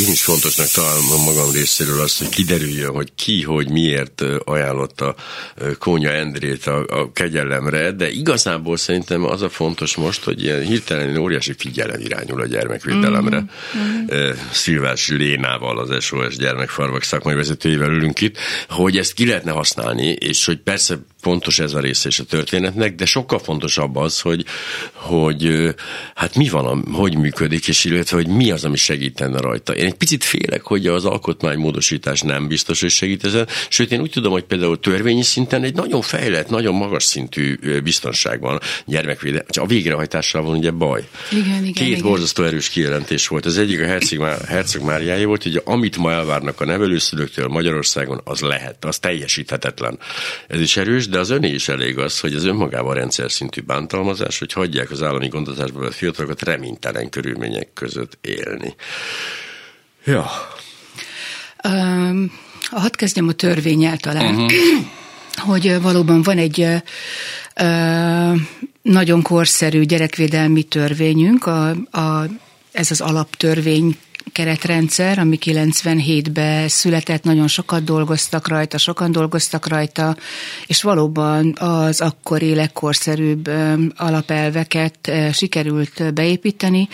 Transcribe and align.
Én 0.00 0.12
is 0.12 0.22
fontosnak 0.22 0.66
találom 0.66 1.24
magam 1.24 1.52
részéről 1.52 2.00
azt, 2.00 2.18
hogy 2.18 2.28
kiderüljön, 2.28 2.90
hogy 2.90 3.12
ki, 3.14 3.42
hogy 3.42 3.70
miért 3.70 4.22
ajánlotta 4.44 5.14
Kónya 5.78 6.10
Endrét 6.10 6.66
a, 6.66 6.84
a 6.88 7.12
kegyelemre, 7.12 7.92
de 7.92 8.10
igazából 8.10 8.76
szerintem 8.76 9.24
az 9.24 9.42
a 9.42 9.48
fontos 9.48 9.96
most, 9.96 10.24
hogy 10.24 10.42
ilyen 10.42 10.62
hirtelen 10.62 11.16
óriási 11.16 11.54
figyelem 11.58 12.00
irányul 12.00 12.40
a 12.40 12.46
gyermekvédelemre. 12.46 13.44
Mm-hmm. 13.76 14.30
Szilvás 14.50 15.08
Lénával, 15.08 15.78
az 15.78 16.04
SOS 16.04 16.36
gyermekfarvak 16.36 17.02
szakmai 17.02 17.34
vezetőjével 17.34 17.90
ülünk 17.90 18.20
itt, 18.20 18.36
hogy 18.68 18.98
ezt 18.98 19.12
ki 19.12 19.26
lehetne 19.26 19.50
használni, 19.50 20.06
és 20.06 20.44
hogy 20.44 20.58
persze 20.58 20.98
fontos 21.26 21.58
ez 21.58 21.74
a 21.74 21.80
része 21.80 22.08
is 22.08 22.18
a 22.18 22.24
történetnek, 22.24 22.94
de 22.94 23.04
sokkal 23.04 23.38
fontosabb 23.38 23.96
az, 23.96 24.20
hogy, 24.20 24.44
hogy 24.92 25.74
hát 26.14 26.34
mi 26.36 26.48
van, 26.48 26.84
hogy 26.92 27.16
működik, 27.16 27.68
és 27.68 27.84
illetve, 27.84 28.16
hogy 28.16 28.26
mi 28.26 28.50
az, 28.50 28.64
ami 28.64 28.76
segítene 28.76 29.40
rajta. 29.40 29.74
Én 29.74 29.84
egy 29.84 29.94
picit 29.94 30.24
félek, 30.24 30.62
hogy 30.62 30.86
az 30.86 31.04
alkotmánymódosítás 31.04 32.20
nem 32.20 32.48
biztos, 32.48 32.80
hogy 32.80 32.90
segít 32.90 33.24
ezen, 33.24 33.48
sőt 33.68 33.92
én 33.92 34.00
úgy 34.00 34.10
tudom, 34.10 34.32
hogy 34.32 34.44
például 34.44 34.80
törvényi 34.80 35.22
szinten 35.22 35.62
egy 35.62 35.74
nagyon 35.74 36.00
fejlett, 36.00 36.48
nagyon 36.48 36.74
magas 36.74 37.04
szintű 37.04 37.58
biztonság 37.80 38.40
van 38.40 38.60
gyermekvédelem. 38.84 39.46
A 39.60 39.66
végrehajtással 39.66 40.42
van 40.42 40.56
ugye 40.56 40.70
baj. 40.70 41.08
Igen, 41.30 41.44
igen, 41.46 41.72
Két 41.72 41.88
igen. 41.88 42.02
borzasztó 42.02 42.42
erős 42.42 42.68
kijelentés 42.68 43.28
volt. 43.28 43.44
Az 43.44 43.58
egyik 43.58 43.80
a 43.80 43.86
Herceg, 43.86 44.20
Herceg 44.48 44.82
Máriáé 44.82 45.24
volt, 45.24 45.42
hogy 45.42 45.62
amit 45.64 45.96
ma 45.96 46.12
elvárnak 46.12 46.60
a 46.60 46.64
nevelőszülőktől 46.64 47.48
Magyarországon, 47.48 48.20
az 48.24 48.40
lehet, 48.40 48.84
az 48.84 48.98
teljesíthetetlen. 48.98 49.98
Ez 50.48 50.60
is 50.60 50.76
erős, 50.76 51.08
de 51.08 51.15
az 51.18 51.30
öné 51.30 51.48
is 51.48 51.68
elég 51.68 51.98
az, 51.98 52.20
hogy 52.20 52.34
az 52.34 52.44
önmagában 52.44 52.94
rendszer 52.94 53.30
szintű 53.30 53.60
bántalmazás, 53.60 54.38
hogy 54.38 54.52
hagyják 54.52 54.90
az 54.90 55.02
állami 55.02 55.28
gondozásba 55.28 55.80
vett 55.80 55.94
fiatalokat 55.94 56.42
reménytelen 56.42 57.08
körülmények 57.08 57.72
között 57.72 58.18
élni. 58.20 58.74
Ja. 60.04 60.30
Um, 61.68 62.32
hadd 62.70 62.96
kezdjem 62.96 63.28
a 63.28 63.32
törvényel 63.32 63.96
talán, 63.96 64.34
uh-huh. 64.34 64.52
hogy 65.50 65.80
valóban 65.82 66.22
van 66.22 66.38
egy 66.38 66.66
uh, 67.60 68.40
nagyon 68.82 69.22
korszerű 69.22 69.82
gyerekvédelmi 69.82 70.62
törvényünk, 70.62 71.46
a, 71.46 71.68
a, 71.90 72.24
ez 72.72 72.90
az 72.90 73.00
alaptörvény 73.00 73.96
keretrendszer, 74.36 75.18
ami 75.18 75.38
97-ben 75.40 76.68
született, 76.68 77.22
nagyon 77.22 77.48
sokat 77.48 77.84
dolgoztak 77.84 78.48
rajta, 78.48 78.78
sokan 78.78 79.12
dolgoztak 79.12 79.68
rajta, 79.68 80.16
és 80.66 80.82
valóban 80.82 81.54
az 81.58 82.00
akkori 82.00 82.54
legkorszerűbb 82.54 83.50
alapelveket 83.96 85.12
sikerült 85.32 86.14
beépíteni, 86.14 86.88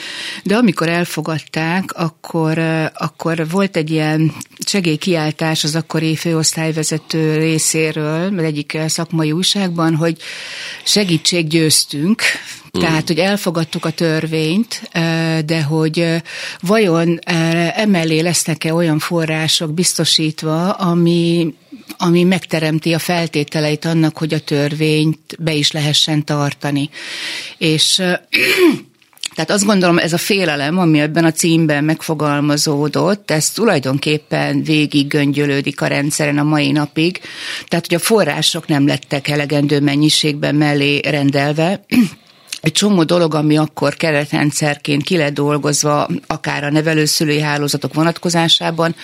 de 0.45 0.57
amikor 0.57 0.89
elfogadták, 0.89 1.93
akkor, 1.95 2.59
akkor 2.95 3.49
volt 3.51 3.77
egy 3.77 3.91
ilyen 3.91 4.33
segélykiáltás 4.67 5.65
az 5.65 5.75
akkori 5.75 6.17
főosztályvezető 6.17 7.37
részéről, 7.37 8.41
egyik 8.41 8.79
szakmai 8.87 9.33
újságban, 9.33 9.95
hogy 9.95 10.17
segítség 10.85 11.47
győztünk, 11.47 12.23
tehát, 12.81 13.07
hogy 13.07 13.19
elfogadtuk 13.19 13.85
a 13.85 13.91
törvényt, 13.91 14.91
de 15.45 15.63
hogy 15.63 16.23
vajon 16.61 17.19
emellé 17.75 18.21
lesznek-e 18.21 18.75
olyan 18.75 18.99
források 18.99 19.75
biztosítva, 19.75 20.71
ami, 20.71 21.55
ami 21.97 22.23
megteremti 22.23 22.93
a 22.93 22.99
feltételeit 22.99 23.85
annak, 23.85 24.19
hogy 24.19 24.35
a 24.35 24.41
törvényt 24.41 25.37
be 25.39 25.53
is 25.53 25.73
lehessen 25.73 26.25
tartani. 26.25 26.91
És 27.59 27.95
tehát 29.35 29.51
azt 29.51 29.65
gondolom, 29.65 29.99
ez 29.99 30.13
a 30.13 30.19
félelem, 30.19 30.79
ami 30.79 31.01
ebben 31.01 31.25
a 31.25 31.33
címben 31.33 31.85
megfogalmazódott, 31.85 33.31
ez 33.31 33.51
tulajdonképpen 33.51 34.63
végig 34.63 35.07
göngyölődik 35.07 35.81
a 35.81 35.87
rendszeren 35.87 36.39
a 36.39 36.43
mai 36.43 36.71
napig. 36.71 37.21
Tehát, 37.69 37.87
hogy 37.87 37.97
a 37.97 38.01
források 38.01 38.67
nem 38.67 38.87
lettek 38.87 39.29
elegendő 39.29 39.81
mennyiségben 39.81 40.55
mellé 40.55 41.01
rendelve, 41.05 41.85
egy 42.63 42.73
csomó 42.73 43.03
dolog, 43.03 43.35
ami 43.35 43.57
akkor 43.57 43.95
keretrendszerként 43.95 45.03
ki 45.03 45.17
lett 45.17 45.35
dolgozva, 45.35 46.09
akár 46.27 46.65
a 46.65 46.71
nevelőszülői 46.71 47.41
hálózatok 47.41 47.95
vonatkozásában, 47.95 48.95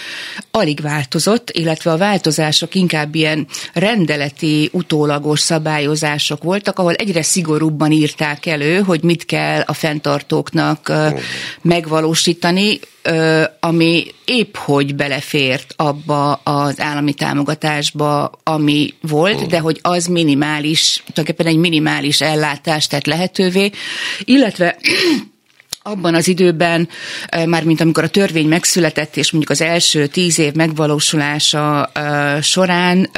alig 0.51 0.81
változott, 0.81 1.51
illetve 1.51 1.93
a 1.93 1.97
változások 1.97 2.75
inkább 2.75 3.15
ilyen 3.15 3.47
rendeleti, 3.73 4.69
utólagos 4.73 5.41
szabályozások 5.41 6.43
voltak, 6.43 6.79
ahol 6.79 6.93
egyre 6.93 7.23
szigorúbban 7.23 7.93
írták 7.93 8.47
elő, 8.47 8.81
hogy 8.81 9.03
mit 9.03 9.25
kell 9.25 9.61
a 9.61 9.73
fenntartóknak 9.73 10.93
megvalósítani, 11.63 12.81
ami 13.61 14.07
épp 14.25 14.57
hogy 14.57 14.95
belefért 14.95 15.75
abba 15.77 16.33
az 16.33 16.81
állami 16.81 17.15
támogatásba, 17.15 18.31
ami 18.43 18.95
volt, 19.01 19.47
de 19.47 19.59
hogy 19.59 19.79
az 19.83 20.07
minimális, 20.07 21.03
tulajdonképpen 21.07 21.47
egy 21.47 21.57
minimális 21.57 22.21
ellátást 22.21 22.91
tett 22.91 23.07
lehetővé, 23.49 23.71
illetve 24.25 24.77
abban 25.83 26.15
az 26.15 26.29
időben, 26.29 26.89
már 27.47 27.65
mint 27.65 27.81
amikor 27.81 28.05
a 28.05 28.09
törvény 28.09 28.49
megszületett, 28.49 29.17
és 29.17 29.31
mondjuk 29.31 29.53
az 29.53 29.61
első 29.61 30.07
tíz 30.07 30.39
év 30.39 30.53
megvalósulása 30.53 31.93
során, 32.43 33.11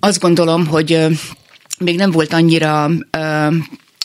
azt 0.00 0.20
gondolom, 0.20 0.66
hogy 0.66 1.06
még 1.78 1.96
nem 1.96 2.10
volt 2.10 2.32
annyira 2.32 2.90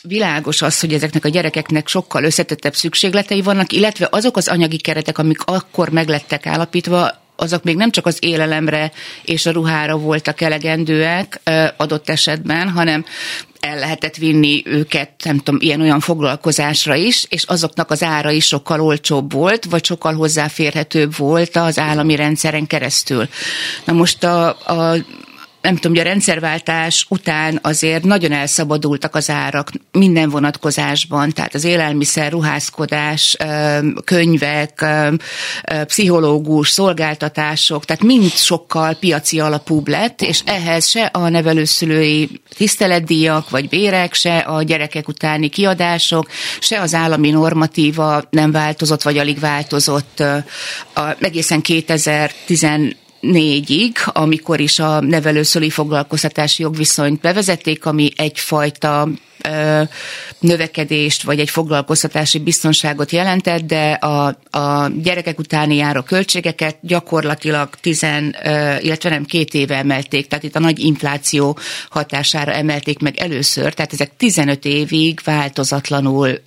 világos 0.02 0.62
az, 0.62 0.80
hogy 0.80 0.94
ezeknek 0.94 1.26
a 1.26 1.30
gyerekeknek 1.30 1.88
sokkal 1.88 2.24
összetettebb 2.24 2.76
szükségletei 2.76 3.42
vannak, 3.42 3.72
illetve 3.74 4.08
azok 4.12 4.38
az 4.38 4.48
anyagi 4.48 4.78
keretek, 4.78 5.18
amik 5.18 5.44
akkor 5.44 5.90
meglettek 5.90 6.46
állapítva, 6.46 7.28
azok 7.40 7.64
még 7.64 7.76
nem 7.76 7.92
csak 7.92 8.06
az 8.06 8.18
élelemre 8.20 8.92
és 9.24 9.46
a 9.46 9.52
ruhára 9.52 9.98
voltak 9.98 10.42
elegendőek 10.42 11.42
adott 11.78 12.10
esetben, 12.10 12.70
hanem 12.70 13.06
el 13.60 13.80
lehetett 13.80 14.16
vinni 14.16 14.62
őket, 14.66 15.10
nem 15.24 15.38
tudom, 15.38 15.60
ilyen-olyan 15.62 16.00
foglalkozásra 16.00 16.96
is, 16.96 17.26
és 17.30 17.44
azoknak 17.44 17.92
az 17.92 18.04
ára 18.04 18.32
is 18.32 18.46
sokkal 18.46 18.82
olcsóbb 18.82 19.32
volt, 19.34 19.66
vagy 19.66 19.86
sokkal 19.86 20.14
hozzáférhetőbb 20.14 21.16
volt 21.16 21.56
az 21.56 21.80
állami 21.80 22.16
rendszeren 22.16 22.68
keresztül. 22.68 23.28
Na 23.86 23.94
most 23.94 24.24
a, 24.24 24.48
a 24.48 24.96
nem 25.62 25.76
tudom, 25.76 25.92
hogy 25.92 26.06
a 26.06 26.10
rendszerváltás 26.10 27.06
után 27.10 27.60
azért 27.62 28.04
nagyon 28.04 28.32
elszabadultak 28.32 29.16
az 29.16 29.30
árak 29.30 29.72
minden 29.92 30.30
vonatkozásban, 30.30 31.32
tehát 31.32 31.54
az 31.54 31.64
élelmiszer, 31.64 32.32
ruházkodás, 32.32 33.38
könyvek, 34.04 34.86
pszichológus, 35.86 36.70
szolgáltatások, 36.70 37.86
tehát 37.86 38.04
mind 38.04 38.32
sokkal 38.32 38.94
piaci 38.94 39.40
alapúbb 39.40 39.88
lett, 39.88 40.22
és 40.22 40.42
ehhez 40.46 40.88
se 40.88 41.06
a 41.06 41.30
nevelőszülői 41.30 42.42
tiszteletdíjak 42.56 43.50
vagy 43.50 43.70
bérek, 43.70 44.14
se 44.14 44.38
a 44.38 44.64
gyerekek 44.64 45.08
utáni 45.08 45.50
kiadások, 45.50 46.30
se 46.60 46.82
az 46.82 46.94
állami 46.94 47.30
normatíva 47.30 48.24
nem 48.30 48.52
változott, 48.52 49.02
vagy 49.02 49.18
alig 49.18 49.40
változott 49.40 50.20
a, 50.94 51.16
egészen 51.20 51.62
2010 51.62 52.64
négyig, 53.20 53.98
amikor 54.06 54.60
is 54.60 54.80
a 54.80 55.00
nevelőszüli 55.00 55.70
foglalkoztatási 55.70 56.62
jogviszonyt 56.62 57.22
bevezették, 57.22 57.86
ami 57.86 58.12
egyfajta 58.16 59.08
növekedést, 60.40 61.24
vagy 61.24 61.40
egy 61.40 61.50
foglalkoztatási 61.50 62.40
biztonságot 62.40 63.12
jelentett, 63.12 63.62
de 63.62 63.92
a, 63.92 64.26
a 64.50 64.90
gyerekek 65.02 65.40
utáni 65.40 65.76
járó 65.76 66.02
költségeket 66.02 66.78
gyakorlatilag 66.82 67.70
tizen, 67.82 68.36
illetve 68.80 69.10
nem 69.10 69.26
két 69.26 69.54
éve 69.54 69.76
emelték, 69.76 70.28
tehát 70.28 70.44
itt 70.44 70.56
a 70.56 70.60
nagy 70.60 70.80
infláció 70.80 71.58
hatására 71.90 72.52
emelték 72.52 73.00
meg 73.00 73.18
először, 73.18 73.74
tehát 73.74 73.94
ezek 73.94 74.12
15 74.18 74.66
évig 74.66 75.20
változatlanul 75.24 76.42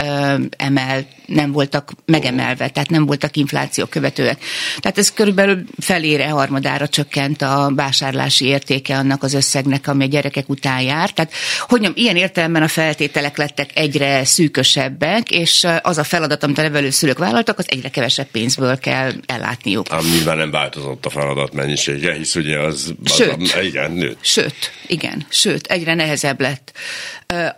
emel, 0.56 1.06
nem 1.26 1.52
voltak 1.52 1.92
megemelve, 2.04 2.68
tehát 2.68 2.90
nem 2.90 3.06
voltak 3.06 3.36
infláció 3.36 3.84
követőek. 3.84 4.38
Tehát 4.80 4.98
ez 4.98 5.12
körülbelül 5.12 5.64
felére, 5.78 6.28
harmadára 6.28 6.88
csökkent 6.88 7.42
a 7.42 7.72
vásárlási 7.74 8.44
értéke 8.44 8.96
annak 8.96 9.22
az 9.22 9.34
összegnek, 9.34 9.88
ami 9.88 10.04
a 10.04 10.06
gyerekek 10.06 10.48
után 10.48 10.80
jár. 10.80 11.10
Tehát, 11.10 11.32
hogy 11.58 11.80
mondjam, 11.80 12.04
ilyen 12.04 12.16
értelemben 12.16 12.62
a 12.62 12.68
feltételek 12.82 13.36
lettek 13.36 13.70
egyre 13.74 14.24
szűkösebbek, 14.24 15.30
és 15.30 15.66
az 15.82 15.98
a 15.98 16.04
feladat, 16.04 16.42
amit 16.42 16.58
a 16.58 16.62
nevelőszülők 16.62 17.18
vállaltak, 17.18 17.58
az 17.58 17.64
egyre 17.68 17.88
kevesebb 17.88 18.26
pénzből 18.26 18.78
kell 18.78 19.12
ellátniuk. 19.26 19.86
Ám 19.90 20.04
nyilván 20.04 20.36
nem 20.36 20.50
változott 20.50 21.06
a 21.06 21.10
feladat 21.10 21.52
mennyisége, 21.52 22.14
hisz 22.14 22.34
ugye 22.34 22.58
az, 22.58 22.94
az 23.04 23.14
Sőt, 23.14 23.52
a, 23.54 23.60
igen, 23.60 23.92
nőtt. 23.92 24.18
Sőt, 24.20 24.54
igen, 24.86 25.26
sőt, 25.28 25.66
egyre 25.66 25.94
nehezebb 25.94 26.40
lett. 26.40 26.72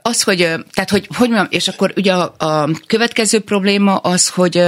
Az, 0.02 0.22
hogy, 0.22 0.38
tehát, 0.72 0.90
hogy, 0.90 1.08
hogy 1.16 1.28
mondjam, 1.28 1.46
és 1.50 1.68
akkor 1.68 1.92
ugye 1.96 2.12
a, 2.12 2.34
a 2.38 2.70
következő 2.86 3.40
probléma 3.40 3.96
az, 3.96 4.28
hogy 4.28 4.62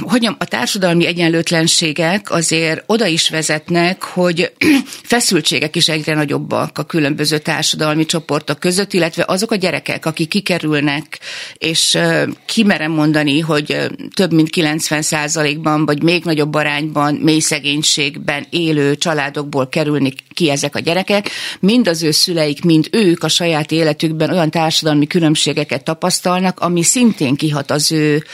hogy 0.00 0.28
a 0.38 0.44
társadalmi 0.44 1.06
egyenlőtlenségek 1.06 2.30
azért 2.30 2.82
oda 2.86 3.06
is 3.06 3.30
vezetnek, 3.30 4.02
hogy 4.02 4.52
feszültségek 5.02 5.76
is 5.76 5.88
egyre 5.88 6.14
nagyobbak 6.14 6.78
a 6.78 6.82
különböző 6.82 7.38
társadalmi 7.38 8.06
csoportok 8.06 8.60
között, 8.60 8.92
illetve 8.92 9.24
azok 9.26 9.50
a 9.50 9.56
gyerekek, 9.56 10.06
akik 10.06 10.28
kikerülnek, 10.28 11.18
és 11.54 11.98
kimerem 12.46 12.90
mondani, 12.90 13.40
hogy 13.40 13.76
több 14.14 14.32
mint 14.32 14.50
90 14.50 15.62
ban 15.62 15.86
vagy 15.86 16.02
még 16.02 16.24
nagyobb 16.24 16.54
arányban 16.54 17.14
mély 17.14 17.40
szegénységben 17.40 18.46
élő 18.50 18.96
családokból 18.96 19.68
kerülni 19.68 20.12
ki 20.34 20.50
ezek 20.50 20.74
a 20.76 20.80
gyerekek, 20.80 21.30
mind 21.60 21.88
az 21.88 22.02
ő 22.02 22.10
szüleik, 22.10 22.64
mind 22.64 22.88
ők 22.90 23.24
a 23.24 23.28
saját 23.28 23.72
életükben 23.72 24.30
olyan 24.30 24.50
társadalmi 24.50 25.06
különbségeket 25.06 25.84
tapasztalnak, 25.84 26.60
ami 26.60 26.82
szintén 26.82 27.34
kihat 27.34 27.70
az 27.70 27.92
ő 27.92 28.24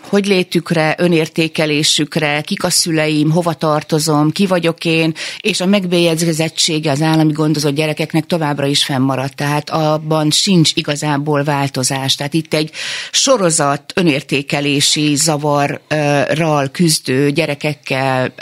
hogy 0.00 0.19
létükre, 0.26 0.94
önértékelésükre, 0.98 2.40
kik 2.40 2.64
a 2.64 2.70
szüleim, 2.70 3.30
hova 3.30 3.52
tartozom, 3.52 4.30
ki 4.30 4.46
vagyok 4.46 4.84
én, 4.84 5.14
és 5.40 5.60
a 5.60 5.66
megbélyegzettsége 5.66 6.90
az 6.90 7.02
állami 7.02 7.32
gondozott 7.32 7.74
gyerekeknek 7.74 8.26
továbbra 8.26 8.66
is 8.66 8.84
fennmaradt, 8.84 9.36
tehát 9.36 9.70
abban 9.70 10.30
sincs 10.30 10.70
igazából 10.74 11.44
változás. 11.44 12.14
Tehát 12.14 12.34
itt 12.34 12.54
egy 12.54 12.70
sorozat 13.10 13.92
önértékelési 13.94 15.14
zavarral 15.16 16.68
küzdő 16.72 17.30
gyerekekkel 17.30 18.32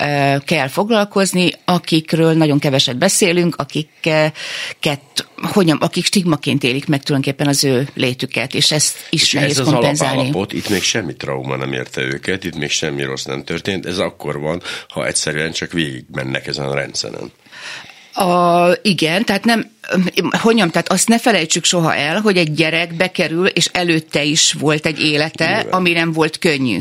kell 0.45 0.69
foglalkozni, 0.69 1.53
akikről 1.65 2.33
nagyon 2.33 2.59
keveset 2.59 2.99
beszélünk, 2.99 3.57
akiket 3.57 5.27
hogyan, 5.43 5.77
akik 5.77 6.05
stigmaként 6.05 6.65
élik 6.65 6.87
meg 6.87 7.03
tulajdonképpen 7.03 7.47
az 7.47 7.65
ő 7.65 7.89
létüket, 7.95 8.55
és 8.55 8.71
ezt 8.73 8.97
is 9.11 9.23
és 9.23 9.33
nehéz 9.33 9.59
ez 9.59 9.67
kompenzálni. 9.67 10.19
Az 10.19 10.25
alapot, 10.25 10.53
itt 10.53 10.69
még 10.69 10.83
semmi 10.83 11.17
trauma 11.17 11.57
nem 11.57 11.68
érte 11.73 12.03
őket, 12.03 12.45
itt 12.45 12.57
még 12.57 12.71
semmi 12.71 13.03
rossz 13.03 13.25
nem 13.25 13.45
történt, 13.45 13.87
ez 13.87 13.99
akkor 13.99 14.41
van, 14.41 14.63
ha 14.89 15.07
egyszerűen 15.07 15.53
csak 15.53 15.73
végig 15.73 16.05
mennek 16.13 16.47
ezen 16.47 16.67
a 16.67 16.75
rendszeren. 16.75 17.33
A, 18.13 18.73
igen, 18.83 19.25
tehát 19.25 19.45
nem, 19.45 19.71
hogy 20.31 20.43
mondjam, 20.43 20.71
tehát 20.71 20.93
azt 20.93 21.09
ne 21.09 21.19
felejtsük 21.19 21.65
soha 21.65 21.95
el, 21.95 22.21
hogy 22.21 22.37
egy 22.37 22.53
gyerek 22.53 22.97
bekerül, 22.97 23.47
és 23.47 23.69
előtte 23.73 24.25
is 24.25 24.53
volt 24.53 24.87
egy 24.87 25.01
élete, 25.01 25.47
Nyilván. 25.47 25.67
ami 25.73 25.93
nem 25.93 26.13
volt 26.13 26.39
könnyű. 26.39 26.79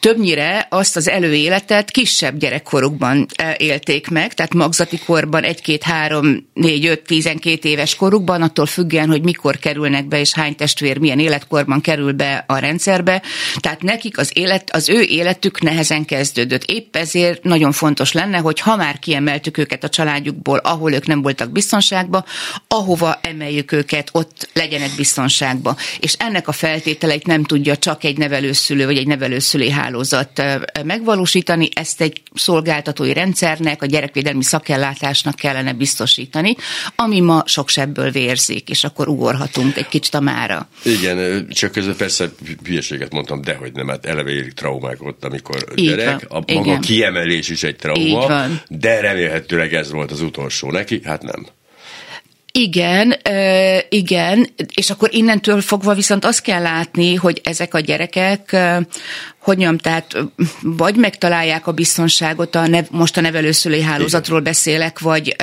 Többnyire 0.00 0.66
azt 0.70 0.96
az 0.96 1.08
előéletet 1.08 1.90
kisebb 1.90 2.38
gyerekkorukban 2.38 3.26
e, 3.36 3.54
élték 3.58 4.08
meg, 4.08 4.34
tehát 4.34 4.54
magzati 4.54 4.98
korban 4.98 5.42
egy-két, 5.42 5.82
három, 5.82 6.48
négy, 6.54 6.86
öt, 6.86 7.02
tizenkét 7.02 7.64
éves 7.64 7.94
korukban, 7.94 8.42
attól 8.42 8.66
függően, 8.66 9.08
hogy 9.08 9.22
mikor 9.22 9.58
kerülnek 9.58 10.06
be, 10.06 10.20
és 10.20 10.32
hány 10.32 10.56
testvér 10.56 10.98
milyen 10.98 11.18
életkorban 11.18 11.80
kerül 11.80 12.12
be 12.12 12.44
a 12.46 12.58
rendszerbe. 12.58 13.22
Tehát 13.58 13.82
nekik 13.82 14.18
az, 14.18 14.30
élet, 14.34 14.70
az 14.72 14.88
ő 14.88 15.00
életük 15.00 15.60
nehezen 15.60 16.04
kezdődött. 16.04 16.64
Épp 16.64 16.96
ezért 16.96 17.42
nagyon 17.42 17.72
fontos 17.72 18.12
lenne, 18.12 18.38
hogy 18.38 18.60
ha 18.60 18.76
már 18.76 18.98
kiemeltük 18.98 19.58
őket 19.58 19.84
a 19.84 19.88
családjukból, 19.88 20.58
ahol 20.58 20.92
ők 20.92 21.06
nem 21.06 21.22
voltak 21.22 21.50
biztonságban, 21.50 22.24
ahova 22.68 23.18
emeljük 23.22 23.72
őket, 23.72 24.08
ott 24.12 24.48
legyenek 24.52 24.90
biztonságban. 24.96 25.76
És 26.00 26.14
ennek 26.18 26.48
a 26.48 26.52
feltételeit 26.52 27.26
nem 27.26 27.44
tudja 27.44 27.76
csak 27.76 28.04
egy 28.04 28.18
nevelőszülő 28.18 28.84
vagy 28.84 28.96
egy 28.96 29.06
nevelőszülői 29.06 29.70
hálózat 29.70 30.42
megvalósítani, 30.84 31.68
ezt 31.74 32.00
egy 32.00 32.22
szolgáltatói 32.34 33.12
rendszernek, 33.12 33.82
a 33.82 33.86
gyerekvédelmi 33.86 34.42
szakellátásnak 34.42 35.34
kellene 35.34 35.72
biztosítani, 35.72 36.56
ami 36.96 37.20
ma 37.20 37.42
sok 37.46 37.68
sebből 37.68 38.10
vérzik, 38.10 38.68
és 38.68 38.84
akkor 38.84 39.08
ugorhatunk 39.08 39.76
egy 39.76 39.88
kicsit 39.88 40.14
a 40.14 40.20
mára. 40.20 40.68
Igen, 40.82 41.48
csak 41.48 41.72
közben 41.72 41.96
persze 41.96 42.30
hülyeséget 42.64 43.12
mondtam, 43.12 43.42
de 43.42 43.54
hogy 43.54 43.72
nem, 43.72 43.88
hát 43.88 44.06
eleve 44.06 44.30
érik 44.30 44.52
traumák 44.52 45.02
ott, 45.02 45.24
amikor 45.24 45.64
Így 45.74 45.88
gyerek, 45.88 46.28
van. 46.28 46.42
a 46.42 46.52
maga 46.52 46.66
Igen. 46.66 46.80
kiemelés 46.80 47.48
is 47.48 47.62
egy 47.62 47.76
trauma, 47.76 48.46
de 48.68 49.00
remélhetőleg 49.00 49.74
ez 49.74 49.90
volt 49.90 50.10
az 50.10 50.20
utolsó 50.20 50.70
neki, 50.70 51.00
hát 51.04 51.22
nem. 51.22 51.46
Igen, 52.58 53.14
igen, 53.88 54.46
és 54.74 54.90
akkor 54.90 55.08
innentől 55.12 55.60
fogva 55.60 55.94
viszont 55.94 56.24
azt 56.24 56.40
kell 56.40 56.62
látni, 56.62 57.14
hogy 57.14 57.40
ezek 57.44 57.74
a 57.74 57.80
gyerekek, 57.80 58.56
hogy 59.38 59.56
mondjam, 59.56 59.78
tehát 59.78 60.16
vagy 60.62 60.96
megtalálják 60.96 61.66
a 61.66 61.72
biztonságot, 61.72 62.54
a 62.54 62.66
nev, 62.66 62.84
most 62.90 63.16
a 63.16 63.20
nevelőszülői 63.20 63.82
hálózatról 63.82 64.40
beszélek, 64.40 64.98
vagy, 64.98 65.36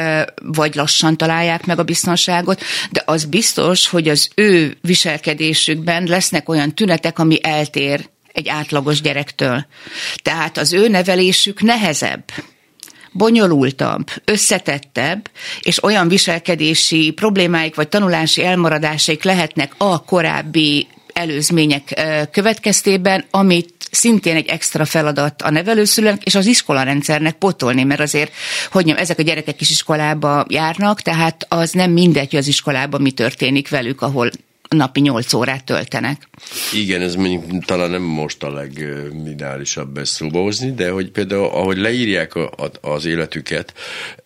vagy 0.44 0.75
lassan 0.75 1.18
találják 1.18 1.66
meg 1.66 1.80
a 1.80 1.84
biztonságot, 1.84 2.62
de 2.92 3.04
az 3.06 3.25
biztos, 3.25 3.88
hogy 3.88 4.07
az 4.07 4.30
ő 4.36 4.78
viselkedésükben 4.81 6.04
lesznek 6.04 6.50
olyan 6.50 6.75
tünetek, 6.75 7.19
ami 7.19 7.40
eltér 7.42 8.10
egy 8.34 8.48
átlagos 8.50 9.02
gyerektől. 9.02 9.66
Tehát 10.22 10.57
az 10.57 10.74
ő 10.74 10.88
nevelésük 10.88 11.62
nehezebb 11.62 12.24
bonyolultabb, 13.12 14.10
összetettebb, 14.25 15.30
és 15.62 15.84
olyan 15.84 16.08
viselkedési 16.08 17.12
problémáik 17.12 17.75
vagy 17.75 17.88
tanulási 17.88 18.44
elmaradásaik 18.44 19.24
lehetnek 19.24 19.74
a 19.78 20.04
korábbi 20.04 20.88
előzmények 21.13 22.02
következtében, 22.31 23.25
amit 23.31 23.74
szintén 23.92 24.36
egy 24.36 24.48
extra 24.48 24.86
feladat 24.86 25.42
a 25.42 25.50
nevelőszülőnek 25.50 26.24
és 26.24 26.36
az 26.36 26.46
iskolarendszernek 26.46 27.34
potolni, 27.34 27.84
mert 27.84 28.00
azért, 28.00 28.31
hogy 28.72 28.86
nem, 28.86 28.98
ezek 28.98 29.19
a 29.19 29.24
gyerekek 29.24 29.62
is 29.62 29.69
iskolába 29.69 30.46
járnak, 30.50 31.02
tehát 31.02 31.46
az 31.50 31.72
nem 31.72 31.92
mindegy, 31.92 32.30
hogy 32.30 32.40
az 32.40 32.48
iskolában 32.48 33.02
mi 33.02 33.12
történik 33.12 33.69
velük, 33.69 34.02
ahol 34.02 34.30
napi 34.75 35.00
8 35.00 35.33
órát 35.33 35.63
töltenek. 35.63 36.29
Igen, 36.73 37.01
ez 37.01 37.15
mondjuk 37.15 37.65
talán 37.65 37.89
nem 37.89 38.01
most 38.01 38.44
a 38.44 38.51
legideálisabb 38.51 39.97
ezt 39.97 40.12
szóba 40.12 40.50
de 40.75 40.89
hogy 40.89 41.12
például 41.12 41.45
ahogy 41.45 41.77
leírják 41.77 42.35
a, 42.35 42.51
a, 42.57 42.89
az 42.89 43.06
életüket, 43.06 43.73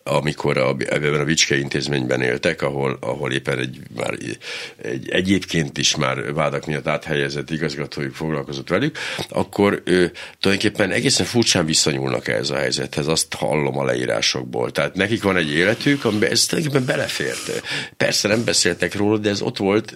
amikor 0.02 0.58
a, 0.58 0.76
ebben 0.78 1.14
a 1.14 1.24
Vicske 1.24 1.58
intézményben 1.58 2.20
éltek, 2.20 2.62
ahol, 2.62 2.98
ahol 3.00 3.32
éppen 3.32 3.58
egy, 3.58 3.78
már 3.96 4.14
egy, 4.82 5.08
egyébként 5.08 5.78
is 5.78 5.96
már 5.96 6.34
vádak 6.34 6.66
miatt 6.66 6.86
áthelyezett 6.86 7.50
igazgatójuk 7.50 8.14
foglalkozott 8.14 8.68
velük, 8.68 8.98
akkor 9.28 9.82
ő, 9.84 10.12
tulajdonképpen 10.40 10.90
egészen 10.90 11.26
furcsán 11.26 11.66
visszanyúlnak 11.66 12.28
ehhez 12.28 12.50
a 12.50 12.56
helyzethez, 12.56 13.06
azt 13.06 13.34
hallom 13.34 13.78
a 13.78 13.84
leírásokból. 13.84 14.70
Tehát 14.70 14.94
nekik 14.94 15.22
van 15.22 15.36
egy 15.36 15.52
életük, 15.52 16.04
amiben 16.04 16.30
ez 16.30 16.46
tulajdonképpen 16.46 16.86
belefért. 16.96 17.62
Persze 17.96 18.28
nem 18.28 18.44
beszéltek 18.44 18.94
róla, 18.94 19.18
de 19.18 19.28
ez 19.28 19.40
ott 19.40 19.56
volt, 19.56 19.94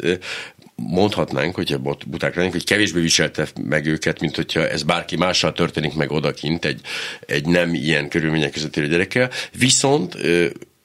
mondhatnánk, 0.88 1.54
hogyha 1.54 1.78
buták 2.06 2.34
lennénk, 2.34 2.52
hogy 2.52 2.64
kevésbé 2.64 3.00
viselte 3.00 3.48
meg 3.62 3.86
őket, 3.86 4.20
mint 4.20 4.36
hogyha 4.36 4.68
ez 4.68 4.82
bárki 4.82 5.16
mással 5.16 5.52
történik 5.52 5.94
meg 5.94 6.10
odakint 6.10 6.64
egy, 6.64 6.80
egy 7.26 7.46
nem 7.46 7.74
ilyen 7.74 8.08
körülmények 8.08 8.50
között 8.50 8.76
élő 8.76 8.88
gyerekkel. 8.88 9.30
Viszont 9.58 10.16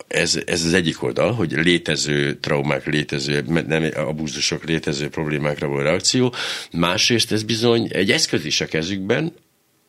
ez, 0.08 0.39
ez 0.46 0.65
az 0.65 0.74
egyik 0.74 1.03
oldal, 1.03 1.31
hogy 1.31 1.51
létező 1.51 2.36
traumák, 2.36 2.86
létező 2.86 3.43
nem, 3.67 3.89
abúzusok, 3.96 4.63
létező 4.63 5.10
problémákra 5.10 5.67
való 5.67 5.81
reakció. 5.81 6.34
Másrészt 6.72 7.31
ez 7.31 7.43
bizony 7.43 7.89
egy 7.91 8.12
eszköz 8.12 8.46
is 8.46 8.62
a 8.62 8.65
kezükben, 8.65 9.34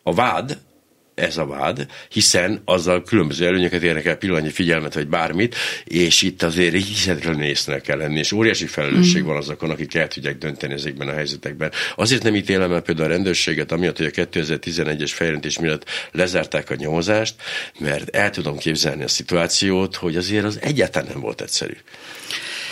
a 0.03 0.15
vád, 0.15 0.59
ez 1.17 1.37
a 1.37 1.47
vád, 1.47 1.87
hiszen 2.09 2.63
azzal 2.65 3.03
különböző 3.03 3.47
előnyöket 3.47 3.83
érnek 3.83 4.05
el 4.05 4.17
pillanatnyi 4.17 4.51
figyelmet, 4.51 4.95
vagy 4.95 5.09
bármit, 5.09 5.55
és 5.85 6.23
itt 6.23 6.43
azért 6.43 6.75
hihetetlenül 6.75 7.43
észnek 7.43 7.81
kell 7.81 7.97
lenni, 7.97 8.19
és 8.19 8.33
óriási 8.33 8.67
felelősség 8.67 9.23
mm. 9.23 9.27
van 9.27 9.37
azokon, 9.37 9.71
akik 9.71 9.95
el 9.95 10.09
tudják 10.09 10.39
dönteni 10.39 10.73
ezekben 10.73 11.09
a 11.09 11.13
helyzetekben. 11.13 11.73
Azért 11.95 12.23
nem 12.23 12.35
ítélem 12.35 12.73
el 12.73 12.81
például 12.81 13.09
a 13.09 13.13
rendőrséget, 13.13 13.73
amiatt, 13.73 13.97
hogy 13.97 14.07
a 14.07 14.27
2011-es 14.27 15.11
fejlentés 15.15 15.59
miatt 15.59 15.85
lezárták 16.13 16.71
a 16.71 16.75
nyomozást, 16.75 17.35
mert 17.79 18.17
el 18.17 18.31
tudom 18.31 18.57
képzelni 18.59 19.03
a 19.03 19.09
szituációt, 19.09 19.97
hogy 19.97 20.17
azért 20.17 20.45
az 20.45 20.59
egyáltalán 20.63 21.09
nem 21.13 21.21
volt 21.21 21.41
egyszerű. 21.41 21.77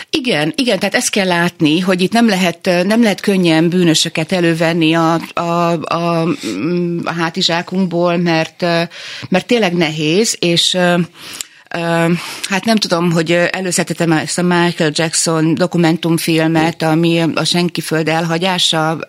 Igen, 0.09 0.53
igen, 0.55 0.79
tehát 0.79 0.95
ezt 0.95 1.09
kell 1.09 1.27
látni, 1.27 1.79
hogy 1.79 2.01
itt 2.01 2.11
nem 2.11 2.27
lehet, 2.27 2.65
nem 2.65 3.01
lehet 3.01 3.21
könnyen 3.21 3.69
bűnösöket 3.69 4.31
elővenni 4.31 4.93
a, 4.93 5.13
a, 5.33 5.71
a, 5.81 6.21
a 7.03 7.13
hátizsákunkból, 7.17 8.17
mert, 8.17 8.61
mert 9.29 9.45
tényleg 9.45 9.73
nehéz, 9.73 10.37
és 10.39 10.77
hát 12.49 12.65
nem 12.65 12.75
tudom, 12.75 13.11
hogy 13.11 13.31
előszetetem 13.31 14.11
ezt 14.11 14.37
a 14.37 14.41
Michael 14.41 14.91
Jackson 14.93 15.53
dokumentumfilmet, 15.53 16.81
ami 16.81 17.23
a 17.35 17.43
Senki 17.43 17.81
Föld 17.81 18.07
elhagyása 18.07 18.99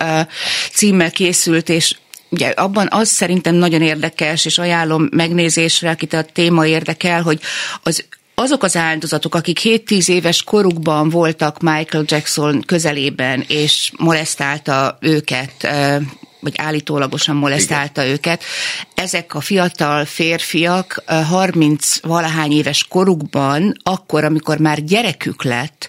címmel 0.72 1.10
készült, 1.10 1.68
és 1.68 1.96
Ugye 2.28 2.48
abban 2.48 2.88
az 2.90 3.08
szerintem 3.08 3.54
nagyon 3.54 3.82
érdekes, 3.82 4.44
és 4.44 4.58
ajánlom 4.58 5.08
megnézésre, 5.10 5.90
akit 5.90 6.12
a 6.12 6.22
téma 6.22 6.66
érdekel, 6.66 7.22
hogy 7.22 7.40
az 7.82 8.04
azok 8.38 8.62
az 8.62 8.76
áldozatok, 8.76 9.34
akik 9.34 9.60
7-10 9.62 10.08
éves 10.08 10.42
korukban 10.42 11.08
voltak 11.08 11.60
Michael 11.60 12.04
Jackson 12.06 12.62
közelében, 12.66 13.44
és 13.48 13.92
molesztálta 13.96 14.98
őket 15.00 15.68
vagy 16.46 16.54
állítólagosan 16.56 17.36
molesztálta 17.36 18.02
Igen. 18.02 18.12
őket. 18.12 18.42
Ezek 18.94 19.34
a 19.34 19.40
fiatal 19.40 20.04
férfiak 20.04 21.02
30 21.28 22.00
valahány 22.00 22.52
éves 22.52 22.86
korukban, 22.88 23.74
akkor, 23.82 24.24
amikor 24.24 24.58
már 24.58 24.84
gyerekük 24.84 25.42
lett, 25.42 25.88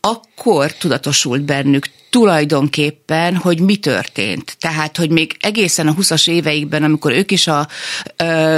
akkor 0.00 0.72
tudatosult 0.72 1.42
bennük 1.42 1.86
tulajdonképpen, 2.10 3.36
hogy 3.36 3.60
mi 3.60 3.76
történt. 3.76 4.56
Tehát, 4.58 4.96
hogy 4.96 5.10
még 5.10 5.36
egészen 5.40 5.88
a 5.88 5.94
20-as 5.94 6.28
éveikben, 6.28 6.82
amikor 6.82 7.12
ők 7.12 7.30
is 7.30 7.46
a 7.46 7.68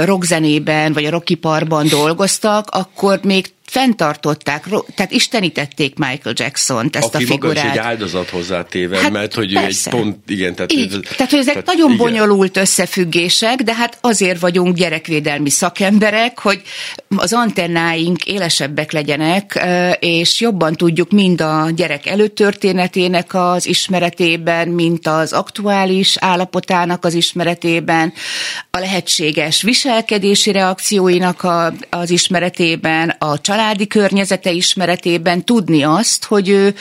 rockzenében 0.03 0.93
vagy 0.93 1.05
a 1.05 1.09
rockiparban 1.09 1.87
dolgoztak, 1.87 2.69
akkor 2.69 3.19
még 3.23 3.53
fenntartották, 3.71 4.65
tehát 4.95 5.11
istenítették 5.11 5.97
Michael 5.97 6.35
Jackson-t, 6.37 6.95
ezt 6.95 7.15
Aki 7.15 7.23
a 7.23 7.27
figurát. 7.27 7.65
Aki 7.65 7.77
egy 7.77 7.85
áldozat 7.85 8.29
hozzátéve, 8.29 8.99
hát 8.99 9.11
mert 9.11 9.33
hogy 9.33 9.53
persze. 9.53 9.89
ő 9.89 9.95
egy 9.95 10.01
pont, 10.01 10.17
igen. 10.27 10.55
Tehát, 10.55 10.71
Így, 10.71 10.93
ez, 10.93 10.99
tehát 11.15 11.31
hogy 11.31 11.39
ezek 11.39 11.53
tehát, 11.53 11.65
nagyon 11.65 11.91
igen. 11.91 11.97
bonyolult 12.05 12.57
összefüggések, 12.57 13.61
de 13.61 13.73
hát 13.73 13.97
azért 14.01 14.39
vagyunk 14.39 14.75
gyerekvédelmi 14.75 15.49
szakemberek, 15.49 16.39
hogy 16.39 16.61
az 17.15 17.33
antennáink 17.33 18.25
élesebbek 18.25 18.91
legyenek, 18.91 19.65
és 19.99 20.39
jobban 20.39 20.73
tudjuk 20.73 21.11
mind 21.11 21.41
a 21.41 21.69
gyerek 21.75 22.05
előtörténetének 22.05 23.33
az 23.33 23.67
ismeretében, 23.67 24.67
mint 24.67 25.07
az 25.07 25.33
aktuális 25.33 26.17
állapotának 26.19 27.05
az 27.05 27.13
ismeretében, 27.13 28.13
a 28.71 28.79
lehetséges 28.79 29.61
viselkedési 29.61 30.51
reakcióinak 30.51 31.43
a, 31.43 31.73
az 31.89 32.09
ismeretében, 32.09 33.09
a 33.09 33.41
család 33.41 33.55
családi 33.57 33.87
környezete 33.87 34.51
ismeretében 34.51 35.45
tudni 35.45 35.83
azt, 35.83 36.25
hogy 36.25 36.49
ő 36.49 36.75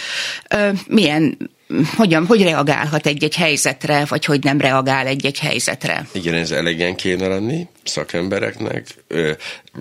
ö, 0.50 0.70
milyen 0.86 1.50
hogyan, 1.96 2.26
hogy 2.26 2.42
reagálhat 2.42 3.06
egy-egy 3.06 3.34
helyzetre, 3.34 4.04
vagy 4.08 4.24
hogy 4.24 4.44
nem 4.44 4.60
reagál 4.60 5.06
egy-egy 5.06 5.38
helyzetre. 5.38 6.06
Igen, 6.12 6.34
ez 6.34 6.50
elegen 6.50 6.94
kéne 6.94 7.26
lenni 7.26 7.66
szakembereknek, 7.86 8.86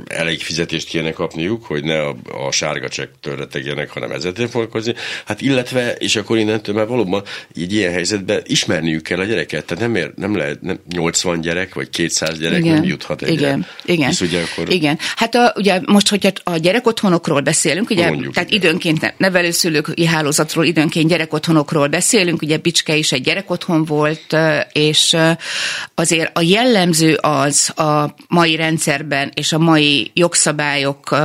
elég 0.08 0.42
fizetést 0.42 0.88
kéne 0.88 1.12
kapniuk, 1.12 1.66
hogy 1.66 1.84
ne 1.84 2.02
a, 2.02 2.16
a 2.48 2.52
sárga 2.52 2.90
csektől 2.90 3.48
tegyenek, 3.48 3.90
hanem 3.90 4.12
ezzel 4.12 4.34
foglalkozni. 4.34 4.94
Hát 5.26 5.42
illetve, 5.42 5.94
és 5.94 6.16
akkor 6.16 6.38
innentől 6.38 6.76
már 6.76 6.88
valóban 6.88 7.24
egy 7.56 7.74
ilyen 7.74 7.92
helyzetben 7.92 8.42
ismerniük 8.46 9.04
kell 9.04 9.20
a 9.20 9.24
gyereket. 9.24 9.66
Tehát 9.66 9.84
nem, 9.84 9.96
ér, 9.96 10.12
nem 10.16 10.38
lehet, 10.38 10.62
nem 10.62 10.80
80 10.90 11.42
gyerek, 11.42 11.74
vagy 11.74 11.90
200 11.90 12.40
gyerek 12.40 12.60
igen, 12.60 12.74
nem 12.74 12.84
juthat 12.84 13.22
egyre. 13.22 13.48
Igen, 13.48 13.66
igen. 13.86 14.14
Ugye 14.22 14.42
akkor... 14.42 14.74
igen. 14.74 15.00
Hát 15.16 15.36
a, 15.36 15.54
ugye 15.58 15.80
most, 15.86 16.08
hogyha 16.10 16.32
a 16.44 16.58
gyerekotthonokról 16.58 17.42
beszélünk, 17.42 17.90
ugye, 17.90 18.08
Mondjuk, 18.10 18.34
tehát 18.34 18.50
igen. 18.50 18.62
időnként 18.62 19.14
nevelőszülői 19.18 20.06
hálózatról, 20.06 20.66
időnként 20.66 21.10
gyerekotthonokról 21.10 21.88
beszélünk, 21.88 22.42
ugye 22.42 22.58
Bicske 22.58 22.96
is 22.96 23.12
egy 23.12 23.22
gyerekotthon 23.22 23.86
volt, 23.86 24.36
és 24.72 25.16
azért 25.96 26.38
a 26.38 26.42
jellemző 26.42 27.14
az 27.14 27.72
a 27.76 27.95
mai 28.28 28.56
rendszerben 28.56 29.32
és 29.34 29.54
a 29.54 29.58
mai 29.58 30.12
jogszabályok 30.14 31.18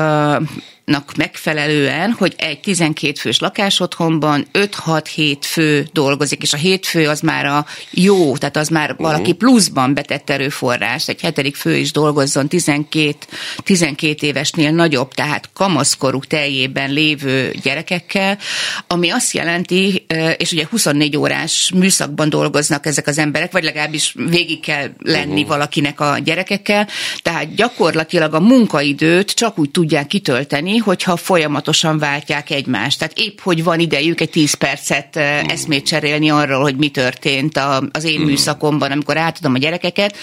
nak 0.84 1.16
megfelelően, 1.16 2.12
hogy 2.12 2.34
egy 2.36 2.60
12 2.60 3.12
fős 3.20 3.38
lakásotthonban 3.38 4.46
5-6-7 4.52 5.36
fő 5.40 5.88
dolgozik, 5.92 6.42
és 6.42 6.52
a 6.52 6.56
7 6.56 6.86
fő 6.86 7.08
az 7.08 7.20
már 7.20 7.46
a 7.46 7.66
jó, 7.90 8.36
tehát 8.36 8.56
az 8.56 8.68
már 8.68 8.90
uh-huh. 8.90 9.06
valaki 9.06 9.32
pluszban 9.32 9.94
betett 9.94 10.30
erőforrás, 10.30 11.08
egy 11.08 11.20
hetedik 11.20 11.56
fő 11.56 11.76
is 11.76 11.92
dolgozzon 11.92 12.48
12, 12.48 13.16
12 13.56 14.26
évesnél 14.26 14.70
nagyobb, 14.70 15.14
tehát 15.14 15.50
kamaszkorú 15.52 16.20
teljében 16.20 16.92
lévő 16.92 17.54
gyerekekkel, 17.62 18.38
ami 18.86 19.10
azt 19.10 19.32
jelenti, 19.32 20.06
és 20.36 20.52
ugye 20.52 20.66
24 20.70 21.16
órás 21.16 21.70
műszakban 21.74 22.28
dolgoznak 22.28 22.86
ezek 22.86 23.06
az 23.06 23.18
emberek, 23.18 23.52
vagy 23.52 23.64
legalábbis 23.64 24.14
végig 24.16 24.60
kell 24.60 24.90
lenni 24.98 25.32
uh-huh. 25.32 25.48
valakinek 25.48 26.00
a 26.00 26.18
gyerekekkel, 26.24 26.88
tehát 27.22 27.54
gyakorlatilag 27.54 28.34
a 28.34 28.40
munkaidőt 28.40 29.30
csak 29.30 29.58
úgy 29.58 29.70
tudják 29.70 30.06
kitölteni, 30.06 30.69
hogyha 30.76 31.16
folyamatosan 31.16 31.98
váltják 31.98 32.50
egymást. 32.50 32.98
Tehát 32.98 33.18
épp, 33.18 33.40
hogy 33.40 33.64
van 33.64 33.80
idejük 33.80 34.20
egy 34.20 34.30
tíz 34.30 34.54
percet 34.54 35.18
mm. 35.18 35.48
eszmét 35.48 35.86
cserélni 35.86 36.30
arról, 36.30 36.62
hogy 36.62 36.76
mi 36.76 36.88
történt 36.88 37.60
az 37.92 38.04
én 38.04 38.20
mm. 38.20 38.24
műszakomban, 38.24 38.90
amikor 38.90 39.16
átadom 39.16 39.54
a 39.54 39.58
gyerekeket, 39.58 40.16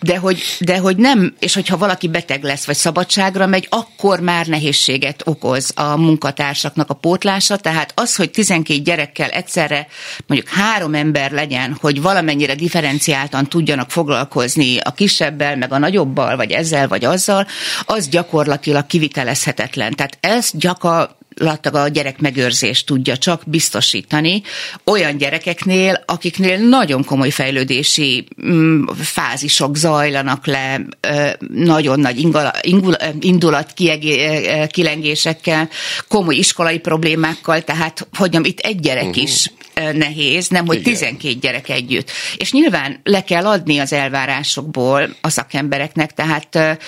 de 0.00 0.16
hogy, 0.16 0.42
de 0.60 0.78
hogy 0.78 0.96
nem, 0.96 1.34
és 1.38 1.54
hogyha 1.54 1.76
valaki 1.76 2.08
beteg 2.08 2.42
lesz, 2.42 2.64
vagy 2.64 2.76
szabadságra 2.76 3.46
megy, 3.46 3.66
akkor 3.70 4.20
már 4.20 4.46
nehézséget 4.46 5.22
okoz 5.24 5.72
a 5.74 5.96
munkatársaknak 5.96 6.90
a 6.90 6.94
pótlása, 6.94 7.56
tehát 7.56 7.92
az, 7.94 8.16
hogy 8.16 8.30
12 8.30 8.80
gyerekkel 8.80 9.28
egyszerre 9.28 9.86
mondjuk 10.26 10.50
három 10.50 10.94
ember 10.94 11.30
legyen, 11.30 11.76
hogy 11.80 12.02
valamennyire 12.02 12.54
differenciáltan 12.54 13.48
tudjanak 13.48 13.90
foglalkozni 13.90 14.78
a 14.78 14.90
kisebbel, 14.90 15.56
meg 15.56 15.72
a 15.72 15.78
nagyobbal, 15.78 16.36
vagy 16.36 16.50
ezzel, 16.50 16.88
vagy 16.88 17.04
azzal, 17.04 17.46
az 17.84 18.08
gyakorlatilag 18.08 18.86
kivitelezhetetlen. 18.86 19.93
Tehát 19.94 20.18
ez 20.20 20.50
gyakorlatilag 20.52 21.16
a 21.72 21.88
gyerekmegőrzést 21.88 22.86
tudja 22.86 23.16
csak 23.16 23.42
biztosítani 23.46 24.42
olyan 24.84 25.16
gyerekeknél, 25.16 26.02
akiknél 26.06 26.58
nagyon 26.58 27.04
komoly 27.04 27.30
fejlődési 27.30 28.26
mm, 28.46 28.84
fázisok 29.00 29.76
zajlanak 29.76 30.46
le, 30.46 30.80
nagyon 31.48 32.00
nagy 32.00 32.18
indulat 33.20 33.72
kilengésekkel, 34.68 35.68
komoly 36.08 36.34
iskolai 36.34 36.78
problémákkal, 36.78 37.62
tehát 37.62 38.06
hogy 38.16 38.38
itt 38.42 38.58
egy 38.58 38.80
gyerek 38.80 39.04
uh-huh. 39.04 39.22
is 39.22 39.52
nehéz, 39.74 40.48
nem 40.48 40.66
hogy 40.66 40.76
Igen. 40.76 40.92
12 40.92 41.34
gyerek 41.40 41.68
együtt. 41.68 42.10
És 42.36 42.52
nyilván 42.52 43.00
le 43.02 43.24
kell 43.24 43.46
adni 43.46 43.78
az 43.78 43.92
elvárásokból 43.92 45.16
a 45.20 45.28
szakembereknek, 45.28 46.12
tehát 46.12 46.78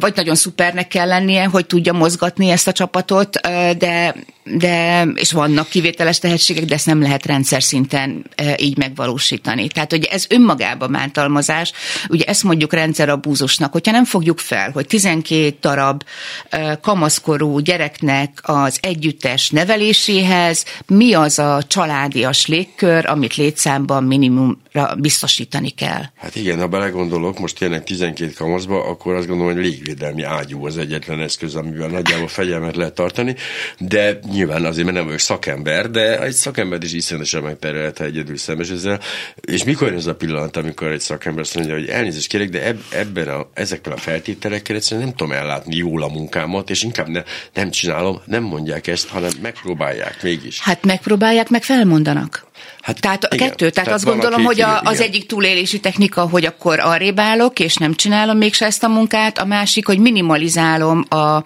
vagy 0.00 0.12
nagyon 0.16 0.34
szupernek 0.34 0.88
kell 0.88 1.06
lennie, 1.06 1.44
hogy 1.44 1.66
tudja 1.66 1.92
mozgatni 1.92 2.50
ezt 2.50 2.68
a 2.68 2.72
csapatot, 2.72 3.40
de 3.74 4.14
de, 4.56 5.06
és 5.14 5.32
vannak 5.32 5.68
kivételes 5.68 6.18
tehetségek, 6.18 6.64
de 6.64 6.74
ezt 6.74 6.86
nem 6.86 7.02
lehet 7.02 7.26
rendszer 7.26 7.62
szinten 7.62 8.24
e, 8.34 8.54
így 8.58 8.76
megvalósítani. 8.76 9.68
Tehát, 9.68 9.90
hogy 9.90 10.04
ez 10.04 10.26
önmagában 10.28 10.92
bántalmazás, 10.92 11.72
ugye 12.08 12.24
ezt 12.24 12.42
mondjuk 12.42 12.72
rendszerabúzusnak, 12.72 13.72
hogyha 13.72 13.92
nem 13.92 14.04
fogjuk 14.04 14.38
fel, 14.38 14.70
hogy 14.70 14.86
12 14.86 15.56
darab 15.60 16.02
e, 16.48 16.78
kamaszkorú 16.82 17.58
gyereknek 17.58 18.38
az 18.42 18.78
együttes 18.82 19.50
neveléséhez 19.50 20.64
mi 20.86 21.14
az 21.14 21.38
a 21.38 21.62
családias 21.66 22.46
légkör, 22.46 23.06
amit 23.06 23.34
létszámban 23.36 24.04
minimumra 24.04 24.94
biztosítani 24.98 25.70
kell. 25.70 26.02
Hát 26.16 26.36
igen, 26.36 26.58
ha 26.58 26.66
belegondolok, 26.66 27.38
most 27.38 27.58
tényleg 27.58 27.84
12 27.84 28.32
kamaszba, 28.32 28.84
akkor 28.84 29.14
azt 29.14 29.26
gondolom, 29.26 29.54
hogy 29.54 29.62
légvédelmi 29.62 30.22
ágyú 30.22 30.66
az 30.66 30.78
egyetlen 30.78 31.20
eszköz, 31.20 31.54
amivel 31.54 31.88
nagyjából 31.88 32.28
fegyelmet 32.28 32.76
lehet 32.76 32.94
tartani, 32.94 33.34
de 33.78 34.18
nyilván 34.40 34.64
azért, 34.64 34.84
mert 34.84 34.96
nem 34.96 35.04
vagyok 35.04 35.20
szakember, 35.20 35.90
de 35.90 36.22
egy 36.22 36.32
szakember 36.32 36.82
is 36.82 36.92
iszonyatosan 36.92 37.42
megterelhet, 37.42 37.98
ha 37.98 38.04
egyedül 38.04 38.36
szembes 38.36 38.70
ezzel. 38.70 39.00
És 39.40 39.64
mikor 39.64 39.92
ez 39.92 40.06
a 40.06 40.14
pillanat, 40.14 40.56
amikor 40.56 40.90
egy 40.90 41.00
szakember 41.00 41.42
azt 41.42 41.54
mondja, 41.54 41.74
hogy 41.74 41.88
elnézést 41.88 42.28
kérek, 42.28 42.48
de 42.48 42.62
eb- 42.62 42.92
ebben 42.92 43.28
a, 43.28 43.50
ezekkel 43.54 43.92
a 43.92 43.96
feltételekkel 43.96 44.76
egyszerűen 44.76 45.06
nem 45.06 45.16
tudom 45.16 45.32
ellátni 45.32 45.76
jól 45.76 46.02
a 46.02 46.08
munkámat, 46.08 46.70
és 46.70 46.82
inkább 46.82 47.08
ne, 47.08 47.22
nem 47.54 47.70
csinálom, 47.70 48.20
nem 48.24 48.42
mondják 48.42 48.86
ezt, 48.86 49.08
hanem 49.08 49.30
megpróbálják 49.42 50.22
mégis. 50.22 50.60
Hát 50.60 50.84
megpróbálják, 50.84 51.48
meg 51.48 51.62
felmondanak. 51.62 52.49
Hát, 52.80 53.00
tehát 53.00 53.24
a 53.24 53.34
igen, 53.34 53.48
kettő, 53.48 53.70
tehát, 53.70 53.74
tehát 53.74 53.92
azt 53.92 54.04
gondolom, 54.04 54.44
hogy 54.44 54.60
a, 54.60 54.80
az 54.80 55.00
egyik 55.00 55.26
túlélési 55.26 55.80
technika, 55.80 56.28
hogy 56.28 56.44
akkor 56.44 56.80
arrébb 56.80 57.20
állok, 57.20 57.58
és 57.58 57.76
nem 57.76 57.94
csinálom 57.94 58.36
mégse 58.36 58.66
ezt 58.66 58.82
a 58.82 58.88
munkát, 58.88 59.38
a 59.38 59.44
másik, 59.44 59.86
hogy 59.86 59.98
minimalizálom 59.98 61.04
a, 61.08 61.44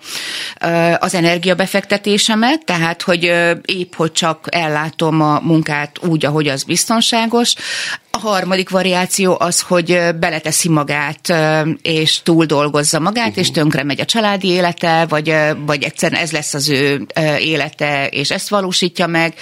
az 0.98 1.14
energiabefektetésemet, 1.14 2.64
tehát, 2.64 3.02
hogy 3.02 3.24
épp, 3.64 3.94
hogy 3.94 4.12
csak 4.12 4.46
ellátom 4.50 5.20
a 5.20 5.40
munkát 5.42 5.98
úgy, 6.06 6.26
ahogy 6.26 6.48
az 6.48 6.62
biztonságos. 6.62 7.54
A 8.14 8.18
harmadik 8.18 8.70
variáció 8.70 9.36
az, 9.38 9.60
hogy 9.60 10.00
beleteszi 10.20 10.68
magát, 10.68 11.34
és 11.82 12.22
túl 12.22 12.44
dolgozza 12.44 12.98
magát, 12.98 13.28
uh-huh. 13.28 13.42
és 13.42 13.50
tönkre 13.50 13.84
megy 13.84 14.00
a 14.00 14.04
családi 14.04 14.48
élete, 14.48 15.06
vagy, 15.08 15.34
vagy 15.66 15.82
egyszerűen 15.82 16.20
ez 16.20 16.32
lesz 16.32 16.54
az 16.54 16.68
ő 16.68 17.06
élete, 17.38 18.06
és 18.06 18.30
ezt 18.30 18.48
valósítja 18.48 19.06
meg, 19.06 19.34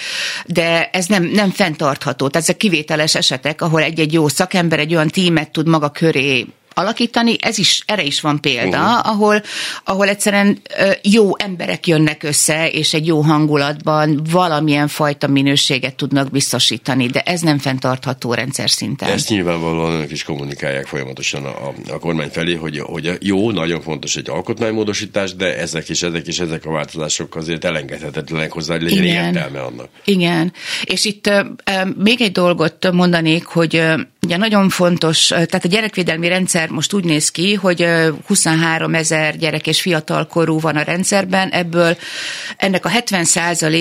de 0.45 0.89
ez 0.89 1.05
nem, 1.05 1.23
nem 1.23 1.49
fenntartható. 1.49 2.27
Tehát 2.27 2.47
ezek 2.47 2.57
kivételes 2.57 3.15
esetek, 3.15 3.61
ahol 3.61 3.81
egy-egy 3.81 4.13
jó 4.13 4.27
szakember 4.27 4.79
egy 4.79 4.95
olyan 4.95 5.07
tímet 5.07 5.51
tud 5.51 5.67
maga 5.67 5.89
köré 5.89 6.47
alakítani, 6.73 7.35
ez 7.39 7.57
is, 7.57 7.83
erre 7.85 8.03
is 8.03 8.21
van 8.21 8.41
példa, 8.41 8.77
uh-huh. 8.77 9.09
ahol, 9.09 9.41
ahol 9.83 10.07
egyszerűen 10.07 10.61
jó 11.01 11.37
emberek 11.37 11.87
jönnek 11.87 12.23
össze, 12.23 12.69
és 12.69 12.93
egy 12.93 13.07
jó 13.07 13.21
hangulatban 13.21 14.21
valamilyen 14.31 14.87
fajta 14.87 15.27
minőséget 15.27 15.95
tudnak 15.95 16.31
biztosítani, 16.31 17.07
de 17.07 17.19
ez 17.19 17.41
nem 17.41 17.57
fenntartható 17.57 18.33
rendszer 18.33 18.69
szinten. 18.69 19.09
Ezt 19.09 19.29
nyilvánvalóan 19.29 19.93
önök 19.93 20.11
is 20.11 20.23
kommunikálják 20.23 20.85
folyamatosan 20.85 21.45
a, 21.45 21.73
a 21.89 21.99
kormány 21.99 22.29
felé, 22.29 22.53
hogy, 22.55 22.79
hogy 22.79 23.17
jó, 23.19 23.51
nagyon 23.51 23.81
fontos 23.81 24.15
egy 24.15 24.29
alkotmánymódosítás, 24.29 25.35
de 25.35 25.57
ezek 25.57 25.89
és 25.89 26.01
ezek 26.01 26.27
és 26.27 26.39
ezek 26.39 26.65
a 26.65 26.71
változások 26.71 27.35
azért 27.35 27.63
elengedhetetlenek 27.65 28.51
hozzá, 28.51 28.73
hogy 28.73 28.83
legyen 28.83 29.03
Igen. 29.03 29.25
értelme 29.25 29.61
annak. 29.61 29.87
Igen, 30.03 30.53
és 30.83 31.05
itt 31.05 31.27
uh, 31.27 31.43
még 31.97 32.21
egy 32.21 32.31
dolgot 32.31 32.91
mondanék, 32.91 33.45
hogy 33.45 33.75
uh, 33.75 33.99
Ugye 34.23 34.37
nagyon 34.37 34.69
fontos, 34.69 35.27
tehát 35.27 35.65
a 35.65 35.67
gyerekvédelmi 35.67 36.27
rendszer 36.27 36.62
most 36.69 36.93
úgy 36.93 37.03
néz 37.03 37.29
ki, 37.29 37.53
hogy 37.53 37.87
23 38.25 38.95
ezer 38.95 39.37
gyerek 39.37 39.67
és 39.67 39.81
fiatalkorú 39.81 40.59
van 40.59 40.75
a 40.75 40.81
rendszerben, 40.81 41.49
ebből 41.49 41.97
ennek 42.57 42.85
a 42.85 42.89
70 42.89 43.25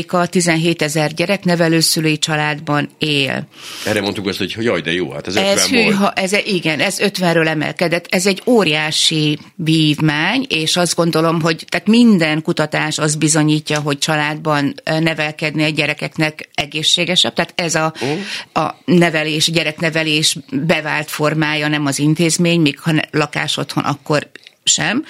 a 0.08 0.26
17 0.26 0.82
ezer 0.82 1.14
gyerek 1.14 1.44
nevelőszülői 1.44 2.18
családban 2.18 2.88
él. 2.98 3.46
Erre 3.86 4.00
mondtuk 4.00 4.26
azt, 4.26 4.38
hogy 4.38 4.54
jaj, 4.58 4.80
de 4.80 4.92
jó, 4.92 5.12
hát 5.12 5.26
ez 5.26 5.36
50 5.36 5.52
ez, 5.52 5.66
hűha, 5.66 6.12
ez, 6.12 6.32
igen, 6.32 6.80
ez 6.80 6.96
50-ről 7.00 7.48
emelkedett. 7.48 8.06
Ez 8.10 8.26
egy 8.26 8.42
óriási 8.46 9.38
vívmány, 9.54 10.46
és 10.48 10.76
azt 10.76 10.94
gondolom, 10.94 11.40
hogy 11.40 11.64
tehát 11.68 11.86
minden 11.86 12.42
kutatás 12.42 12.98
az 12.98 13.14
bizonyítja, 13.14 13.80
hogy 13.80 13.98
családban 13.98 14.74
nevelkedni 14.84 15.62
a 15.62 15.68
gyerekeknek 15.68 16.48
egészségesebb. 16.54 17.34
Tehát 17.34 17.52
ez 17.56 17.74
a, 17.74 17.92
uh. 18.00 18.64
a 18.64 18.78
nevelés, 18.84 19.50
gyereknevelés 19.50 20.36
bevált 20.50 21.10
formája, 21.10 21.68
nem 21.68 21.86
az 21.86 21.98
intézmény, 21.98 22.60
míg 22.72 22.80
ha 22.80 23.02
lakás 23.10 23.56
otthon, 23.56 23.84
akkor 23.84 24.30
sem. 24.64 25.04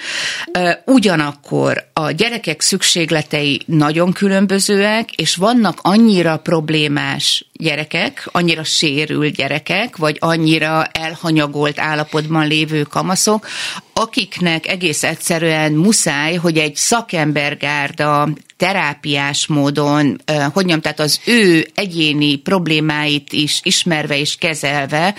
Ugyanakkor 0.85 1.89
a 1.93 2.11
gyerekek 2.11 2.61
szükségletei 2.61 3.61
nagyon 3.65 4.11
különbözőek, 4.13 5.11
és 5.11 5.35
vannak 5.35 5.79
annyira 5.81 6.37
problémás 6.37 7.45
gyerekek, 7.53 8.29
annyira 8.31 8.63
sérült 8.63 9.35
gyerekek, 9.35 9.97
vagy 9.97 10.17
annyira 10.19 10.85
elhanyagolt 10.91 11.79
állapotban 11.79 12.47
lévő 12.47 12.81
kamaszok, 12.81 13.47
akiknek 13.93 14.67
egész 14.67 15.03
egyszerűen 15.03 15.71
muszáj, 15.71 16.35
hogy 16.35 16.57
egy 16.57 16.75
szakembergárda 16.75 18.29
terápiás 18.57 19.47
módon, 19.47 20.21
hogy 20.25 20.51
mondjam, 20.53 20.81
tehát 20.81 20.99
az 20.99 21.19
ő 21.25 21.67
egyéni 21.75 22.35
problémáit 22.35 23.33
is 23.33 23.59
ismerve 23.63 24.17
és 24.17 24.35
kezelve 24.35 25.15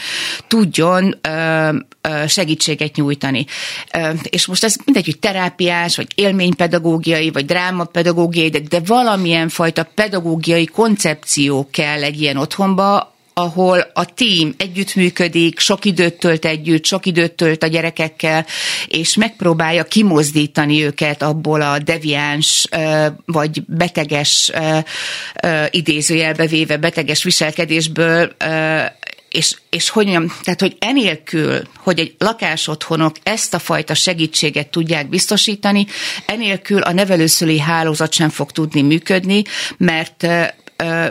tudjon 0.49 1.21
segítséget 2.27 2.97
nyújtani. 2.97 3.47
És 4.23 4.47
most 4.47 4.65
ez 4.65 4.77
mindegy, 4.85 5.05
hogy 5.05 5.19
terápiás, 5.19 5.97
vagy 5.97 6.09
élménypedagógiai, 6.15 7.31
vagy 7.31 7.45
drámapedagógiai, 7.45 8.49
de, 8.49 8.59
de 8.59 8.81
valamilyen 8.87 9.49
fajta 9.49 9.89
pedagógiai 9.95 10.67
koncepció 10.67 11.69
kell 11.71 12.03
egy 12.03 12.21
ilyen 12.21 12.37
otthonba, 12.37 13.14
ahol 13.35 13.91
a 13.95 14.05
tím 14.15 14.55
együttműködik, 14.59 15.59
sok 15.59 15.85
időt 15.85 16.15
tölt 16.15 16.45
együtt, 16.45 16.85
sok 16.85 17.07
időt 17.07 17.33
tölt 17.33 17.63
a 17.63 17.67
gyerekekkel, 17.67 18.47
és 18.87 19.17
megpróbálja 19.17 19.85
kimozdítani 19.85 20.85
őket 20.85 21.23
abból 21.23 21.61
a 21.61 21.79
deviáns 21.79 22.69
vagy 23.27 23.63
beteges, 23.67 24.53
idézőjelbe 25.71 26.47
véve 26.47 26.77
beteges 26.77 27.23
viselkedésből, 27.23 28.33
és, 29.35 29.57
és 29.71 29.89
hogy 29.89 30.07
mondjam, 30.07 30.37
tehát 30.43 30.61
hogy 30.61 30.77
enélkül, 30.79 31.63
hogy 31.77 31.99
egy 31.99 32.15
lakásotthonok 32.19 33.17
ezt 33.23 33.55
a 33.55 33.59
fajta 33.59 33.95
segítséget 33.95 34.69
tudják 34.69 35.09
biztosítani, 35.09 35.87
enélkül 36.27 36.81
a 36.81 36.93
nevelőszülői 36.93 37.59
hálózat 37.59 38.13
sem 38.13 38.29
fog 38.29 38.53
tudni 38.53 38.83
működni, 38.83 39.43
mert 39.77 40.27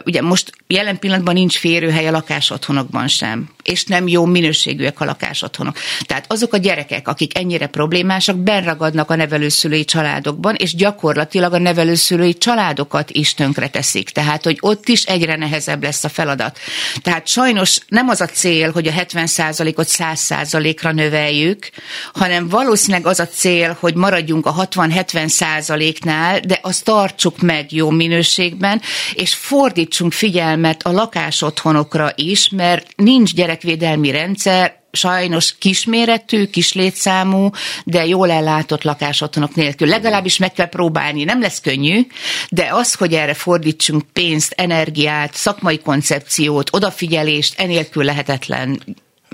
ugye 0.06 0.22
most 0.22 0.52
jelen 0.68 1.00
pillanatban 1.00 1.34
nincs 1.34 1.58
férőhely 1.58 2.08
a 2.08 2.12
lakásotthonokban 2.12 3.08
sem, 3.08 3.50
és 3.64 3.86
nem 3.86 4.08
jó 4.08 4.26
minőségűek 4.26 5.00
a 5.00 5.06
lakásotthonok. 5.06 5.78
Tehát 6.06 6.26
azok 6.28 6.54
a 6.54 6.58
gyerekek, 6.58 7.08
akik 7.08 7.38
ennyire 7.38 7.68
problémásak, 7.68 8.38
benragadnak 8.38 9.10
a 9.10 9.16
nevelőszülői 9.16 9.86
családokban, 9.86 10.56
és 10.56 10.76
gyakorlatilag 10.76 11.54
a 11.54 11.58
nevelőszülői 11.58 12.34
családokat 12.34 13.12
is 13.12 13.34
tönkreteszik. 13.34 14.10
Tehát, 14.10 14.44
hogy 14.44 14.58
ott 14.60 14.88
is 14.88 15.04
egyre 15.04 15.36
nehezebb 15.36 15.84
lesz 15.84 16.04
a 16.04 16.10
feladat. 16.10 16.60
Tehát 17.02 17.28
sajnos 17.28 17.78
nem 17.88 18.10
az 18.10 18.22
a 18.22 18.26
cél, 18.26 18.72
hogy 18.72 18.88
a 18.88 18.92
70%-ot 18.92 19.88
100%-ra 19.90 20.92
növeljük, 20.92 21.70
hanem 22.14 22.50
valószínűleg 22.50 23.06
az 23.06 23.20
a 23.20 23.28
cél, 23.28 23.78
hogy 23.80 23.96
maradjunk 23.96 24.46
a 24.46 24.54
60-70%-nál, 24.54 26.40
de 26.40 26.60
azt 26.62 26.84
tartsuk 26.84 27.42
meg 27.42 27.72
jó 27.72 27.90
minőségben, 27.90 28.82
és 29.14 29.34
fordítsunk 29.34 30.14
figyelmet 30.14 30.84
a 30.84 30.92
lakásotthonokra 30.92 32.12
is, 32.16 32.50
mert 32.50 32.88
nincs 32.96 33.34
gyerekvédelmi 33.54 34.12
rendszer, 34.12 34.82
sajnos 34.92 35.58
kisméretű, 35.58 36.46
kis 36.46 36.74
létszámú, 36.74 37.50
de 37.84 38.06
jól 38.06 38.32
ellátott 38.32 38.84
lakásotthonok 38.84 39.56
nélkül. 39.56 39.88
Legalábbis 39.88 40.38
meg 40.38 40.54
kell 40.54 40.70
próbálni. 40.70 41.24
Nem 41.24 41.42
lesz 41.42 41.62
könnyű, 41.62 42.02
de 42.50 42.70
az, 42.72 42.94
hogy 42.94 43.14
erre 43.14 43.34
fordítsunk 43.34 44.04
pénzt, 44.14 44.54
energiát, 44.58 45.34
szakmai 45.34 45.80
koncepciót, 45.80 46.70
odafigyelést, 46.72 47.60
enélkül 47.60 48.04
lehetetlen 48.04 48.82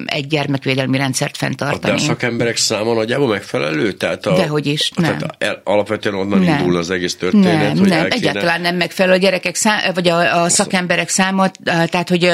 egy 0.06 0.28
gyermekvédelmi 0.28 0.98
rendszert 0.98 1.38
fenntartani. 1.38 1.94
De 1.94 2.02
a 2.02 2.06
szakemberek 2.06 2.58
száma 2.58 2.94
nagyjából 2.94 3.28
megfelelő? 3.28 3.92
Tehát 3.92 4.26
a, 4.26 4.36
Dehogy 4.36 4.66
is, 4.66 4.92
nem. 4.96 5.18
Tehát 5.18 5.36
el, 5.38 5.62
alapvetően 5.64 6.16
onnan 6.16 6.40
nem. 6.40 6.58
indul 6.58 6.78
az 6.78 6.90
egész 6.90 7.16
történet? 7.16 7.62
Nem, 7.62 7.78
hogy 7.78 7.90
nem, 7.90 8.08
egyáltalán 8.10 8.62
nem 8.62 8.76
megfelelő 8.76 9.16
a 9.16 9.20
gyerekek 9.20 9.56
szám, 9.56 9.94
vagy 9.94 10.08
a, 10.08 10.42
a 10.42 10.50
szakemberek 10.50 11.10
száma, 11.10 11.48
tehát 11.64 12.10
hogy 12.10 12.32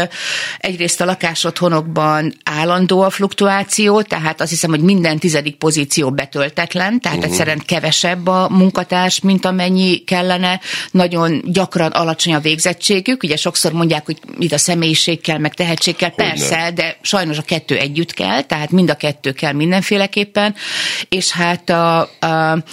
egyrészt 0.57 1.01
a 1.01 1.05
lakásotthonokban 1.05 2.33
állandó 2.43 3.01
a 3.01 3.09
fluktuáció, 3.09 4.01
tehát 4.01 4.41
azt 4.41 4.49
hiszem, 4.49 4.69
hogy 4.69 4.81
minden 4.81 5.17
tizedik 5.17 5.55
pozíció 5.55 6.11
betöltetlen, 6.11 6.99
tehát 6.99 7.17
uh-huh. 7.17 7.31
egyszerűen 7.31 7.61
kevesebb 7.65 8.27
a 8.27 8.47
munkatárs, 8.49 9.19
mint 9.19 9.45
amennyi 9.45 9.97
kellene, 9.97 10.59
nagyon 10.91 11.41
gyakran 11.45 11.91
alacsony 11.91 12.33
a 12.33 12.39
végzettségük, 12.39 13.23
ugye 13.23 13.35
sokszor 13.35 13.71
mondják, 13.71 14.05
hogy 14.05 14.17
itt 14.39 14.51
a 14.51 14.57
személyiség 14.57 15.21
kell, 15.21 15.37
meg 15.37 15.53
tehetség 15.53 15.95
kell, 15.95 16.15
persze, 16.15 16.71
de 16.75 16.97
sajnos 17.01 17.37
a 17.37 17.41
kettő 17.55 17.77
együtt 17.77 18.13
kell, 18.13 18.41
tehát 18.41 18.71
mind 18.71 18.89
a 18.89 18.95
kettő 18.95 19.31
kell 19.31 19.53
mindenféleképpen, 19.53 20.55
és 21.09 21.31
hát 21.31 21.69
a, 21.69 21.99
a 22.01 22.63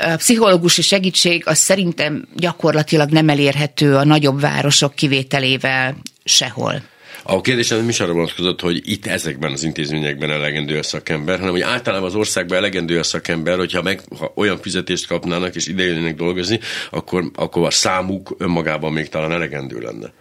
a 0.00 0.16
pszichológusi 0.16 0.82
segítség 0.82 1.42
az 1.46 1.58
szerintem 1.58 2.28
gyakorlatilag 2.36 3.10
nem 3.10 3.28
elérhető 3.28 3.96
a 3.96 4.04
nagyobb 4.04 4.40
városok 4.40 4.94
kivételével 4.94 5.96
sehol. 6.24 6.82
A 7.22 7.40
kérdésem 7.40 7.78
nem 7.78 7.88
is 7.88 8.00
arra 8.00 8.12
vonatkozott, 8.12 8.60
hogy 8.60 8.80
itt 8.84 9.06
ezekben 9.06 9.52
az 9.52 9.62
intézményekben 9.62 10.30
elegendő 10.30 10.78
a 10.78 10.82
szakember, 10.82 11.38
hanem 11.38 11.52
hogy 11.52 11.60
általában 11.60 12.08
az 12.08 12.14
országban 12.14 12.58
elegendő 12.58 12.98
a 12.98 13.02
szakember, 13.02 13.56
hogyha 13.56 13.82
meg, 13.82 14.00
ha 14.18 14.32
olyan 14.34 14.58
fizetést 14.58 15.06
kapnának 15.06 15.54
és 15.54 15.66
ide 15.66 16.12
dolgozni, 16.12 16.60
akkor, 16.90 17.30
akkor 17.34 17.66
a 17.66 17.70
számuk 17.70 18.34
önmagában 18.38 18.92
még 18.92 19.08
talán 19.08 19.32
elegendő 19.32 19.78
lenne. 19.78 20.12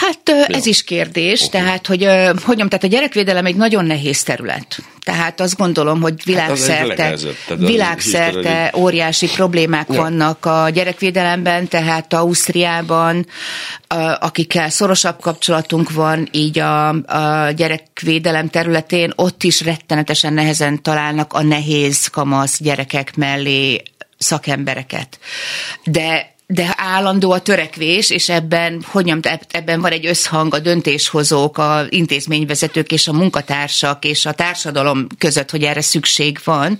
Hát 0.00 0.48
ez 0.48 0.66
is 0.66 0.84
kérdés, 0.84 1.42
okay. 1.42 1.60
tehát 1.60 1.86
hogy, 1.86 2.04
hogy 2.42 2.56
tehát 2.56 2.84
a 2.84 2.86
gyerekvédelem 2.86 3.46
egy 3.46 3.56
nagyon 3.56 3.84
nehéz 3.84 4.22
terület. 4.22 4.78
Tehát 5.04 5.40
azt 5.40 5.56
gondolom, 5.56 6.00
hogy 6.00 6.14
világszerte, 6.24 7.02
hát 7.02 7.20
világszerte 7.58 8.72
óriási 8.76 9.26
problémák 9.26 9.86
ja. 9.88 10.00
vannak 10.00 10.46
a 10.46 10.68
gyerekvédelemben, 10.68 11.68
tehát 11.68 12.12
Ausztriában, 12.12 13.26
akikkel 14.18 14.70
szorosabb 14.70 15.20
kapcsolatunk 15.20 15.90
van, 15.90 16.28
így 16.32 16.58
a, 16.58 16.88
a 16.88 17.50
gyerekvédelem 17.50 18.48
területén, 18.48 19.12
ott 19.16 19.42
is 19.42 19.60
rettenetesen 19.60 20.32
nehezen 20.32 20.82
találnak 20.82 21.32
a 21.32 21.42
nehéz 21.42 22.06
kamasz 22.06 22.58
gyerekek 22.60 23.16
mellé 23.16 23.82
szakembereket. 24.18 25.18
De 25.84 26.34
de 26.52 26.74
állandó 26.76 27.30
a 27.30 27.40
törekvés, 27.40 28.10
és 28.10 28.28
ebben, 28.28 28.82
hogy 28.86 29.04
mondjam, 29.04 29.38
ebben 29.48 29.80
van 29.80 29.92
egy 29.92 30.06
összhang 30.06 30.54
a 30.54 30.58
döntéshozók, 30.58 31.58
a 31.58 31.86
intézményvezetők 31.88 32.92
és 32.92 33.08
a 33.08 33.12
munkatársak 33.12 34.04
és 34.04 34.26
a 34.26 34.32
társadalom 34.32 35.06
között, 35.18 35.50
hogy 35.50 35.62
erre 35.62 35.80
szükség 35.80 36.38
van 36.44 36.78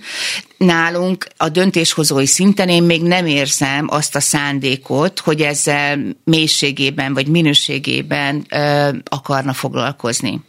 nálunk 0.65 1.27
a 1.37 1.49
döntéshozói 1.49 2.27
szinten 2.27 2.69
én 2.69 2.83
még 2.83 3.03
nem 3.03 3.27
érzem 3.27 3.87
azt 3.91 4.17
a 4.17 4.21
szándékot, 4.21 5.21
hogy 5.21 5.41
ezzel 5.41 6.17
mélységében 6.25 7.15
vagy 7.15 7.27
minőségében 7.27 8.47
ö, 8.51 8.89
akarna 9.05 9.53
foglalkozni. 9.53 10.41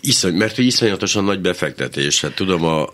Iszony, 0.00 0.34
mert 0.34 0.58
iszonyatosan 0.58 1.24
nagy 1.24 1.40
befektetés. 1.40 2.20
Hát 2.20 2.34
tudom, 2.34 2.64
a, 2.64 2.86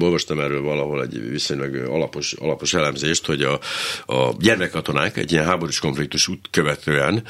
olvastam 0.00 0.40
erről 0.40 0.62
valahol 0.62 1.02
egy 1.02 1.30
viszonylag 1.30 1.74
alapos, 1.74 2.32
alapos 2.32 2.74
elemzést, 2.74 3.26
hogy 3.26 3.42
a, 3.42 3.60
a 4.06 4.34
gyermekkatonák 4.38 5.13
egy 5.16 5.32
ilyen 5.32 5.44
háborús 5.44 5.78
konfliktus 5.78 6.28
út 6.28 6.48
követően 6.50 7.22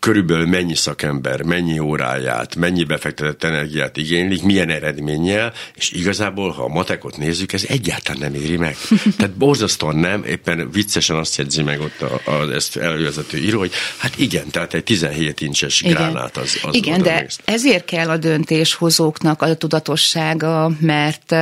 körülbelül 0.00 0.46
mennyi 0.46 0.74
szakember, 0.74 1.42
mennyi 1.42 1.78
óráját, 1.78 2.54
mennyi 2.54 2.84
befektetett 2.84 3.44
energiát 3.44 3.96
igénylik, 3.96 4.42
milyen 4.42 4.70
eredménnyel, 4.70 5.52
és 5.74 5.90
igazából, 5.90 6.50
ha 6.50 6.62
a 6.62 6.68
matekot 6.68 7.16
nézzük, 7.16 7.52
ez 7.52 7.64
egyáltalán 7.68 8.20
nem 8.20 8.42
éri 8.42 8.56
meg. 8.56 8.76
Tehát 9.18 9.34
borzasztóan 9.34 9.96
nem, 9.96 10.24
éppen 10.24 10.70
viccesen 10.70 11.16
azt 11.16 11.36
jegyzi 11.36 11.62
meg 11.62 11.80
ott 11.80 12.02
a, 12.02 12.20
a, 12.30 12.52
ezt 12.52 12.76
elővezető 12.76 13.38
író, 13.38 13.58
hogy 13.58 13.72
hát 13.96 14.18
igen, 14.18 14.50
tehát 14.50 14.74
egy 14.74 14.84
17 14.84 15.40
incses 15.40 15.80
igen. 15.80 15.94
gránát 15.94 16.36
az, 16.36 16.58
az 16.62 16.74
Igen, 16.74 17.02
de 17.02 17.20
részt. 17.20 17.42
ezért 17.44 17.84
kell 17.84 18.08
a 18.08 18.16
döntéshozóknak 18.16 19.42
a 19.42 19.54
tudatossága, 19.54 20.70
mert 20.80 21.34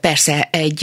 persze 0.00 0.48
egy 0.50 0.78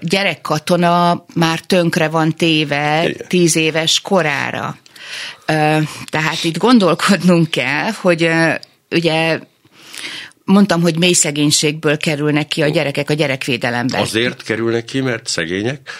gyerekkatona 0.00 1.24
már 1.34 1.60
tönkre 1.60 2.08
van 2.08 2.34
téve 2.34 3.08
igen. 3.08 3.26
tíz 3.28 3.56
éves 3.56 4.00
korára. 4.00 4.78
Tehát 6.06 6.44
itt 6.44 6.56
gondolkodnunk 6.56 7.50
kell, 7.50 7.90
hogy 8.00 8.30
ugye 8.90 9.38
mondtam, 10.48 10.82
hogy 10.82 10.98
mély 10.98 11.12
szegénységből 11.12 11.96
kerülnek 11.96 12.48
ki 12.48 12.62
a 12.62 12.68
gyerekek 12.68 13.10
a 13.10 13.14
gyerekvédelemben. 13.14 14.00
Azért 14.00 14.42
kerülnek 14.42 14.84
ki, 14.84 15.00
mert 15.00 15.26
szegények? 15.26 15.90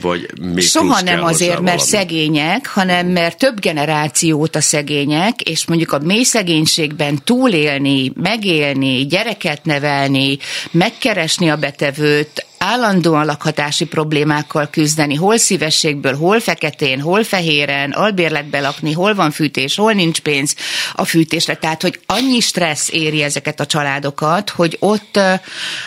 Vagy 0.00 0.26
még 0.40 0.64
Soha 0.64 1.00
nem 1.00 1.22
azért, 1.22 1.60
mert 1.60 1.62
valami? 1.62 1.80
szegények, 1.80 2.66
hanem 2.66 3.06
mert 3.06 3.38
több 3.38 3.60
generációt 3.60 4.56
a 4.56 4.60
szegények, 4.60 5.40
és 5.40 5.66
mondjuk 5.66 5.92
a 5.92 5.98
mély 5.98 6.22
szegénységben 6.22 7.24
túlélni, 7.24 8.12
megélni, 8.14 9.06
gyereket 9.06 9.64
nevelni, 9.64 10.38
megkeresni 10.70 11.50
a 11.50 11.56
betevőt, 11.56 12.46
állandóan 12.58 13.26
lakhatási 13.26 13.86
problémákkal 13.86 14.68
küzdeni, 14.70 15.14
hol 15.14 15.36
szívességből, 15.36 16.16
hol 16.16 16.40
feketén, 16.40 17.00
hol 17.00 17.24
fehéren, 17.24 17.90
albérletbe 17.90 18.60
lakni, 18.60 18.92
hol 18.92 19.14
van 19.14 19.30
fűtés, 19.30 19.76
hol 19.76 19.92
nincs 19.92 20.20
pénz 20.20 20.54
a 20.92 21.04
fűtésre. 21.04 21.54
Tehát, 21.54 21.82
hogy 21.82 22.00
annyi 22.06 22.40
stressz 22.40 22.92
éri 22.92 23.22
ezeket 23.22 23.60
a 23.60 23.66
családokat, 23.66 24.50
hogy 24.50 24.76
ott 24.80 25.20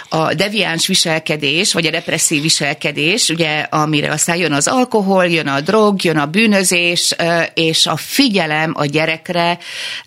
a 0.09 0.33
deviáns 0.33 0.87
viselkedés, 0.87 1.73
vagy 1.73 1.85
a 1.85 1.91
depresszív 1.91 2.41
viselkedés, 2.41 3.29
ugye, 3.29 3.59
amire 3.59 4.11
aztán 4.11 4.35
jön 4.35 4.53
az 4.53 4.67
alkohol, 4.67 5.25
jön 5.25 5.47
a 5.47 5.61
drog, 5.61 6.03
jön 6.03 6.17
a 6.17 6.25
bűnözés, 6.25 7.15
és 7.53 7.85
a 7.85 7.95
figyelem 7.95 8.73
a 8.75 8.85
gyerekre, 8.85 9.57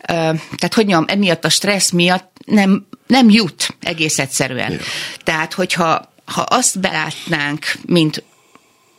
tehát 0.06 0.74
hogy 0.74 0.86
mondjam, 0.86 1.04
emiatt 1.08 1.44
a 1.44 1.48
stressz 1.48 1.90
miatt 1.90 2.32
nem, 2.46 2.86
nem 3.06 3.30
jut 3.30 3.76
egész 3.80 4.18
egyszerűen. 4.18 4.72
Ja. 4.72 4.78
Tehát, 5.24 5.52
hogyha 5.52 6.13
ha 6.24 6.40
azt 6.40 6.80
belátnánk, 6.80 7.64
mint 7.86 8.22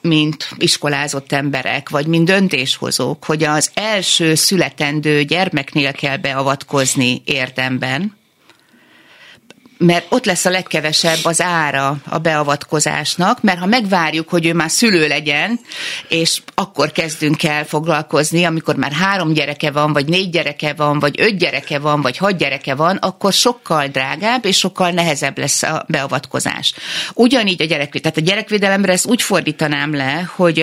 mint 0.02 0.50
iskolázott 0.58 1.32
emberek, 1.32 1.90
vagy 1.90 2.08
mint 2.08 2.26
döntéshozók, 2.26 3.26
hogy 3.26 3.44
az 3.44 3.72
első 3.74 4.36
születendő 4.36 5.24
gyermeknél 5.24 5.92
kell 5.92 6.18
beavatkozni 6.18 7.22
érdemben, 7.26 8.18
mert 9.78 10.06
ott 10.10 10.26
lesz 10.26 10.46
a 10.46 10.50
legkevesebb 10.50 11.18
az 11.24 11.42
ára 11.42 11.98
a 12.10 12.18
beavatkozásnak, 12.18 13.42
mert 13.42 13.60
ha 13.60 13.66
megvárjuk, 13.66 14.30
hogy 14.30 14.46
ő 14.46 14.54
már 14.54 14.70
szülő 14.70 15.08
legyen, 15.08 15.60
és 16.08 16.42
akkor 16.56 16.92
kezdünk 16.92 17.44
el 17.44 17.66
foglalkozni, 17.66 18.44
amikor 18.44 18.76
már 18.76 18.92
három 18.92 19.34
gyereke 19.34 19.72
van, 19.72 19.94
vagy 19.94 20.06
négy 20.06 20.30
gyereke 20.30 20.74
van, 20.74 21.00
vagy 21.00 21.22
öt 21.22 21.38
gyereke 21.38 21.80
van, 21.80 22.02
vagy 22.02 22.18
hat 22.18 22.38
gyereke 22.38 22.76
van, 22.76 22.96
akkor 22.96 23.34
sokkal 23.34 23.88
drágább 23.88 24.46
és 24.46 24.58
sokkal 24.58 24.92
nehezebb 24.92 25.38
lesz 25.38 25.64
a 25.64 25.86
beavatkozás. 25.88 26.74
Ugyanígy 27.14 27.62
a 27.62 27.66
gyerekvédelem, 27.66 28.02
tehát 28.02 28.18
a 28.18 28.32
gyerekvédelemre 28.32 28.92
ezt 28.92 29.06
úgy 29.06 29.22
fordítanám 29.22 29.96
le, 29.96 30.30
hogy 30.36 30.60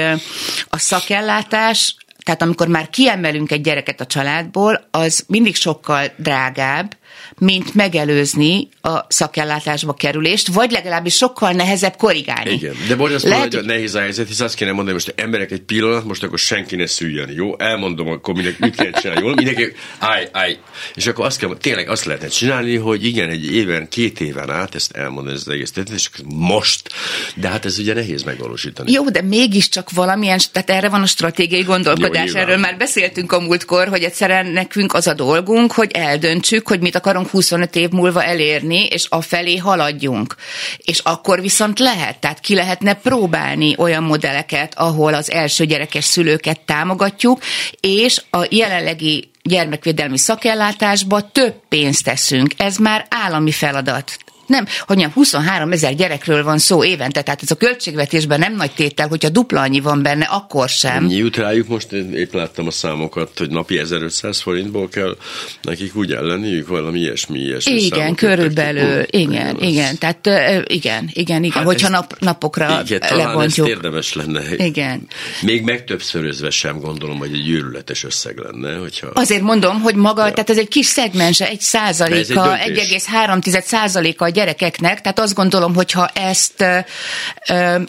a 0.68 0.78
szakellátás 0.78 1.96
tehát 2.24 2.42
amikor 2.42 2.68
már 2.68 2.90
kiemelünk 2.90 3.50
egy 3.50 3.60
gyereket 3.60 4.00
a 4.00 4.06
családból, 4.06 4.88
az 4.90 5.24
mindig 5.26 5.54
sokkal 5.54 6.12
drágább, 6.16 6.96
mint 7.38 7.74
megelőzni 7.74 8.68
a 8.80 8.98
szakellátásba 9.08 9.94
kerülést, 9.94 10.48
vagy 10.48 10.70
legalábbis 10.70 11.14
sokkal 11.14 11.52
nehezebb 11.52 11.96
korrigálni. 11.96 12.50
Igen, 12.50 12.74
de 12.88 12.96
borzasztóan 12.96 13.34
Lehet, 13.34 13.54
hogy 13.54 13.64
nehéz 13.64 13.94
a 13.94 14.00
helyzet, 14.00 14.28
hisz 14.28 14.40
azt 14.40 14.54
kéne 14.54 14.72
mondani, 14.72 14.92
most 14.92 15.12
emberek 15.16 15.50
egy 15.50 15.60
pillanat, 15.60 16.04
most 16.04 16.22
akkor 16.22 16.38
senki 16.38 16.76
ne 16.76 16.86
szüljön, 16.86 17.30
jó? 17.30 17.58
Elmondom, 17.58 18.08
akkor 18.08 18.34
mindenki 18.34 18.58
mit 18.60 18.74
kell 18.74 18.90
csinálni, 18.90 19.22
jól? 19.22 19.34
Mindenki, 19.34 19.72
állj, 19.98 20.28
állj. 20.32 20.58
És 20.94 21.06
akkor 21.06 21.24
azt 21.24 21.38
kell, 21.38 21.56
tényleg 21.60 21.88
azt 21.88 22.04
lehetne 22.04 22.28
csinálni, 22.28 22.76
hogy 22.76 23.04
igen, 23.04 23.28
egy 23.28 23.52
éven, 23.52 23.88
két 23.88 24.20
éven 24.20 24.50
át 24.50 24.74
ezt 24.74 24.92
elmondani 24.92 25.36
ez 25.36 25.42
az 25.46 25.52
egész 25.52 25.72
és 25.94 26.08
most. 26.24 26.88
De 27.34 27.48
hát 27.48 27.64
ez 27.64 27.78
ugye 27.78 27.94
nehéz 27.94 28.22
megvalósítani. 28.22 28.92
Jó, 28.92 29.10
de 29.10 29.22
mégiscsak 29.22 29.90
valamilyen, 29.90 30.40
tehát 30.52 30.70
erre 30.70 30.88
van 30.88 31.02
a 31.02 31.06
stratégiai 31.06 31.62
gondolkodás. 31.62 32.32
Jó, 32.32 32.40
Erről 32.40 32.56
már 32.56 32.76
beszéltünk 32.76 33.32
a 33.32 33.40
múltkor, 33.40 33.88
hogy 33.88 34.02
egyszerűen 34.02 34.46
nekünk 34.46 34.94
az 34.94 35.06
a 35.06 35.14
dolgunk, 35.14 35.72
hogy 35.72 35.90
eldöntsük, 35.90 36.68
hogy 36.68 36.80
mit 36.80 36.94
akarunk 37.02 37.28
25 37.28 37.76
év 37.76 37.90
múlva 37.90 38.24
elérni, 38.24 38.86
és 38.86 39.06
afelé 39.08 39.56
haladjunk. 39.56 40.36
És 40.76 40.98
akkor 40.98 41.40
viszont 41.40 41.78
lehet, 41.78 42.18
tehát 42.18 42.40
ki 42.40 42.54
lehetne 42.54 42.94
próbálni 42.94 43.74
olyan 43.78 44.02
modelleket, 44.02 44.74
ahol 44.76 45.14
az 45.14 45.30
első 45.30 45.64
gyerekes 45.64 46.04
szülőket 46.04 46.60
támogatjuk, 46.60 47.40
és 47.80 48.22
a 48.30 48.46
jelenlegi 48.50 49.30
gyermekvédelmi 49.42 50.18
szakellátásba 50.18 51.30
több 51.30 51.54
pénzt 51.68 52.04
teszünk. 52.04 52.52
Ez 52.56 52.76
már 52.76 53.06
állami 53.10 53.50
feladat 53.50 54.16
nem, 54.46 54.66
hogy 54.86 54.96
nem 54.96 55.10
23 55.10 55.72
ezer 55.72 55.94
gyerekről 55.94 56.44
van 56.44 56.58
szó 56.58 56.84
évente, 56.84 57.22
tehát 57.22 57.42
ez 57.42 57.50
a 57.50 57.54
költségvetésben 57.54 58.38
nem 58.38 58.56
nagy 58.56 58.70
tétel, 58.70 59.08
hogyha 59.08 59.28
dupla 59.28 59.60
annyi 59.60 59.80
van 59.80 60.02
benne, 60.02 60.24
akkor 60.24 60.68
sem. 60.68 61.04
Ennyi 61.04 61.14
jut 61.14 61.36
rájuk, 61.36 61.68
most 61.68 61.92
én 61.92 62.14
épp 62.14 62.32
láttam 62.32 62.66
a 62.66 62.70
számokat, 62.70 63.38
hogy 63.38 63.50
napi 63.50 63.78
1500 63.78 64.40
forintból 64.40 64.88
kell 64.88 65.16
nekik 65.62 65.96
úgy 65.96 66.12
ellenniük 66.12 66.68
valami 66.68 66.98
ilyesmi, 66.98 67.38
ilyesmi 67.38 67.82
Igen, 67.82 68.14
körülbelül, 68.14 69.04
igen, 69.10 69.56
az... 69.56 69.62
igen, 69.62 69.98
tehát 69.98 70.26
igen, 70.66 71.10
igen, 71.12 71.44
igen, 71.44 71.50
hát 71.50 71.64
hogyha 71.64 71.86
ezt, 71.86 71.96
nap, 71.96 72.16
napokra 72.18 72.82
igen, 72.84 73.16
lebontjuk. 73.16 73.68
érdemes 73.68 74.14
lenne. 74.14 74.40
Igen. 74.56 75.06
Még 75.42 75.62
megtöbbszörözve 75.62 76.50
sem 76.50 76.80
gondolom, 76.80 77.18
hogy 77.18 77.32
egy 77.32 77.48
őrületes 77.48 78.04
összeg 78.04 78.38
lenne, 78.38 78.76
hogyha... 78.76 79.08
Azért 79.12 79.42
mondom, 79.42 79.80
hogy 79.80 79.94
maga, 79.94 80.26
ja. 80.26 80.32
tehát 80.32 80.50
ez 80.50 80.58
egy 80.58 80.68
kis 80.68 80.86
szegmense, 80.86 81.48
egy 81.48 81.60
százaléka, 81.60 82.56
1,3 82.66 83.60
százaléka 83.60 84.24
a 84.24 84.28
gyerekeknek, 84.42 85.00
tehát 85.00 85.18
azt 85.18 85.34
gondolom, 85.34 85.74
hogyha 85.74 86.06
ezt 86.06 86.64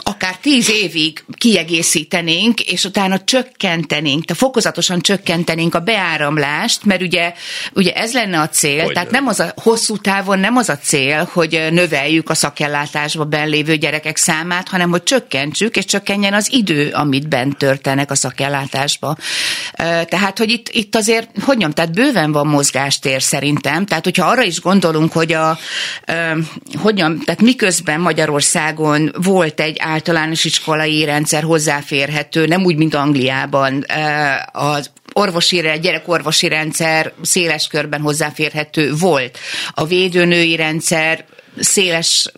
akár 0.04 0.38
tíz 0.42 0.70
évig 0.70 1.24
kiegészítenénk, 1.38 2.60
és 2.60 2.84
utána 2.84 3.20
csökkentenénk, 3.20 4.26
tehát 4.26 4.42
fokozatosan 4.42 5.02
csökkentenénk 5.02 5.76
a 5.76 5.80
beáramlást, 5.80 6.86
mert 6.86 7.02
ugye, 7.02 7.34
ugye 7.74 7.92
ez 7.94 8.14
lenne 8.14 8.40
a 8.40 8.50
cél, 8.50 8.84
hogy 8.84 8.94
tehát 8.94 9.12
nem 9.12 9.28
az 9.28 9.40
a 9.40 9.54
hosszú 9.56 9.98
távon 9.98 10.40
nem 10.40 10.58
az 10.58 10.70
a 10.70 10.78
cél, 10.78 11.30
hogy 11.32 11.68
növeljük 11.72 12.30
a 12.30 12.34
szakellátásba 12.34 13.28
lévő 13.46 13.76
gyerekek 13.76 14.18
számát, 14.18 14.68
hanem 14.68 14.90
hogy 14.90 15.04
csökkentsük, 15.04 15.76
és 15.76 15.86
csökkenjen 15.86 16.34
az 16.34 16.54
idő, 16.54 16.92
amit 16.92 17.28
bent 17.28 17.58
törtenek 17.58 18.12
a 18.12 18.16
szakellátásba. 18.16 19.16
Tehát, 20.06 20.38
hogy 20.38 20.50
itt, 20.50 20.70
itt 20.70 20.96
azért, 20.96 21.30
hogy 21.34 21.44
mondjam, 21.46 21.72
tehát 21.72 21.94
bőven 21.94 22.32
van 22.32 22.48
mozgástér 22.48 23.22
szerintem, 23.22 23.86
tehát 23.86 24.04
hogyha 24.04 24.28
arra 24.28 24.44
is 24.44 24.62
gondolunk, 24.62 25.12
hogy 25.12 25.34
a, 25.34 25.58
hogyan, 26.76 27.20
tehát 27.26 27.42
miközben 27.42 28.00
Magyarországon 28.00 29.12
volt 29.24 29.60
egy 29.60 29.78
általános 29.80 30.46
iskolai 30.46 31.06
rendszer 31.06 31.44
hozzáférhető, 31.44 32.46
nem 32.46 32.64
úgy, 32.64 32.76
mint 32.76 32.94
Angliában, 32.94 33.86
az 34.52 34.92
orvosi, 35.14 35.62
gyerekorvosi 35.82 36.48
rendszer 36.48 37.12
széles 37.22 37.68
körben 37.68 38.02
hozzáférhető 38.02 38.94
volt. 39.00 39.38
A 39.72 39.86
védőnői 39.86 40.56
rendszer 40.56 41.26
széles, 41.60 42.32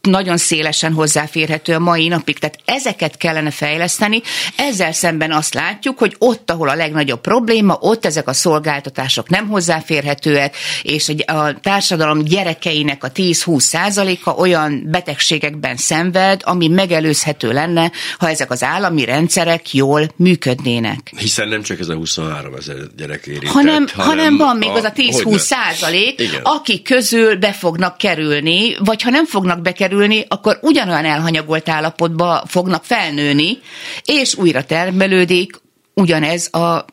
nagyon 0.00 0.36
szélesen 0.36 0.92
hozzáférhető 0.92 1.74
a 1.74 1.78
mai 1.78 2.08
napig. 2.08 2.38
Tehát 2.38 2.58
ezeket 2.64 3.16
kellene 3.16 3.50
fejleszteni. 3.50 4.22
Ezzel 4.56 4.92
szemben 4.92 5.32
azt 5.32 5.54
látjuk, 5.54 5.98
hogy 5.98 6.16
ott, 6.18 6.50
ahol 6.50 6.68
a 6.68 6.74
legnagyobb 6.74 7.20
probléma, 7.20 7.76
ott 7.80 8.06
ezek 8.06 8.28
a 8.28 8.32
szolgáltatások 8.32 9.28
nem 9.28 9.48
hozzáférhetőek, 9.48 10.56
és 10.82 11.12
a 11.26 11.60
társadalom 11.60 12.24
gyerekeinek 12.24 13.04
a 13.04 13.12
10-20 13.12 13.60
százaléka 13.60 14.34
olyan 14.34 14.86
betegségekben 14.90 15.76
szenved, 15.76 16.40
ami 16.44 16.68
megelőzhető 16.68 17.52
lenne, 17.52 17.90
ha 18.18 18.28
ezek 18.28 18.50
az 18.50 18.62
állami 18.62 19.04
rendszerek 19.04 19.74
jól 19.74 20.10
működnének. 20.16 21.12
Hiszen 21.16 21.48
nem 21.48 21.62
csak 21.62 21.80
ez 21.80 21.88
a 21.88 21.94
23 21.94 22.54
ezer 22.54 22.76
gyerek 22.96 23.26
érintett, 23.26 23.50
hanem, 23.50 23.86
hanem, 23.94 24.08
hanem 24.08 24.36
van 24.36 24.56
még 24.56 24.68
a, 24.68 24.74
az 24.74 24.84
a 24.84 24.92
10-20 24.92 25.38
százalék, 25.38 26.40
aki 26.42 26.82
közül 26.82 27.34
be 27.52 27.58
fognak 27.58 27.98
kerülni, 27.98 28.76
vagy 28.78 29.02
ha 29.02 29.10
nem 29.10 29.26
fognak 29.26 29.60
bekerülni, 29.60 30.24
akkor 30.28 30.58
ugyanolyan 30.62 31.04
elhanyagolt 31.04 31.68
állapotba 31.68 32.42
fognak 32.46 32.84
felnőni, 32.84 33.58
és 34.04 34.34
újra 34.34 34.64
termelődik 34.64 35.60
ugyanez 35.94 36.54
a 36.54 36.84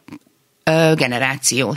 generáció. 0.96 1.76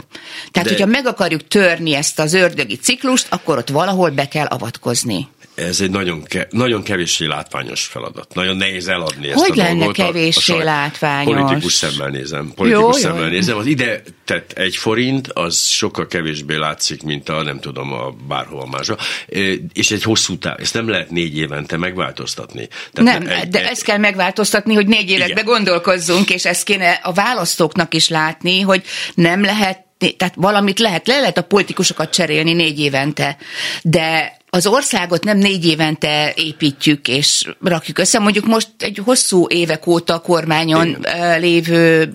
Tehát, 0.51 0.69
De... 0.69 0.69
hogyha 0.69 0.85
meg 0.85 1.05
akarjuk 1.07 1.47
törni 1.47 1.95
ezt 1.95 2.19
az 2.19 2.33
ördögi 2.33 2.75
ciklust, 2.75 3.27
akkor 3.29 3.57
ott 3.57 3.69
valahol 3.69 4.09
be 4.09 4.27
kell 4.27 4.45
avatkozni. 4.45 5.27
Ez 5.55 5.81
egy 5.81 5.89
nagyon, 5.89 6.23
ke, 6.23 6.47
nagyon 6.51 6.83
kevéssé 6.83 7.25
látványos 7.25 7.83
feladat. 7.85 8.33
Nagyon 8.33 8.57
nehéz 8.57 8.87
eladni 8.87 9.29
ezt 9.29 9.47
Hogy 9.47 9.59
a 9.59 9.63
lenne 9.63 9.77
dolgot. 9.77 9.95
kevéssé 9.95 10.53
a, 10.53 10.59
a 10.59 10.63
látványos? 10.63 11.33
Politikus 11.33 11.73
szemmel 11.73 12.09
nézem. 12.09 12.51
Politikus 12.55 12.83
Jó, 12.83 12.91
szemmel 12.91 13.23
jó. 13.23 13.29
nézem. 13.29 13.57
Az 13.57 13.65
ide 13.65 14.01
tett 14.25 14.51
egy 14.51 14.75
forint, 14.75 15.27
az 15.27 15.57
sokkal 15.57 16.07
kevésbé 16.07 16.55
látszik, 16.55 17.03
mint 17.03 17.29
a 17.29 17.43
nem 17.43 17.59
tudom, 17.59 17.91
a 17.93 18.09
bárhova 18.27 18.65
másra. 18.65 18.97
És 19.73 19.91
egy 19.91 20.03
hosszú 20.03 20.37
táv. 20.37 20.59
Ezt 20.59 20.73
nem 20.73 20.89
lehet 20.89 21.09
négy 21.09 21.37
évente 21.37 21.77
megváltoztatni. 21.77 22.67
Tehát 22.93 23.19
nem, 23.19 23.29
egy, 23.29 23.49
de 23.49 23.59
egy, 23.59 23.71
ezt 23.71 23.83
kell 23.83 23.97
megváltoztatni, 23.97 24.73
hogy 24.73 24.87
négy 24.87 25.09
évekbe 25.09 25.31
Igen. 25.31 25.45
gondolkozzunk, 25.45 26.29
és 26.29 26.45
ezt 26.45 26.63
kéne 26.63 26.99
a 27.03 27.13
választóknak 27.13 27.93
is 27.93 28.09
látni, 28.09 28.61
hogy 28.61 28.83
nem 29.15 29.43
lehet 29.43 29.81
tehát 30.17 30.33
valamit 30.35 30.79
lehet, 30.79 31.07
le 31.07 31.19
lehet 31.19 31.37
a 31.37 31.41
politikusokat 31.41 32.13
cserélni 32.13 32.53
négy 32.53 32.79
évente, 32.79 33.37
de 33.83 34.37
az 34.55 34.67
országot 34.67 35.23
nem 35.23 35.37
négy 35.37 35.65
évente 35.65 36.33
építjük 36.35 37.07
és 37.07 37.49
rakjuk 37.63 37.97
össze. 37.97 38.19
Mondjuk 38.19 38.45
most 38.45 38.67
egy 38.77 39.01
hosszú 39.05 39.45
évek 39.49 39.87
óta 39.87 40.19
kormányon 40.19 40.87
Igen. 40.87 41.39
lévő, 41.39 42.13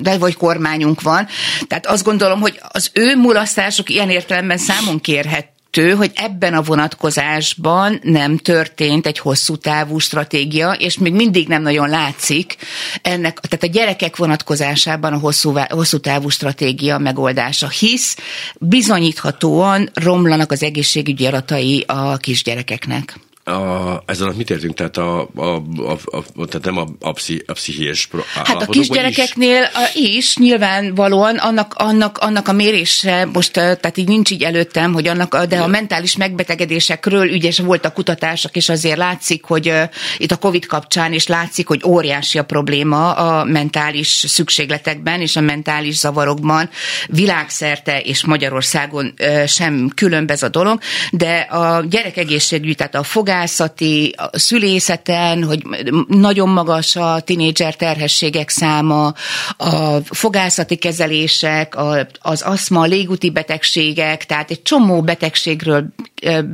de 0.00 0.18
vagy 0.18 0.34
kormányunk 0.34 1.00
van. 1.00 1.26
Tehát 1.66 1.86
azt 1.86 2.04
gondolom, 2.04 2.40
hogy 2.40 2.60
az 2.68 2.90
ő 2.92 3.16
mulasztások 3.16 3.90
ilyen 3.90 4.10
értelemben 4.10 4.58
számon 4.58 5.00
kérhet 5.00 5.48
hogy 5.76 6.10
ebben 6.14 6.54
a 6.54 6.62
vonatkozásban 6.62 8.00
nem 8.02 8.36
történt 8.36 9.06
egy 9.06 9.18
hosszú 9.18 9.56
távú 9.56 9.98
stratégia, 9.98 10.72
és 10.72 10.98
még 10.98 11.12
mindig 11.12 11.48
nem 11.48 11.62
nagyon 11.62 11.88
látszik 11.88 12.56
ennek, 13.02 13.40
tehát 13.40 13.64
a 13.64 13.78
gyerekek 13.78 14.16
vonatkozásában 14.16 15.12
a 15.12 15.18
hosszú, 15.18 15.58
hosszú 15.68 15.98
távú 15.98 16.28
stratégia 16.28 16.98
megoldása, 16.98 17.68
hisz 17.68 18.16
bizonyíthatóan 18.58 19.90
romlanak 19.94 20.52
az 20.52 20.62
egészségügyi 20.62 21.26
adatai 21.26 21.84
a 21.86 22.16
kisgyerekeknek. 22.16 23.18
A, 23.44 24.02
ez 24.06 24.20
alatt 24.20 24.36
mit 24.36 24.50
értünk? 24.50 24.74
Tehát, 24.74 24.96
a, 24.96 25.28
a, 25.36 25.42
a, 25.76 25.98
a, 26.04 26.46
tehát 26.46 26.64
nem 26.64 26.76
a, 26.76 26.86
a, 27.00 27.12
pszi, 27.12 27.42
a 27.46 27.52
pszichiés 27.52 28.08
Hát 28.34 28.62
a 28.62 28.66
kisgyerekeknél 28.66 29.68
is? 29.94 30.16
is 30.16 30.36
nyilvánvalóan 30.36 31.36
annak, 31.36 31.74
annak, 31.74 32.18
annak 32.18 32.48
a 32.48 32.52
mérése, 32.52 33.28
most 33.32 33.52
tehát 33.52 33.96
így 33.96 34.08
nincs 34.08 34.30
így 34.30 34.42
előttem, 34.42 34.92
hogy 34.92 35.08
annak, 35.08 35.44
de 35.44 35.58
a 35.58 35.66
mentális 35.66 36.16
megbetegedésekről 36.16 37.30
ügyes 37.30 37.58
voltak 37.58 37.94
kutatások, 37.94 38.56
és 38.56 38.68
azért 38.68 38.96
látszik, 38.96 39.44
hogy 39.44 39.72
itt 40.16 40.32
a 40.32 40.36
Covid 40.36 40.66
kapcsán 40.66 41.12
is 41.12 41.26
látszik, 41.26 41.66
hogy 41.66 41.82
óriási 41.86 42.38
a 42.38 42.44
probléma 42.44 43.12
a 43.12 43.44
mentális 43.44 44.24
szükségletekben 44.26 45.20
és 45.20 45.36
a 45.36 45.40
mentális 45.40 45.96
zavarokban 45.96 46.70
világszerte 47.08 48.00
és 48.00 48.24
Magyarországon 48.24 49.14
sem 49.46 49.90
különbez 49.94 50.42
a 50.42 50.48
dolog, 50.48 50.80
de 51.10 51.38
a 51.38 51.84
gyerekegészségügy, 51.84 52.76
tehát 52.76 52.94
a 52.94 53.02
fogás 53.02 53.30
fogászati, 53.32 54.14
a 54.16 54.38
szülészeten, 54.38 55.44
hogy 55.44 55.62
nagyon 56.08 56.48
magas 56.48 56.96
a 56.96 57.20
tinédzser 57.20 57.74
terhességek 57.76 58.48
száma, 58.48 59.14
a 59.56 59.96
fogászati 60.04 60.76
kezelések, 60.76 61.74
az 62.20 62.42
aszma, 62.42 62.80
a 62.80 62.84
légúti 62.86 63.30
betegségek, 63.30 64.26
tehát 64.26 64.50
egy 64.50 64.62
csomó 64.62 65.02
betegségről 65.02 65.84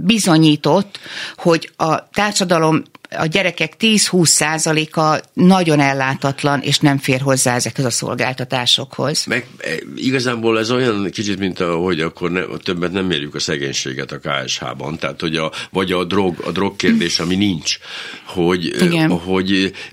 bizonyított, 0.04 0.98
hogy 1.36 1.70
a 1.76 2.08
társadalom 2.10 2.82
a 3.10 3.26
gyerekek 3.26 3.72
10-20 3.80 4.24
százaléka 4.24 5.20
nagyon 5.32 5.80
ellátatlan, 5.80 6.60
és 6.60 6.78
nem 6.78 6.98
fér 6.98 7.20
hozzá 7.20 7.54
ezekhez 7.54 7.84
a 7.84 7.90
szolgáltatásokhoz. 7.90 9.24
Meg 9.26 9.46
igazából 9.96 10.58
ez 10.58 10.70
olyan 10.70 11.10
kicsit, 11.10 11.38
mint 11.38 11.60
a, 11.60 11.76
hogy 11.76 12.00
akkor 12.00 12.30
ne, 12.30 12.42
többet 12.62 12.92
nem 12.92 13.06
mérjük 13.06 13.34
a 13.34 13.38
szegénységet 13.38 14.12
a 14.12 14.18
KSH-ban, 14.18 14.98
tehát 14.98 15.20
hogy 15.20 15.36
a, 15.36 15.52
vagy 15.70 15.92
a 15.92 16.04
drog, 16.04 16.40
a 16.44 16.50
drog 16.50 16.76
kérdés, 16.76 17.18
ami 17.18 17.34
nincs, 17.34 17.78
hogy, 18.24 18.64
Igen. 18.64 19.10
hogy 19.10 19.50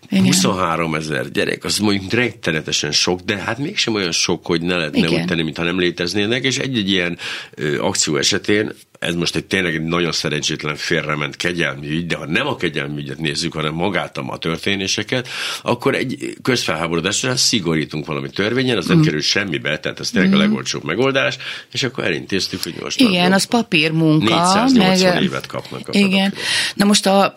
Igen. 0.10 0.26
23 0.26 0.96
ezer 0.96 1.32
gyerek, 1.32 1.64
az 1.64 1.78
mondjuk 1.78 2.12
rettenetesen 2.12 2.92
sok, 2.92 3.20
de 3.20 3.36
hát 3.38 3.58
mégsem 3.58 3.94
olyan 3.94 4.12
sok, 4.12 4.46
hogy 4.46 4.62
ne 4.62 4.76
lehetne 4.76 4.98
Igen. 4.98 5.12
úgy 5.12 5.26
tenni, 5.26 5.42
mintha 5.42 5.64
nem 5.64 5.80
léteznének, 5.80 6.44
és 6.44 6.58
egy-egy 6.58 6.90
ilyen 6.90 7.18
ö, 7.54 7.82
akció 7.82 8.18
esetén 8.18 8.74
ez 9.00 9.16
most 9.16 9.36
egy 9.36 9.46
tényleg 9.46 9.76
egy 9.76 9.84
nagyon 9.84 10.12
szerencsétlen 10.12 10.76
félrement 10.76 11.36
kegyelmi 11.36 11.90
ügy, 11.90 12.06
de 12.06 12.16
ha 12.16 12.26
nem 12.26 12.48
a 12.48 12.56
kegyelmi 12.56 13.02
ügyet 13.02 13.18
nézzük, 13.20 13.54
hanem 13.54 13.74
magát 13.74 14.18
a 14.18 14.38
történéseket, 14.38 15.28
akkor 15.62 15.96
egy 15.96 16.36
közfelháborodásra 16.42 17.36
szigorítunk 17.36 18.06
valami 18.06 18.30
törvényen, 18.30 18.78
az 18.78 18.86
nem 18.88 18.98
Mm. 18.98 19.02
kerül 19.02 19.22
semmibe, 19.22 19.80
tehát 19.80 20.00
ez 20.00 20.10
tényleg 20.10 20.34
a 20.34 20.38
legolcsóbb 20.38 20.84
megoldás, 20.84 21.38
és 21.72 21.84
akkor 21.84 22.04
elintéztük, 22.04 22.64
hogy 22.64 22.76
most 22.82 23.00
Igen, 23.00 23.34
az 23.34 23.44
papírmunka. 23.44 24.36
480 24.36 25.14
meg- 25.14 25.24
évet 25.24 25.46
kapnak 25.48 25.88
a 25.88 25.92
Igen. 25.92 26.10
pedofilok. 26.10 26.40
Na 26.76 26.86
most 26.86 27.06
a, 27.06 27.24
a 27.24 27.32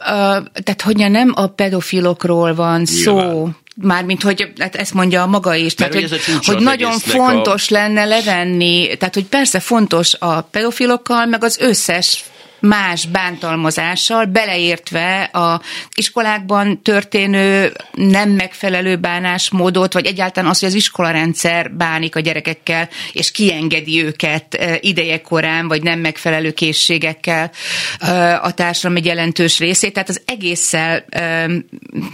tehát 0.63 0.83
hogy 0.83 1.11
nem 1.11 1.33
a 1.35 1.47
pedofilokról 1.47 2.55
van 2.55 2.85
szó, 2.85 3.15
Nyilván. 3.17 3.57
Mármint, 3.81 4.23
hogy 4.23 4.53
hát 4.59 4.75
ezt 4.75 4.95
mondja 4.95 5.23
a 5.23 5.27
maga 5.27 5.55
is, 5.55 5.75
tehát, 5.75 5.95
hogy 5.95 6.11
hogy, 6.11 6.21
a 6.35 6.53
hogy 6.53 6.63
nagyon 6.63 6.93
fontos 6.99 7.69
lenne 7.69 8.05
levenni, 8.05 8.97
tehát 8.97 9.15
hogy 9.15 9.27
persze 9.27 9.61
fontos 9.61 10.15
a 10.19 10.41
pedofilokkal, 10.41 11.27
meg 11.27 11.45
az 11.45 11.59
összes 11.61 12.25
más 12.61 13.07
bántalmazással, 13.07 14.25
beleértve 14.25 15.23
a 15.23 15.61
iskolákban 15.95 16.83
történő 16.83 17.73
nem 17.93 18.31
megfelelő 18.31 18.97
bánásmódot, 18.97 19.93
vagy 19.93 20.07
egyáltalán 20.07 20.51
az, 20.51 20.59
hogy 20.59 20.69
az 20.69 20.75
iskolarendszer 20.75 21.73
bánik 21.73 22.17
a 22.17 22.21
gyerekekkel, 22.21 22.89
és 23.13 23.31
kiengedi 23.31 24.05
őket 24.05 24.55
eh, 24.55 24.77
ideje 24.81 25.21
korán, 25.21 25.69
vagy 25.69 25.83
nem 25.83 25.99
megfelelő 25.99 26.51
készségekkel 26.51 27.51
eh, 27.99 28.45
a 28.45 28.53
társadalom 28.53 28.97
egy 28.97 29.07
jelentős 29.07 29.59
részét. 29.59 29.93
Tehát 29.93 30.09
az 30.09 30.21
egésszel, 30.25 31.05
eh, 31.09 31.45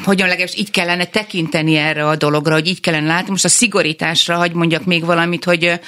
hogyan 0.05 0.29
legalábbis 0.29 0.59
így 0.59 0.71
kellene 0.71 1.05
tekinteni 1.05 1.77
erre 1.77 2.09
a 2.09 2.17
dologra, 2.17 2.53
hogy 2.53 2.69
így 2.69 2.81
kellene 2.81 3.07
látni. 3.07 3.31
Most 3.31 3.45
a 3.45 3.49
szigorításra, 3.49 4.37
hogy 4.37 4.53
mondjak 4.53 4.85
még 4.85 5.05
valamit, 5.05 5.45
hogy 5.45 5.81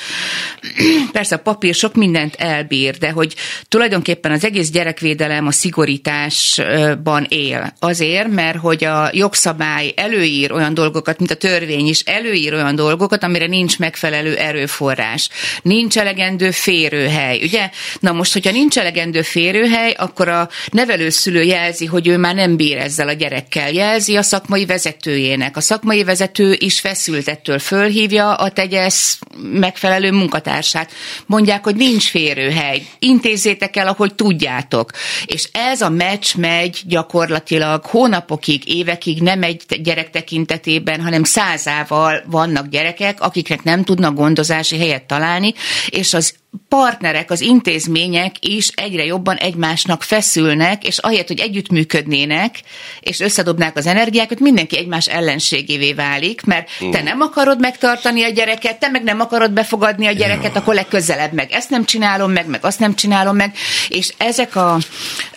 persze 1.12 1.34
a 1.34 1.38
papír 1.38 1.74
sok 1.74 1.94
mindent 1.94 2.34
elbír, 2.34 2.98
de 2.98 3.10
hogy 3.10 3.34
tulajdonképpen 3.68 4.32
az 4.32 4.44
egész 4.46 4.70
gyerekvédelem 4.70 5.46
a 5.46 5.50
szigorításban 5.50 7.26
él. 7.28 7.72
Azért, 7.78 8.28
mert 8.28 8.58
hogy 8.58 8.84
a 8.84 9.10
jogszabály 9.12 9.92
előír 9.96 10.52
olyan 10.52 10.74
dolgokat, 10.74 11.18
mint 11.18 11.30
a 11.30 11.34
törvény 11.34 11.86
is 11.86 12.00
előír 12.00 12.54
olyan 12.54 12.74
dolgokat, 12.74 13.22
amire 13.22 13.46
nincs 13.46 13.78
megfelelő 13.78 14.36
erőforrás. 14.36 15.28
Nincs 15.62 15.98
elegendő 15.98 16.50
férőhely, 16.50 17.40
ugye? 17.42 17.70
Na 18.00 18.12
most, 18.12 18.32
hogyha 18.32 18.50
nincs 18.50 18.78
elegendő 18.78 19.22
férőhely, 19.22 19.94
akkor 19.98 20.28
a 20.28 20.48
nevelőszülő 20.70 21.42
jelzi, 21.42 21.86
hogy 21.86 22.08
ő 22.08 22.16
már 22.16 22.34
nem 22.34 22.56
bír 22.56 22.76
ezzel 22.76 23.08
a 23.08 23.12
gyerekkel. 23.12 23.72
Jelzi 23.72 24.16
a 24.16 24.22
szakmai 24.22 24.66
vezetőjének. 24.66 25.56
A 25.56 25.60
szakmai 25.60 26.04
vezető 26.04 26.56
is 26.58 26.80
feszült 26.80 27.28
ettől 27.28 27.58
fölhívja 27.58 28.34
a 28.34 28.50
tegyesz 28.50 29.18
megfelelő 29.52 30.10
munkatársát. 30.10 30.92
Mondják, 31.26 31.64
hogy 31.64 31.76
nincs 31.76 32.08
férőhely. 32.08 32.82
Intézzétek 32.98 33.76
el, 33.76 33.88
ahogy 33.88 34.14
tudjátok. 34.36 34.90
És 35.26 35.48
ez 35.52 35.80
a 35.80 35.88
meccs 35.88 36.34
megy 36.36 36.82
gyakorlatilag 36.86 37.84
hónapokig, 37.84 38.68
évekig, 38.68 39.22
nem 39.22 39.42
egy 39.42 39.62
gyerek 39.82 40.10
tekintetében, 40.10 41.02
hanem 41.02 41.24
százával 41.24 42.22
vannak 42.26 42.68
gyerekek, 42.68 43.20
akiknek 43.20 43.62
nem 43.62 43.84
tudnak 43.84 44.14
gondozási 44.14 44.78
helyet 44.78 45.04
találni, 45.04 45.54
és 45.88 46.14
az 46.14 46.34
partnerek, 46.68 47.30
az 47.30 47.40
intézmények 47.40 48.34
is 48.40 48.68
egyre 48.68 49.04
jobban 49.04 49.36
egymásnak 49.36 50.02
feszülnek, 50.02 50.86
és 50.86 50.98
ahelyett, 50.98 51.26
hogy 51.26 51.40
együttműködnének, 51.40 52.60
és 53.00 53.20
összedobnák 53.20 53.76
az 53.76 53.86
energiákat, 53.86 54.40
mindenki 54.40 54.78
egymás 54.78 55.08
ellenségévé 55.08 55.92
válik, 55.92 56.42
mert 56.42 56.68
te 56.90 57.02
nem 57.02 57.20
akarod 57.20 57.60
megtartani 57.60 58.22
a 58.22 58.28
gyereket, 58.28 58.78
te 58.78 58.88
meg 58.88 59.02
nem 59.02 59.20
akarod 59.20 59.52
befogadni 59.52 60.06
a 60.06 60.12
gyereket, 60.12 60.56
akkor 60.56 60.74
legközelebb 60.74 61.32
meg 61.32 61.52
ezt 61.52 61.70
nem 61.70 61.84
csinálom 61.84 62.32
meg, 62.32 62.46
meg 62.46 62.64
azt 62.64 62.78
nem 62.78 62.94
csinálom 62.94 63.36
meg, 63.36 63.54
és 63.88 64.12
ezek 64.16 64.56
a, 64.56 64.78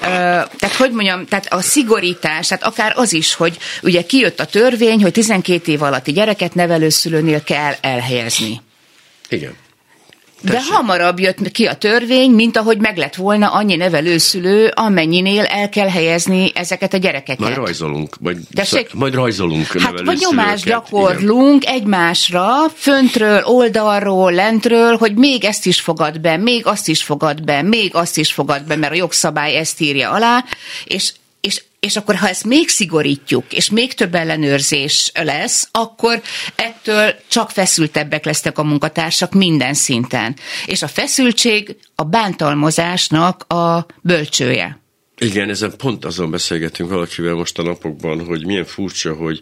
ö, 0.01 0.05
tehát 0.57 0.75
hogy 0.77 0.91
mondjam, 0.91 1.25
tehát 1.25 1.53
a 1.53 1.61
szigorítás, 1.61 2.47
tehát 2.47 2.63
akár 2.63 2.93
az 2.95 3.13
is, 3.13 3.33
hogy 3.33 3.57
ugye 3.81 4.01
kijött 4.01 4.39
a 4.39 4.45
törvény, 4.45 5.01
hogy 5.01 5.11
12 5.11 5.71
év 5.71 5.81
alatti 5.81 6.11
gyereket 6.11 6.53
nevelőszülőnél 6.53 7.43
kell 7.43 7.73
elhelyezni. 7.81 8.61
Igen. 9.29 9.67
De 10.41 10.51
Tessék. 10.51 10.71
hamarabb 10.73 11.19
jött 11.19 11.51
ki 11.51 11.65
a 11.65 11.73
törvény, 11.73 12.31
mint 12.31 12.57
ahogy 12.57 12.77
meg 12.77 12.97
lett 12.97 13.15
volna 13.15 13.47
annyi 13.51 13.75
nevelőszülő, 13.75 14.71
amennyinél 14.75 15.43
el 15.43 15.69
kell 15.69 15.87
helyezni 15.89 16.51
ezeket 16.55 16.93
a 16.93 16.97
gyerekeket. 16.97 17.39
Majd 17.39 17.55
rajzolunk, 17.55 18.15
majd, 18.19 18.37
Tessék? 18.53 18.93
majd 18.93 19.13
rajzolunk 19.13 19.65
Hát 19.65 20.01
vagy 20.05 20.17
nyomást 20.19 20.65
Igen. 20.65 20.77
gyakorlunk 20.79 21.65
egymásra, 21.65 22.47
föntről, 22.75 23.41
oldalról, 23.43 24.31
lentről, 24.31 24.97
hogy 24.97 25.15
még 25.15 25.43
ezt 25.43 25.65
is 25.65 25.81
fogad 25.81 26.21
be, 26.21 26.37
még 26.37 26.65
azt 26.65 26.87
is 26.87 27.03
fogad 27.03 27.43
be, 27.43 27.61
még 27.61 27.95
azt 27.95 28.17
is 28.17 28.31
fogad 28.33 28.63
be, 28.63 28.75
mert 28.75 28.93
a 28.93 28.95
jogszabály 28.95 29.55
ezt 29.55 29.81
írja 29.81 30.09
alá, 30.09 30.43
és 30.83 31.11
és, 31.41 31.63
és 31.79 31.95
akkor, 31.95 32.15
ha 32.15 32.27
ezt 32.27 32.43
még 32.43 32.69
szigorítjuk, 32.69 33.53
és 33.53 33.69
még 33.69 33.93
több 33.93 34.15
ellenőrzés 34.15 35.11
lesz, 35.13 35.69
akkor 35.71 36.21
ettől 36.55 37.15
csak 37.27 37.49
feszültebbek 37.49 38.25
lesznek 38.25 38.57
a 38.57 38.63
munkatársak 38.63 39.33
minden 39.33 39.73
szinten. 39.73 40.35
És 40.65 40.81
a 40.81 40.87
feszültség 40.87 41.75
a 41.95 42.03
bántalmazásnak 42.03 43.53
a 43.53 43.85
bölcsője. 44.01 44.79
Igen, 45.17 45.49
ezen 45.49 45.73
pont 45.77 46.05
azon 46.05 46.31
beszélgetünk 46.31 46.89
valakivel 46.89 47.33
most 47.33 47.59
a 47.59 47.63
napokban, 47.63 48.25
hogy 48.25 48.45
milyen 48.45 48.65
furcsa, 48.65 49.13
hogy 49.13 49.39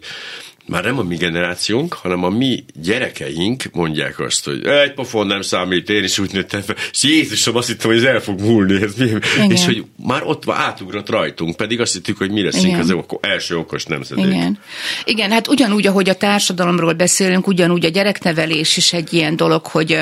már 0.68 0.84
nem 0.84 0.98
a 0.98 1.02
mi 1.02 1.16
generációnk, 1.16 1.92
hanem 1.92 2.24
a 2.24 2.28
mi 2.28 2.64
gyerekeink 2.74 3.62
mondják 3.72 4.18
azt, 4.18 4.44
hogy 4.44 4.66
egy 4.66 4.94
pofon 4.94 5.26
nem 5.26 5.42
számít, 5.42 5.90
én 5.90 6.04
is 6.04 6.18
úgy 6.18 6.32
nőttem 6.32 6.60
fel. 6.60 6.76
És 6.92 7.02
Jézusom, 7.02 7.56
azt 7.56 7.68
hittem, 7.68 7.90
hogy 7.90 7.98
ez 7.98 8.04
el 8.04 8.20
fog 8.20 8.40
múlni. 8.40 8.82
Ez 8.82 8.94
mi? 8.94 9.10
És 9.48 9.64
hogy 9.64 9.84
már 9.96 10.22
ott 10.24 10.44
van, 10.44 10.56
átugrott 10.56 11.08
rajtunk, 11.08 11.56
pedig 11.56 11.80
azt 11.80 11.92
hittük, 11.92 12.18
hogy 12.18 12.30
mi 12.30 12.42
leszünk 12.42 12.78
az 12.78 12.94
első 13.20 13.56
okos 13.56 13.84
nemzedék. 13.84 14.24
Igen. 14.24 14.58
Igen, 15.04 15.30
hát 15.30 15.48
ugyanúgy, 15.48 15.86
ahogy 15.86 16.08
a 16.08 16.14
társadalomról 16.14 16.92
beszélünk, 16.92 17.46
ugyanúgy 17.46 17.84
a 17.84 17.88
gyereknevelés 17.88 18.76
is 18.76 18.92
egy 18.92 19.12
ilyen 19.12 19.36
dolog, 19.36 19.66
hogy 19.66 20.00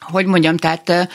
hogy 0.00 0.26
mondjam, 0.26 0.56
tehát 0.56 1.08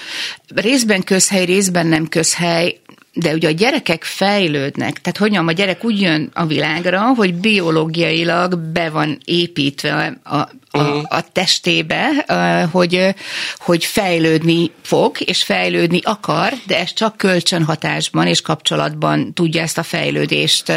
részben 0.56 1.04
közhely, 1.04 1.46
részben 1.46 1.88
nem 1.88 2.08
közhely, 2.08 2.80
de 3.14 3.34
ugye 3.34 3.48
a 3.48 3.52
gyerekek 3.52 4.04
fejlődnek, 4.04 5.02
tehát 5.02 5.18
hogy 5.18 5.32
mondjam, 5.32 5.48
a 5.48 5.52
gyerek 5.52 5.84
úgy 5.84 6.02
jön 6.02 6.30
a 6.34 6.46
világra, 6.46 7.02
hogy 7.02 7.34
biológiailag 7.34 8.58
be 8.58 8.90
van 8.90 9.18
építve 9.26 10.20
a, 10.24 10.36
a, 10.36 10.50
uh-huh. 10.74 11.04
a 11.10 11.32
testébe, 11.32 12.26
hogy, 12.72 13.16
hogy 13.58 13.86
fejlődni 13.86 14.72
fog, 14.82 15.18
és 15.20 15.44
fejlődni 15.44 16.00
akar, 16.04 16.54
de 16.66 16.80
ez 16.80 16.94
csak 16.94 17.18
kölcsönhatásban 17.18 18.28
és 18.28 18.42
kapcsolatban 18.42 19.34
tudja 19.34 19.62
ezt 19.62 19.78
a 19.78 19.84
fejlődést 19.84 20.74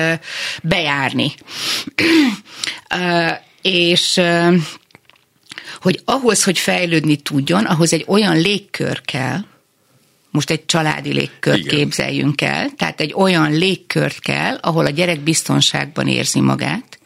bejárni. 0.62 1.34
és 3.62 4.20
hogy 5.80 6.00
ahhoz, 6.04 6.44
hogy 6.44 6.58
fejlődni 6.58 7.16
tudjon, 7.16 7.64
ahhoz 7.64 7.92
egy 7.92 8.04
olyan 8.08 8.36
légkör 8.36 9.00
kell, 9.00 9.38
most 10.34 10.50
egy 10.50 10.66
családi 10.66 11.12
légkört 11.12 11.58
Igen. 11.58 11.76
képzeljünk 11.76 12.40
el, 12.40 12.70
tehát 12.76 13.00
egy 13.00 13.12
olyan 13.16 13.52
légkört 13.52 14.18
kell, 14.18 14.58
ahol 14.60 14.86
a 14.86 14.90
gyerek 14.90 15.20
biztonságban 15.20 16.08
érzi 16.08 16.40
magát, 16.40 16.98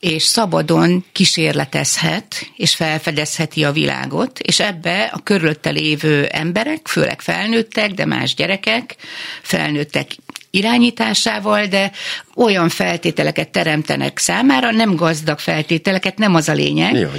és 0.00 0.22
szabadon 0.22 1.04
kísérletezhet, 1.12 2.50
és 2.56 2.74
felfedezheti 2.74 3.64
a 3.64 3.72
világot, 3.72 4.38
és 4.38 4.60
ebbe 4.60 5.10
a 5.12 5.22
körülötte 5.22 5.70
lévő 5.70 6.24
emberek, 6.24 6.88
főleg 6.88 7.20
felnőttek, 7.20 7.90
de 7.90 8.04
más 8.04 8.34
gyerekek, 8.34 8.96
felnőttek 9.42 10.16
irányításával, 10.54 11.66
de 11.66 11.90
olyan 12.34 12.68
feltételeket 12.68 13.48
teremtenek 13.48 14.18
számára, 14.18 14.70
nem 14.70 14.94
gazdag 14.94 15.38
feltételeket, 15.38 16.18
nem 16.18 16.34
az 16.34 16.48
a 16.48 16.52
lényeg, 16.52 16.94
ja, 16.94 17.10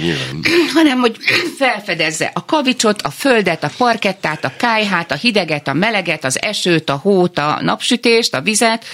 hanem 0.74 0.98
hogy 0.98 1.16
felfedezze 1.58 2.30
a 2.34 2.44
kavicsot, 2.44 3.02
a 3.02 3.10
földet, 3.10 3.64
a 3.64 3.70
parkettát, 3.76 4.44
a 4.44 4.52
kájhát, 4.56 5.10
a 5.12 5.14
hideget, 5.14 5.68
a 5.68 5.72
meleget, 5.72 6.24
az 6.24 6.42
esőt, 6.42 6.90
a 6.90 6.96
hót, 7.02 7.38
a 7.38 7.58
napsütést, 7.62 8.34
a 8.34 8.40
vizet, 8.40 8.84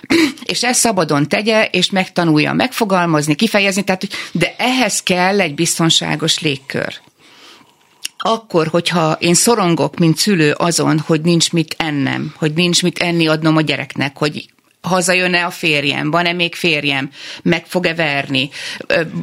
és 0.52 0.62
ezt 0.62 0.80
szabadon 0.80 1.28
tegye, 1.28 1.64
és 1.64 1.90
megtanulja 1.90 2.52
megfogalmazni, 2.52 3.34
kifejezni, 3.34 3.84
tehát, 3.84 4.08
de 4.32 4.54
ehhez 4.58 5.02
kell 5.02 5.40
egy 5.40 5.54
biztonságos 5.54 6.38
légkör 6.38 7.00
akkor, 8.22 8.66
hogyha 8.66 9.16
én 9.18 9.34
szorongok, 9.34 9.98
mint 9.98 10.16
szülő 10.16 10.52
azon, 10.52 10.98
hogy 10.98 11.20
nincs 11.20 11.52
mit 11.52 11.74
ennem, 11.78 12.34
hogy 12.36 12.52
nincs 12.52 12.82
mit 12.82 12.98
enni 12.98 13.26
adnom 13.26 13.56
a 13.56 13.60
gyereknek, 13.60 14.16
hogy 14.16 14.48
hazajön-e 14.80 15.44
a 15.44 15.50
férjem, 15.50 16.10
van-e 16.10 16.32
még 16.32 16.54
férjem, 16.54 17.10
meg 17.42 17.66
fog-e 17.66 17.94
verni, 17.94 18.50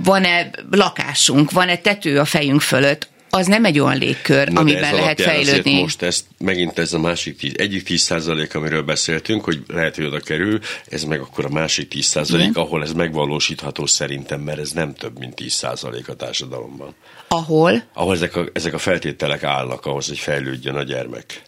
van-e 0.03 0.49
lakásunk, 0.71 1.51
van-e 1.51 1.77
tető 1.77 2.19
a 2.19 2.25
fejünk 2.25 2.61
fölött, 2.61 3.09
az 3.29 3.47
nem 3.47 3.65
egy 3.65 3.79
olyan 3.79 3.97
légkör, 3.97 4.47
Na 4.47 4.59
amiben 4.59 4.93
lehet 4.93 5.21
fejlődni. 5.21 5.81
Most 5.81 6.01
ezt 6.01 6.25
megint 6.37 6.79
ez 6.79 6.93
a 6.93 6.99
másik 6.99 7.37
tíz, 7.37 7.53
egyik 7.57 7.83
10 7.83 8.01
százalék, 8.01 8.55
amiről 8.55 8.81
beszéltünk, 8.83 9.43
hogy 9.43 9.63
lehet, 9.67 9.95
hogy 9.95 10.05
oda 10.05 10.19
kerül, 10.19 10.59
ez 10.89 11.03
meg 11.03 11.19
akkor 11.19 11.45
a 11.45 11.49
másik 11.49 11.87
10 11.87 12.05
százalék, 12.05 12.57
ahol 12.57 12.83
ez 12.83 12.91
megvalósítható 12.91 13.85
szerintem, 13.85 14.41
mert 14.41 14.59
ez 14.59 14.71
nem 14.71 14.93
több, 14.93 15.19
mint 15.19 15.35
10 15.35 15.53
százalék 15.53 16.09
a 16.09 16.15
társadalomban. 16.15 16.95
Ahol? 17.27 17.83
Ahol 17.93 18.13
ezek 18.13 18.35
a, 18.35 18.45
ezek 18.53 18.73
a 18.73 18.77
feltételek 18.77 19.43
állnak 19.43 19.85
ahhoz, 19.85 20.07
hogy 20.07 20.19
fejlődjön 20.19 20.75
a 20.75 20.83
gyermek 20.83 21.41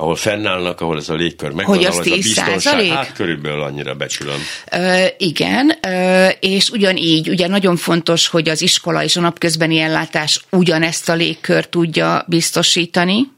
ahol 0.00 0.16
fennállnak, 0.16 0.80
ahol 0.80 0.96
ez 0.96 1.08
a 1.08 1.14
légkör 1.14 1.52
megvan, 1.52 1.76
hogy 1.76 1.84
az 1.84 1.92
ahol 1.92 2.04
10 2.04 2.12
ez 2.12 2.38
a 2.38 2.44
biztonság, 2.44 2.86
hát 2.86 3.12
körülbelül 3.12 3.62
annyira 3.62 3.94
becsülöm. 3.94 4.40
Ö, 4.72 5.04
igen, 5.18 5.72
ö, 5.82 6.28
és 6.40 6.70
ugyanígy, 6.70 7.28
ugye 7.28 7.46
nagyon 7.46 7.76
fontos, 7.76 8.28
hogy 8.28 8.48
az 8.48 8.62
iskola 8.62 9.02
és 9.02 9.16
a 9.16 9.20
napközbeni 9.20 9.78
ellátás 9.78 10.44
ugyanezt 10.50 11.08
a 11.08 11.14
légkör 11.14 11.66
tudja 11.66 12.24
biztosítani, 12.26 13.28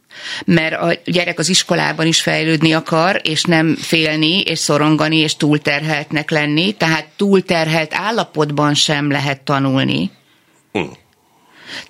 mert 0.44 0.80
a 0.80 0.94
gyerek 1.04 1.38
az 1.38 1.48
iskolában 1.48 2.06
is 2.06 2.20
fejlődni 2.20 2.72
akar, 2.72 3.20
és 3.22 3.42
nem 3.42 3.76
félni, 3.76 4.40
és 4.40 4.58
szorongani, 4.58 5.16
és 5.16 5.36
túlterheltnek 5.36 6.30
lenni, 6.30 6.72
tehát 6.72 7.06
túlterhelt 7.16 7.94
állapotban 7.94 8.74
sem 8.74 9.10
lehet 9.10 9.40
tanulni. 9.40 10.10
Hmm. 10.72 10.92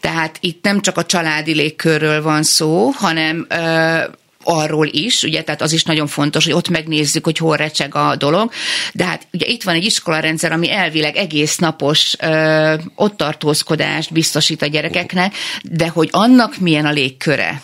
Tehát 0.00 0.38
itt 0.40 0.64
nem 0.64 0.80
csak 0.80 0.96
a 0.96 1.04
családi 1.04 1.54
légkörről 1.54 2.22
van 2.22 2.42
szó, 2.42 2.90
hanem 2.94 3.46
ö, 3.48 4.00
arról 4.44 4.86
is, 4.86 5.22
ugye, 5.22 5.42
tehát 5.42 5.62
az 5.62 5.72
is 5.72 5.84
nagyon 5.84 6.06
fontos, 6.06 6.44
hogy 6.44 6.54
ott 6.54 6.68
megnézzük, 6.68 7.24
hogy 7.24 7.38
hol 7.38 7.56
recseg 7.56 7.94
a 7.94 8.16
dolog, 8.16 8.50
de 8.92 9.04
hát 9.04 9.26
ugye 9.32 9.46
itt 9.46 9.62
van 9.62 9.74
egy 9.74 9.84
iskolarendszer, 9.84 10.52
ami 10.52 10.70
elvileg 10.70 11.16
egész 11.16 11.56
napos 11.56 12.14
ö, 12.20 12.74
ott 12.94 13.16
tartózkodást 13.16 14.12
biztosít 14.12 14.62
a 14.62 14.66
gyerekeknek, 14.66 15.34
de 15.62 15.88
hogy 15.88 16.08
annak 16.12 16.58
milyen 16.58 16.86
a 16.86 16.90
légköre, 16.90 17.62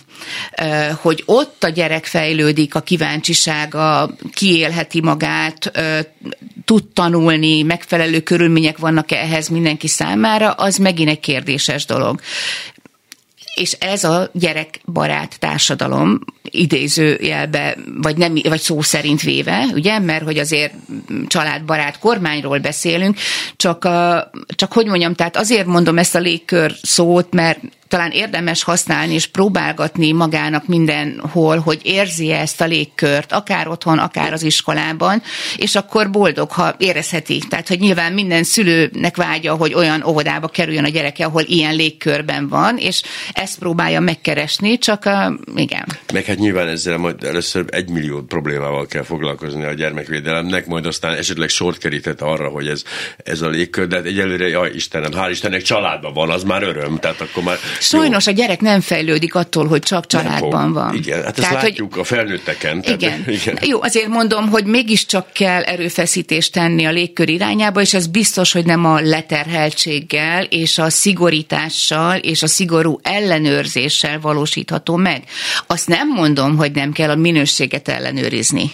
hogy 1.01 1.23
ott 1.27 1.65
a 1.65 1.69
gyerek 1.69 2.05
fejlődik, 2.05 2.75
a 2.75 2.81
kíváncsisága, 2.81 4.11
kiélheti 4.33 5.01
magát, 5.01 5.73
tud 6.65 6.85
tanulni, 6.93 7.63
megfelelő 7.63 8.21
körülmények 8.21 8.79
vannak 8.79 9.13
ehhez 9.13 9.49
mindenki 9.49 9.89
számára, 9.89 10.51
az 10.51 10.77
megint 10.77 11.09
egy 11.09 11.21
kérdéses 11.21 11.85
dolog 11.85 12.21
és 13.55 13.73
ez 13.73 14.05
a 14.05 14.31
gyerekbarát 14.33 15.39
társadalom 15.39 16.21
idézőjelbe, 16.43 17.77
vagy, 18.03 18.17
nem, 18.17 18.35
vagy 18.43 18.61
szó 18.61 18.83
szerint 18.83 19.23
véve, 19.23 19.67
ugye, 19.73 19.99
mert 19.99 20.25
hogy 20.25 20.39
azért 20.39 20.75
családbarát 21.27 21.99
kormányról 21.99 22.59
beszélünk, 22.59 23.17
csak, 23.57 23.85
a, 23.85 24.31
csak 24.47 24.73
hogy 24.73 24.87
mondjam, 24.87 25.15
tehát 25.15 25.37
azért 25.37 25.67
mondom 25.67 25.99
ezt 25.99 26.15
a 26.15 26.19
légkör 26.19 26.75
szót, 26.83 27.33
mert 27.33 27.61
talán 27.89 28.11
érdemes 28.11 28.63
használni 28.63 29.15
és 29.15 29.27
próbálgatni 29.27 30.13
magának 30.13 30.67
mindenhol, 30.67 31.59
hogy 31.59 31.81
érzi 31.83 32.33
ezt 32.33 32.61
a 32.61 32.65
légkört, 32.65 33.33
akár 33.33 33.69
otthon, 33.69 33.99
akár 33.99 34.33
az 34.33 34.43
iskolában, 34.43 35.23
és 35.57 35.75
akkor 35.75 36.11
boldog, 36.11 36.51
ha 36.51 36.75
érezheti. 36.79 37.43
Tehát, 37.49 37.69
hogy 37.69 37.81
nyilván 37.81 38.13
minden 38.13 38.45
szülőnek 38.45 39.17
vágya, 39.17 39.55
hogy 39.55 39.75
olyan 39.75 40.05
óvodába 40.05 40.49
kerüljön 40.49 40.85
a 40.85 40.89
gyereke, 40.89 41.25
ahol 41.25 41.43
ilyen 41.43 41.75
légkörben 41.75 42.49
van, 42.49 42.77
és 42.77 43.03
ezt 43.33 43.59
próbálja 43.59 44.01
megkeresni, 44.01 44.79
csak 44.79 45.05
a, 45.05 45.39
igen. 45.57 45.85
Meg 46.13 46.25
hát 46.25 46.39
nyilván 46.39 46.69
ezzel 46.69 46.97
majd 46.97 47.25
először 47.25 47.65
egy 47.69 47.91
millió 47.91 48.23
problémával 48.23 48.87
kell 48.87 49.03
foglalkozni 49.03 49.65
a 49.65 49.73
gyermekvédelemnek, 49.73 50.67
majd 50.67 50.87
aztán 50.87 51.15
esetleg 51.15 51.49
sort 51.49 51.79
kerített 51.79 52.21
arra, 52.21 52.49
hogy 52.49 52.67
ez, 52.67 52.83
ez 53.17 53.41
a 53.41 53.49
légkör, 53.49 53.87
de 53.87 53.97
hát 53.97 54.05
egyelőre, 54.05 54.49
jaj 54.49 54.71
Istenem, 54.75 55.11
hál' 55.15 55.31
Istennek 55.31 55.63
családban 55.63 56.13
van, 56.13 56.31
az 56.31 56.43
már 56.43 56.63
öröm, 56.63 56.99
tehát 56.99 57.21
akkor 57.21 57.43
már 57.43 57.57
Sajnos 57.81 58.27
jó. 58.27 58.33
a 58.33 58.35
gyerek 58.35 58.61
nem 58.61 58.81
fejlődik 58.81 59.35
attól, 59.35 59.67
hogy 59.67 59.83
csak 59.83 60.07
családban 60.07 60.73
van. 60.73 60.95
Igen, 60.95 61.17
hát 61.23 61.39
ezt 61.39 61.49
Tehát, 61.49 61.63
látjuk 61.63 61.93
hogy, 61.93 62.01
a 62.01 62.05
felnőtteken. 62.05 62.81
Tehát, 62.81 63.03
igen. 63.03 63.25
igen. 63.41 63.59
Jó, 63.63 63.83
azért 63.83 64.09
mondom, 64.09 64.49
hogy 64.49 64.65
mégiscsak 64.65 65.33
kell 65.33 65.63
erőfeszítést 65.63 66.53
tenni 66.53 66.85
a 66.85 66.91
légkör 66.91 67.29
irányába, 67.29 67.81
és 67.81 67.95
ez 67.95 68.07
biztos, 68.07 68.53
hogy 68.53 68.65
nem 68.65 68.85
a 68.85 69.01
leterheltséggel 69.01 70.45
és 70.45 70.79
a 70.79 70.91
szigorítással 70.91 72.17
és 72.17 72.43
a 72.43 72.47
szigorú 72.47 72.99
ellenőrzéssel 73.03 74.21
valósítható 74.21 74.97
meg. 74.97 75.23
Azt 75.67 75.89
nem 75.89 76.09
mondom, 76.09 76.57
hogy 76.57 76.73
nem 76.73 76.93
kell 76.93 77.11
a 77.11 77.17
minőséget 77.17 77.89
ellenőrizni. 77.89 78.71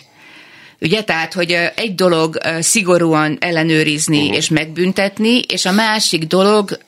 Ugye, 0.80 1.02
tehát, 1.02 1.32
hogy 1.32 1.56
egy 1.74 1.94
dolog 1.94 2.38
szigorúan 2.60 3.36
ellenőrizni 3.40 4.20
uh-huh. 4.20 4.36
és 4.36 4.48
megbüntetni, 4.48 5.38
és 5.38 5.64
a 5.64 5.72
másik 5.72 6.24
dolog 6.24 6.78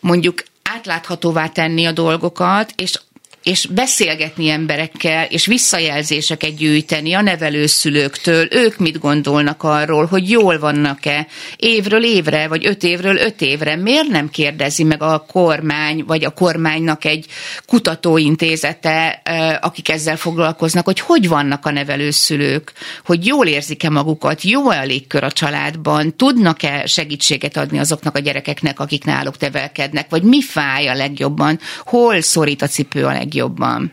mondjuk 0.00 0.42
átláthatóvá 0.70 1.48
tenni 1.48 1.86
a 1.86 1.92
dolgokat, 1.92 2.72
és 2.76 3.00
és 3.44 3.66
beszélgetni 3.66 4.48
emberekkel, 4.48 5.24
és 5.24 5.46
visszajelzéseket 5.46 6.56
gyűjteni 6.56 7.12
a 7.12 7.20
nevelőszülőktől, 7.20 8.48
ők 8.50 8.78
mit 8.78 8.98
gondolnak 8.98 9.62
arról, 9.62 10.06
hogy 10.06 10.30
jól 10.30 10.58
vannak-e 10.58 11.26
évről 11.56 12.04
évre, 12.04 12.48
vagy 12.48 12.66
öt 12.66 12.82
évről 12.82 13.16
öt 13.16 13.40
évre. 13.40 13.76
Miért 13.76 14.08
nem 14.08 14.30
kérdezi 14.30 14.82
meg 14.82 15.02
a 15.02 15.24
kormány, 15.32 16.04
vagy 16.06 16.24
a 16.24 16.30
kormánynak 16.30 17.04
egy 17.04 17.26
kutatóintézete, 17.66 19.22
akik 19.60 19.88
ezzel 19.88 20.16
foglalkoznak, 20.16 20.84
hogy 20.84 21.00
hogy 21.00 21.28
vannak 21.28 21.66
a 21.66 21.70
nevelőszülők, 21.70 22.72
hogy 23.04 23.26
jól 23.26 23.46
érzik-e 23.46 23.90
magukat, 23.90 24.42
jó 24.42 24.68
a 24.68 24.84
légkör 24.84 25.24
a 25.24 25.32
családban, 25.32 26.16
tudnak-e 26.16 26.86
segítséget 26.86 27.56
adni 27.56 27.78
azoknak 27.78 28.16
a 28.16 28.18
gyerekeknek, 28.18 28.80
akik 28.80 29.04
náluk 29.04 29.36
tevelkednek, 29.36 30.10
vagy 30.10 30.22
mi 30.22 30.42
fáj 30.42 30.88
a 30.88 30.94
legjobban, 30.94 31.58
hol 31.80 32.20
szorít 32.20 32.62
a 32.62 32.66
cipő 32.66 33.04
a 33.04 33.12
legjobban 33.12 33.32
legjobban. 33.34 33.92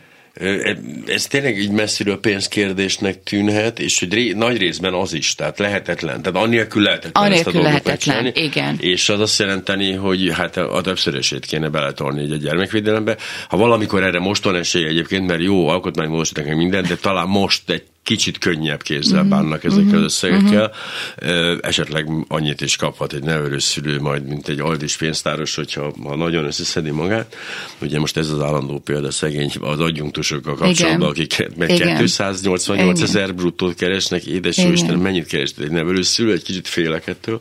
Ez 1.06 1.26
tényleg 1.26 1.58
így 1.58 1.70
messziről 1.70 2.20
pénzkérdésnek 2.20 3.22
tűnhet, 3.22 3.78
és 3.78 3.98
hogy 3.98 4.12
ré, 4.12 4.32
nagy 4.32 4.56
részben 4.56 4.94
az 4.94 5.12
is, 5.12 5.34
tehát 5.34 5.58
lehetetlen. 5.58 6.22
Tehát 6.22 6.42
annélkül 6.42 6.82
lehetetlen 6.82 7.24
annélkül 7.24 7.52
ezt 7.52 7.60
a 7.60 7.62
lehetetlen, 7.62 8.30
igen. 8.34 8.76
És 8.80 9.08
az 9.08 9.20
azt 9.20 9.38
jelenteni, 9.38 9.92
hogy 9.92 10.32
hát 10.32 10.56
a 10.56 10.80
többszörösét 10.80 11.46
kéne 11.46 11.68
beletolni 11.68 12.32
egy 12.32 12.38
gyermekvédelembe. 12.38 13.16
Ha 13.48 13.56
valamikor 13.56 14.02
erre 14.02 14.18
most 14.18 14.44
van 14.44 14.56
esély 14.56 14.84
egyébként, 14.86 15.26
mert 15.26 15.42
jó 15.42 15.68
alkotmánymódosítani 15.68 16.54
minden, 16.54 16.84
de 16.88 16.96
talán 16.96 17.28
most 17.28 17.70
egy 17.70 17.84
kicsit 18.02 18.38
könnyebb 18.38 18.82
kézzel 18.82 19.20
mhm. 19.20 19.30
bánnak 19.30 19.64
ezekkel 19.64 19.84
az 19.84 19.92
mhm. 19.92 20.02
összegekkel. 20.02 20.72
Uh-huh. 21.16 21.58
Esetleg 21.60 22.08
annyit 22.28 22.60
is 22.60 22.76
kaphat 22.76 23.12
egy 23.12 23.22
nevelőszülő 23.22 24.00
majd, 24.00 24.24
mint 24.24 24.48
egy 24.48 24.60
aldis 24.60 24.96
pénztáros, 24.96 25.54
hogyha 25.54 25.92
ha 26.02 26.16
nagyon 26.16 26.44
összeszedi 26.44 26.90
magát. 26.90 27.36
Ugye 27.80 27.98
most 27.98 28.16
ez 28.16 28.30
az 28.30 28.40
állandó 28.40 28.78
példa 28.78 29.10
szegény 29.10 29.52
az 29.60 29.80
adjunktusokkal 29.80 30.54
kapcsolatban, 30.54 31.08
akik 31.08 31.48
meg 31.56 31.70
Igen. 31.70 31.96
288 31.96 33.00
ezer 33.00 33.34
bruttót 33.34 33.74
keresnek, 33.74 34.24
édes 34.24 34.56
Isten, 34.56 34.98
mennyit 34.98 35.26
keres 35.26 35.50
egy 35.60 35.70
nevelőszülő, 35.70 36.32
egy 36.32 36.42
kicsit 36.42 36.68
félek 36.68 37.06
ettől. 37.06 37.40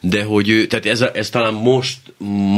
De 0.00 0.22
hogy, 0.22 0.66
tehát 0.68 0.86
ez, 0.86 1.00
ez 1.00 1.30
talán 1.30 1.54
most, 1.54 1.98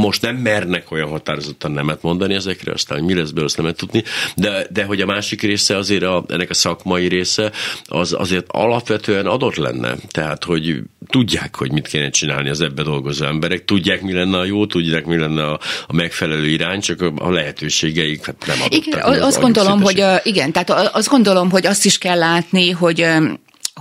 most 0.00 0.22
nem 0.22 0.36
mernek 0.36 0.90
olyan 0.90 1.08
határozottan 1.08 1.72
nemet 1.72 2.02
mondani 2.02 2.34
ezekre, 2.34 2.72
aztán 2.72 3.02
mi 3.04 3.14
lesz 3.14 3.28
belőle, 3.28 3.44
azt 3.44 3.56
nem 3.56 3.74
tudni, 3.74 4.02
de, 4.36 4.66
de 4.70 4.84
hogy 4.84 5.00
a 5.00 5.06
másik 5.06 5.42
része 5.42 5.76
azért 5.76 6.02
a, 6.02 6.24
ennek 6.28 6.50
a 6.50 6.54
szakmai 6.54 7.08
része, 7.08 7.37
része, 7.38 7.52
az 7.84 8.14
azért 8.18 8.46
alapvetően 8.48 9.26
adott 9.26 9.56
lenne. 9.56 9.94
Tehát, 10.10 10.44
hogy 10.44 10.82
tudják, 11.06 11.56
hogy 11.56 11.72
mit 11.72 11.88
kéne 11.88 12.10
csinálni 12.10 12.48
az 12.48 12.60
ebbe 12.60 12.82
dolgozó 12.82 13.24
emberek, 13.24 13.64
tudják, 13.64 14.02
mi 14.02 14.12
lenne 14.12 14.38
a 14.38 14.44
jó, 14.44 14.66
tudják, 14.66 15.06
mi 15.06 15.16
lenne 15.16 15.44
a, 15.44 15.60
a 15.86 15.92
megfelelő 15.92 16.46
irány, 16.46 16.80
csak 16.80 17.00
a 17.16 17.30
lehetőségeik 17.30 18.26
hát 18.26 18.44
nem 18.46 18.56
adottak. 18.60 18.86
Igen, 18.86 19.02
az 19.02 19.20
azt 19.20 19.40
gondolom, 19.40 19.82
hogy 19.82 20.04
igen, 20.22 20.52
tehát 20.52 20.70
azt 20.70 21.08
gondolom, 21.08 21.50
hogy 21.50 21.66
azt 21.66 21.84
is 21.84 21.98
kell 21.98 22.18
látni, 22.18 22.70
hogy 22.70 23.06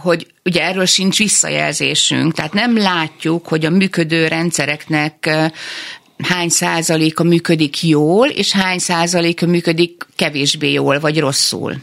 hogy 0.01 0.28
ugye 0.43 0.62
erről 0.62 0.86
sincs 0.86 1.18
visszajelzésünk, 1.18 2.34
tehát 2.34 2.53
nem 2.53 2.78
látjuk, 2.78 3.47
hogy 3.47 3.66
a 3.66 3.70
működő 3.70 4.28
rendszereknek 4.28 5.30
hány 6.24 6.49
százaléka 6.49 7.24
működik 7.24 7.84
jól, 7.84 8.28
és 8.28 8.51
hány 8.51 8.80
százaléka 8.80 9.45
működik 9.45 10.05
kevésbé 10.15 10.72
jól, 10.72 10.99
vagy 10.99 11.20
rosszul. 11.20 11.76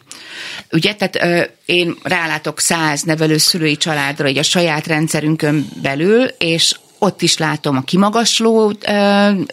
Ugye, 0.73 0.95
tehát 0.95 1.17
ö, 1.17 1.73
én 1.73 1.97
rálátok 2.03 2.61
száz 2.61 3.03
nevelőszülői 3.03 3.77
családra, 3.77 4.29
így 4.29 4.39
a 4.39 4.43
saját 4.43 4.87
rendszerünkön 4.87 5.69
belül, 5.83 6.25
és 6.39 6.75
ott 7.05 7.23
is 7.23 7.39
látom 7.39 7.77
a 7.77 7.83
kimagasló 7.83 8.73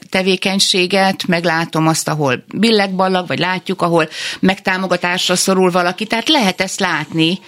tevékenységet, 0.09 1.27
meg 1.27 1.43
látom 1.43 1.87
azt, 1.87 2.07
ahol 2.07 2.43
billegballag, 2.53 3.27
vagy 3.27 3.39
látjuk, 3.39 3.81
ahol 3.81 4.09
megtámogatásra 4.39 5.35
szorul 5.35 5.71
valaki, 5.71 6.05
tehát 6.05 6.29
lehet 6.29 6.61
ezt 6.61 6.79
látni 6.79 7.39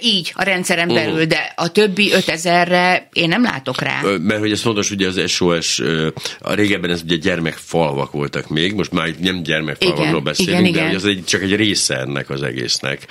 így 0.00 0.32
a 0.34 0.42
rendszeren 0.42 0.88
belül, 0.88 1.12
uh-huh. 1.12 1.28
de 1.28 1.52
a 1.56 1.72
többi 1.72 2.10
5000-re 2.14 3.08
én 3.12 3.28
nem 3.28 3.42
látok 3.42 3.80
rá. 3.80 4.00
Mert 4.20 4.40
hogy 4.40 4.50
ez 4.50 4.60
fontos, 4.60 4.90
ugye 4.90 5.06
az 5.06 5.20
SOS, 5.26 5.82
a 6.40 6.54
régebben 6.54 6.90
ez 6.90 7.02
ugye 7.02 7.16
gyermekfalvak 7.16 8.12
voltak 8.12 8.48
még, 8.48 8.74
most 8.74 8.92
már 8.92 9.08
nem 9.20 9.42
gyermekfalvakról 9.42 10.08
igen, 10.08 10.22
beszélünk, 10.22 10.66
igen, 10.66 10.72
de 10.72 10.80
igen. 10.80 10.94
az 10.94 11.04
egy, 11.04 11.24
csak 11.24 11.42
egy 11.42 11.56
része 11.56 11.96
ennek 11.98 12.30
az 12.30 12.42
egésznek. 12.42 13.06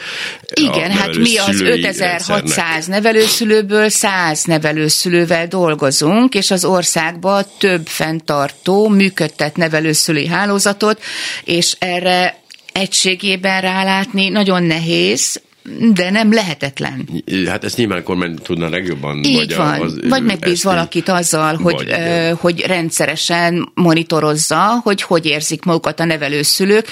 Igen, 0.54 0.92
hát 0.92 1.16
mi 1.18 1.38
az 1.38 1.62
5600 1.62 2.28
rendszernek. 2.28 2.88
nevelőszülőből 2.88 3.90
100 3.90 4.44
nevelőszülővel 4.44 5.48
dolgozunk, 5.48 6.25
vagyunk, 6.26 6.46
és 6.46 6.52
az 6.52 6.66
országban 6.66 7.44
több 7.58 7.88
fenntartó 7.88 8.88
működtet 8.88 9.58
nevelőszülői 9.58 10.28
hálózatot, 10.28 11.02
és 11.44 11.76
erre 11.80 12.40
egységében 12.72 13.62
rálátni 13.62 14.30
nagyon 14.30 14.64
nehéz, 14.64 15.42
de 15.94 16.10
nem 16.10 16.34
lehetetlen. 16.34 17.10
Hát 17.48 17.64
ezt 17.64 17.78
nyilván 17.78 18.04
kormány 18.04 18.36
tudna 18.36 18.70
legjobban. 18.70 19.24
Így 19.24 19.36
vagy 19.36 19.56
van. 19.56 19.82
Az, 19.82 20.00
vagy 20.10 20.24
megbíz 20.24 20.64
valakit 20.64 21.10
azzal, 21.10 21.56
hogy, 21.56 21.74
vagy, 21.74 21.90
ö, 21.90 22.32
hogy 22.40 22.60
rendszeresen 22.66 23.72
monitorozza, 23.74 24.80
hogy 24.84 25.02
hogy 25.02 25.26
érzik 25.26 25.64
magukat 25.64 26.00
a 26.00 26.06
nevelőszülők, 26.06 26.88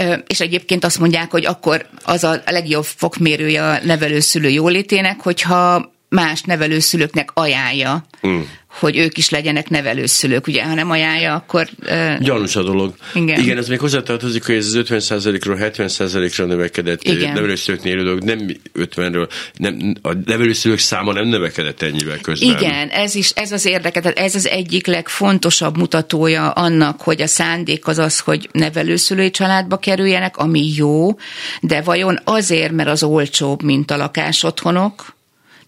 ö, 0.00 0.14
és 0.26 0.40
egyébként 0.40 0.84
azt 0.84 0.98
mondják, 0.98 1.30
hogy 1.30 1.44
akkor 1.46 1.86
az 2.04 2.24
a 2.24 2.42
legjobb 2.46 2.84
fokmérője 2.84 3.64
a 3.64 3.78
nevelőszülő 3.84 4.48
jólétének, 4.48 5.20
hogyha 5.20 5.91
más 6.12 6.42
nevelőszülőknek 6.42 7.30
ajánlja, 7.34 8.04
mm. 8.26 8.40
hogy 8.66 8.96
ők 8.96 9.18
is 9.18 9.30
legyenek 9.30 9.68
nevelőszülők. 9.68 10.46
Ugye, 10.46 10.64
ha 10.64 10.74
nem 10.74 10.90
ajánlja, 10.90 11.34
akkor... 11.34 11.68
Uh, 11.82 12.18
Gyanús 12.18 12.56
a 12.56 12.62
dolog. 12.62 12.94
Igen. 13.14 13.40
Igen, 13.40 13.58
ez 13.58 13.68
még 13.68 13.78
hozzátartozik, 13.78 14.46
hogy 14.46 14.54
ez 14.54 14.66
az 14.66 14.84
50%-ról 14.88 15.56
70%-ra 15.60 16.44
növekedett 16.44 17.02
Igen. 17.02 17.32
nevelőszülőknél 17.32 17.98
élő 17.98 18.18
nem 18.18 18.56
50-ről, 18.74 19.28
nem, 19.56 19.94
a 20.02 20.12
nevelőszülők 20.24 20.78
száma 20.78 21.12
nem 21.12 21.26
növekedett 21.26 21.82
ennyivel 21.82 22.18
közben. 22.18 22.56
Igen, 22.56 22.88
ez 22.88 23.14
is, 23.14 23.30
ez 23.30 23.52
az 23.52 23.66
érdekes, 23.66 24.02
tehát 24.02 24.18
ez 24.18 24.34
az 24.34 24.48
egyik 24.48 24.86
legfontosabb 24.86 25.76
mutatója 25.76 26.50
annak, 26.50 27.00
hogy 27.00 27.22
a 27.22 27.26
szándék 27.26 27.86
az 27.86 27.98
az, 27.98 28.18
hogy 28.18 28.48
nevelőszülői 28.52 29.30
családba 29.30 29.76
kerüljenek, 29.76 30.36
ami 30.36 30.72
jó, 30.74 31.16
de 31.60 31.80
vajon 31.80 32.18
azért, 32.24 32.72
mert 32.72 32.88
az 32.88 33.02
olcsóbb, 33.02 33.62
mint 33.62 33.90
a 33.90 33.96
lakásotthonok, 33.96 35.20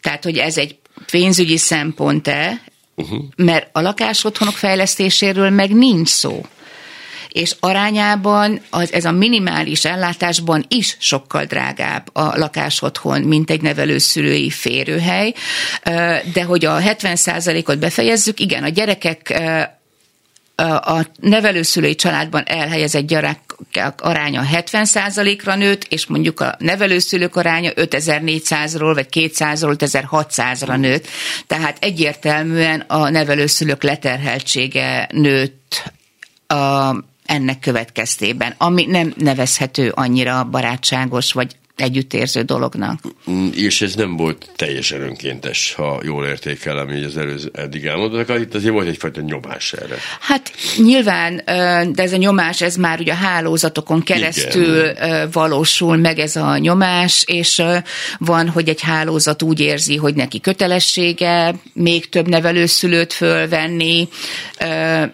tehát, 0.05 0.25
hogy 0.25 0.39
ez 0.39 0.59
egy 0.59 0.77
pénzügyi 1.11 1.57
szempont-e, 1.57 2.61
uh-huh. 2.95 3.25
mert 3.37 3.69
a 3.73 3.81
lakásotthonok 3.81 4.55
fejlesztéséről 4.55 5.51
meg 5.51 5.75
nincs 5.75 6.09
szó 6.09 6.47
és 7.35 7.57
arányában 7.61 8.61
az, 8.71 8.93
ez 8.93 9.05
a 9.05 9.11
minimális 9.11 9.85
ellátásban 9.85 10.65
is 10.69 10.97
sokkal 11.01 11.45
drágább 11.45 12.09
a 12.13 12.39
lakásotthon, 12.39 13.21
mint 13.21 13.51
egy 13.51 13.61
nevelőszülői 13.61 14.51
férőhely, 14.51 15.35
de 16.33 16.45
hogy 16.47 16.65
a 16.65 16.79
70%-ot 16.79 17.79
befejezzük, 17.79 18.41
igen, 18.41 18.63
a 18.63 18.69
gyerekek 18.69 19.43
a 20.57 21.07
nevelőszülői 21.21 21.95
családban 21.95 22.43
elhelyezett 22.47 23.07
gyerek 23.07 23.39
aránya 23.97 24.43
70%-ra 24.53 25.55
nőtt, 25.55 25.85
és 25.85 26.07
mondjuk 26.07 26.41
a 26.41 26.57
nevelőszülők 26.59 27.37
aránya 27.37 27.71
5400-ról 27.75 28.91
vagy 28.95 29.07
200-ról 29.11 29.77
5600-ra 29.79 30.77
nőtt. 30.77 31.07
Tehát 31.47 31.77
egyértelműen 31.81 32.81
a 32.81 33.09
nevelőszülők 33.11 33.83
leterheltsége 33.83 35.09
nőtt 35.13 35.93
a, 36.47 36.95
ennek 37.25 37.59
következtében, 37.59 38.55
ami 38.59 38.87
nem 38.87 39.13
nevezhető 39.17 39.93
annyira 39.95 40.45
barátságos 40.45 41.33
vagy 41.33 41.57
együttérző 41.77 42.43
dolognak. 42.43 43.01
Mm, 43.31 43.49
és 43.55 43.83
ez 43.83 43.95
nem 43.95 44.17
volt 44.17 44.51
teljesen 44.57 45.01
önkéntes, 45.01 45.75
ha 45.77 46.01
jól 46.05 46.27
értékelem, 46.27 46.91
így 46.91 47.05
az 47.05 47.17
előző 47.17 47.51
eddig 47.53 47.85
elmondanak. 47.85 48.41
Itt 48.41 48.55
azért 48.55 48.73
volt 48.73 48.87
egyfajta 48.87 49.21
nyomás 49.21 49.73
erre. 49.73 49.97
Hát 50.21 50.53
nyilván, 50.77 51.43
de 51.93 52.03
ez 52.03 52.13
a 52.13 52.17
nyomás, 52.17 52.61
ez 52.61 52.77
már 52.77 53.01
ugye 53.01 53.13
a 53.13 53.17
hálózatokon 53.17 54.03
keresztül 54.03 54.89
Igen. 54.89 55.31
valósul 55.33 55.97
meg 55.97 56.19
ez 56.19 56.37
a 56.37 56.59
nyomás, 56.59 57.25
és 57.27 57.63
van, 58.19 58.49
hogy 58.49 58.69
egy 58.69 58.81
hálózat 58.81 59.43
úgy 59.43 59.61
érzi, 59.61 59.97
hogy 59.97 60.15
neki 60.15 60.41
kötelessége 60.41 61.55
még 61.73 62.09
több 62.09 62.29
nevelőszülőt 62.29 63.13
fölvenni. 63.13 64.09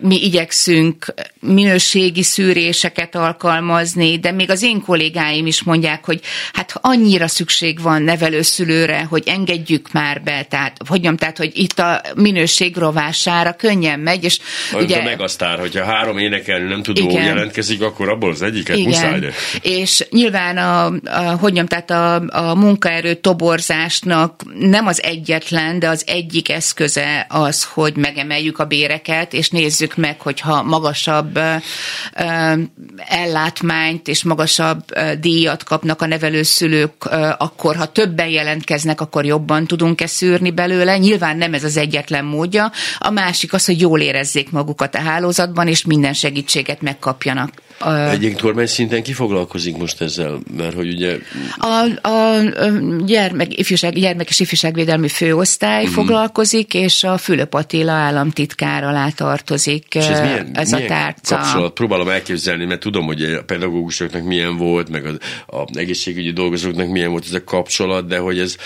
Mi 0.00 0.24
igyekszünk 0.24 1.14
minőségi 1.40 2.22
szűréseket 2.22 3.14
alkalmazni, 3.14 4.18
de 4.18 4.32
még 4.32 4.50
az 4.50 4.62
én 4.62 4.80
kollégáim 4.80 5.46
is 5.46 5.62
mondják, 5.62 6.04
hogy 6.04 6.20
hát 6.52 6.72
annyira 6.80 7.28
szükség 7.28 7.80
van 7.80 8.02
nevelőszülőre, 8.02 9.06
hogy 9.08 9.22
engedjük 9.26 9.92
már 9.92 10.22
be, 10.22 10.46
tehát 10.48 10.76
hogy 10.88 11.00
mondjam, 11.00 11.16
tehát, 11.16 11.36
hogy 11.36 11.58
itt 11.58 11.78
a 11.78 12.00
minőség 12.14 12.76
rovására 12.76 13.52
könnyen 13.52 14.00
megy, 14.00 14.24
és 14.24 14.38
Olyan 14.72 14.84
ugye... 14.84 14.98
A 14.98 15.02
megasztár, 15.02 15.58
hogyha 15.58 15.84
három 15.84 16.18
énekelő 16.18 16.68
nem 16.68 16.82
tudó 16.82 17.10
igen. 17.10 17.24
jelentkezik, 17.24 17.82
akkor 17.82 18.08
abból 18.08 18.30
az 18.30 18.42
egyiket 18.42 18.76
igen. 18.76 18.88
muszáj. 18.88 19.20
De. 19.20 19.32
És 19.62 20.06
nyilván 20.10 20.56
a, 20.56 20.84
a 20.86 21.36
hogy 21.40 21.52
mondjam, 21.52 21.66
tehát 21.66 21.90
a, 21.90 22.48
a 22.50 22.54
munkaerő 22.54 23.14
toborzásnak 23.14 24.42
nem 24.58 24.86
az 24.86 25.02
egyetlen, 25.02 25.78
de 25.78 25.88
az 25.88 26.04
egyik 26.06 26.50
eszköze 26.50 27.26
az, 27.28 27.64
hogy 27.64 27.96
megemeljük 27.96 28.58
a 28.58 28.64
béreket, 28.64 29.32
és 29.32 29.50
nézzük 29.50 29.96
meg, 29.96 30.20
hogyha 30.20 30.62
magasabb 30.62 31.36
ö, 31.36 31.54
ellátmányt 32.96 34.08
és 34.08 34.22
magasabb 34.22 34.84
díjat 35.20 35.64
kapnak 35.64 36.02
a 36.02 36.06
nevelő 36.06 36.39
szülők, 36.46 37.04
akkor 37.38 37.76
ha 37.76 37.92
többen 37.92 38.28
jelentkeznek, 38.28 39.00
akkor 39.00 39.24
jobban 39.24 39.66
tudunk-e 39.66 40.06
szűrni 40.06 40.50
belőle. 40.50 40.98
Nyilván 40.98 41.36
nem 41.36 41.54
ez 41.54 41.64
az 41.64 41.76
egyetlen 41.76 42.24
módja. 42.24 42.72
A 42.98 43.10
másik 43.10 43.52
az, 43.52 43.64
hogy 43.64 43.80
jól 43.80 44.00
érezzék 44.00 44.50
magukat 44.50 44.94
a 44.94 45.00
hálózatban, 45.00 45.68
és 45.68 45.84
minden 45.84 46.12
segítséget 46.12 46.82
megkapjanak. 46.82 47.50
Egyébként 47.86 48.40
kormány 48.40 48.66
szinten 48.66 49.02
ki 49.02 49.12
foglalkozik 49.12 49.76
most 49.76 50.00
ezzel? 50.00 50.40
Mert 50.56 50.74
hogy 50.74 50.88
ugye... 50.88 51.18
A, 51.58 52.08
a 52.08 52.40
gyermek, 53.04 53.58
ifjúság, 53.58 53.94
gyermek 53.94 54.28
és 54.28 54.40
ifjúságvédelmi 54.40 55.08
főosztály 55.08 55.82
uh-huh. 55.82 55.94
foglalkozik, 55.94 56.74
és 56.74 57.04
a 57.04 57.18
Fülöp 57.18 57.54
Attila 57.54 57.92
államtitkár 57.92 58.84
alá 58.84 59.08
tartozik 59.08 59.94
és 59.94 60.06
ez, 60.06 60.20
milyen, 60.20 60.50
ez 60.52 60.70
milyen 60.70 60.86
a 60.86 60.88
tárca. 60.88 61.36
Kapcsolat? 61.36 61.72
Próbálom 61.72 62.08
elképzelni, 62.08 62.64
mert 62.64 62.80
tudom, 62.80 63.06
hogy 63.06 63.22
a 63.22 63.42
pedagógusoknak 63.42 64.22
milyen 64.22 64.56
volt, 64.56 64.88
meg 64.88 65.04
az 65.04 65.16
a 65.46 65.78
egészségügyi 65.78 66.32
dolgozóknak 66.32 66.88
milyen 66.88 67.10
volt 67.10 67.24
ez 67.24 67.32
a 67.32 67.44
kapcsolat, 67.44 68.06
de 68.06 68.18
hogy 68.18 68.38
ez 68.38 68.56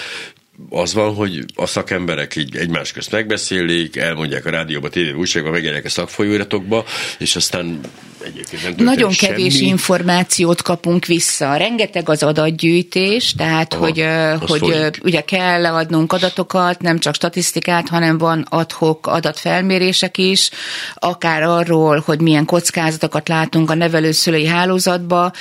az 0.71 0.95
van, 0.95 1.15
hogy 1.15 1.45
a 1.55 1.67
szakemberek 1.67 2.37
így 2.37 2.57
egymás 2.57 2.93
közt 2.93 3.11
megbeszélik, 3.11 3.97
elmondják 3.97 4.47
a 4.47 4.51
rádióba, 4.51 4.89
tévébe, 4.89 5.19
újságban, 5.19 5.53
megjelennek 5.53 5.85
a 5.85 5.89
szakfolyóiratokba, 5.89 6.85
és 7.19 7.37
aztán 7.37 7.81
egyébként 8.25 8.77
nem 8.77 8.85
Nagyon 8.85 9.11
semmi. 9.11 9.33
kevés 9.33 9.61
információt 9.61 10.63
kapunk 10.63 11.07
vissza. 11.07 11.57
Rengeteg 11.57 12.09
az 12.09 12.23
adatgyűjtés, 12.23 13.33
tehát 13.33 13.75
Aha, 13.75 13.83
hogy, 13.83 14.05
hogy 14.49 14.59
folyik. 14.59 15.01
ugye 15.03 15.21
kell 15.21 15.61
leadnunk 15.61 16.13
adatokat, 16.13 16.81
nem 16.81 16.99
csak 16.99 17.15
statisztikát, 17.15 17.89
hanem 17.89 18.19
van 18.19 18.47
adhok 18.49 19.07
adatfelmérések 19.07 20.19
is, 20.19 20.51
akár 20.95 21.43
arról, 21.43 22.03
hogy 22.07 22.21
milyen 22.21 22.45
kockázatokat 22.45 23.29
látunk 23.29 23.71
a 23.71 23.75
nevelőszülői 23.75 24.47
hálózatba, 24.47 25.33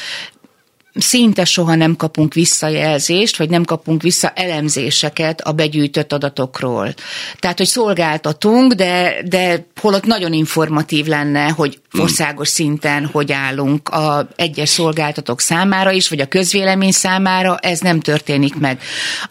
szinte 0.96 1.46
soha 1.46 1.76
nem 1.76 1.96
kapunk 1.96 2.34
visszajelzést, 2.34 3.38
vagy 3.38 3.50
nem 3.50 3.64
kapunk 3.64 4.02
vissza 4.02 4.30
elemzéseket 4.30 5.42
a 5.42 5.52
begyűjtött 5.52 6.14
adatokról. 6.14 6.94
Tehát, 7.40 7.58
hogy 7.58 7.68
szolgáltatunk, 7.68 8.74
de, 8.74 9.16
de 9.26 9.66
holott 9.82 10.06
nagyon 10.06 10.34
informatív 10.34 11.06
lenne, 11.06 11.50
hogy 11.50 11.80
országos 12.00 12.48
szinten 12.48 13.06
hogy 13.06 13.32
állunk 13.32 13.90
a 13.90 14.28
egyes 14.36 14.70
szolgáltatók 14.70 15.42
számára 15.42 15.92
is, 15.92 16.10
vagy 16.10 16.20
a 16.20 16.28
közvélemény 16.28 16.92
számára, 16.92 17.58
ez 17.58 17.80
nem 17.80 18.00
történik 18.00 18.56
meg. 18.56 18.82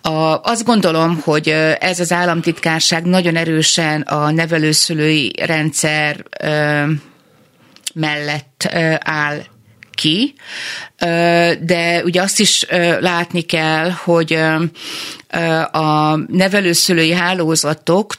A, 0.00 0.40
azt 0.42 0.64
gondolom, 0.64 1.20
hogy 1.24 1.48
ez 1.78 2.00
az 2.00 2.12
államtitkárság 2.12 3.04
nagyon 3.04 3.36
erősen 3.36 4.00
a 4.00 4.30
nevelőszülői 4.30 5.32
rendszer 5.44 6.24
ö, 6.40 6.82
mellett 7.94 8.68
áll 8.98 9.42
ki, 10.02 10.34
de 11.60 12.02
ugye 12.04 12.22
azt 12.22 12.40
is 12.40 12.66
látni 13.00 13.40
kell, 13.40 13.90
hogy 13.90 14.32
a 15.72 16.16
nevelőszülői 16.16 17.12
hálózatok 17.12 18.14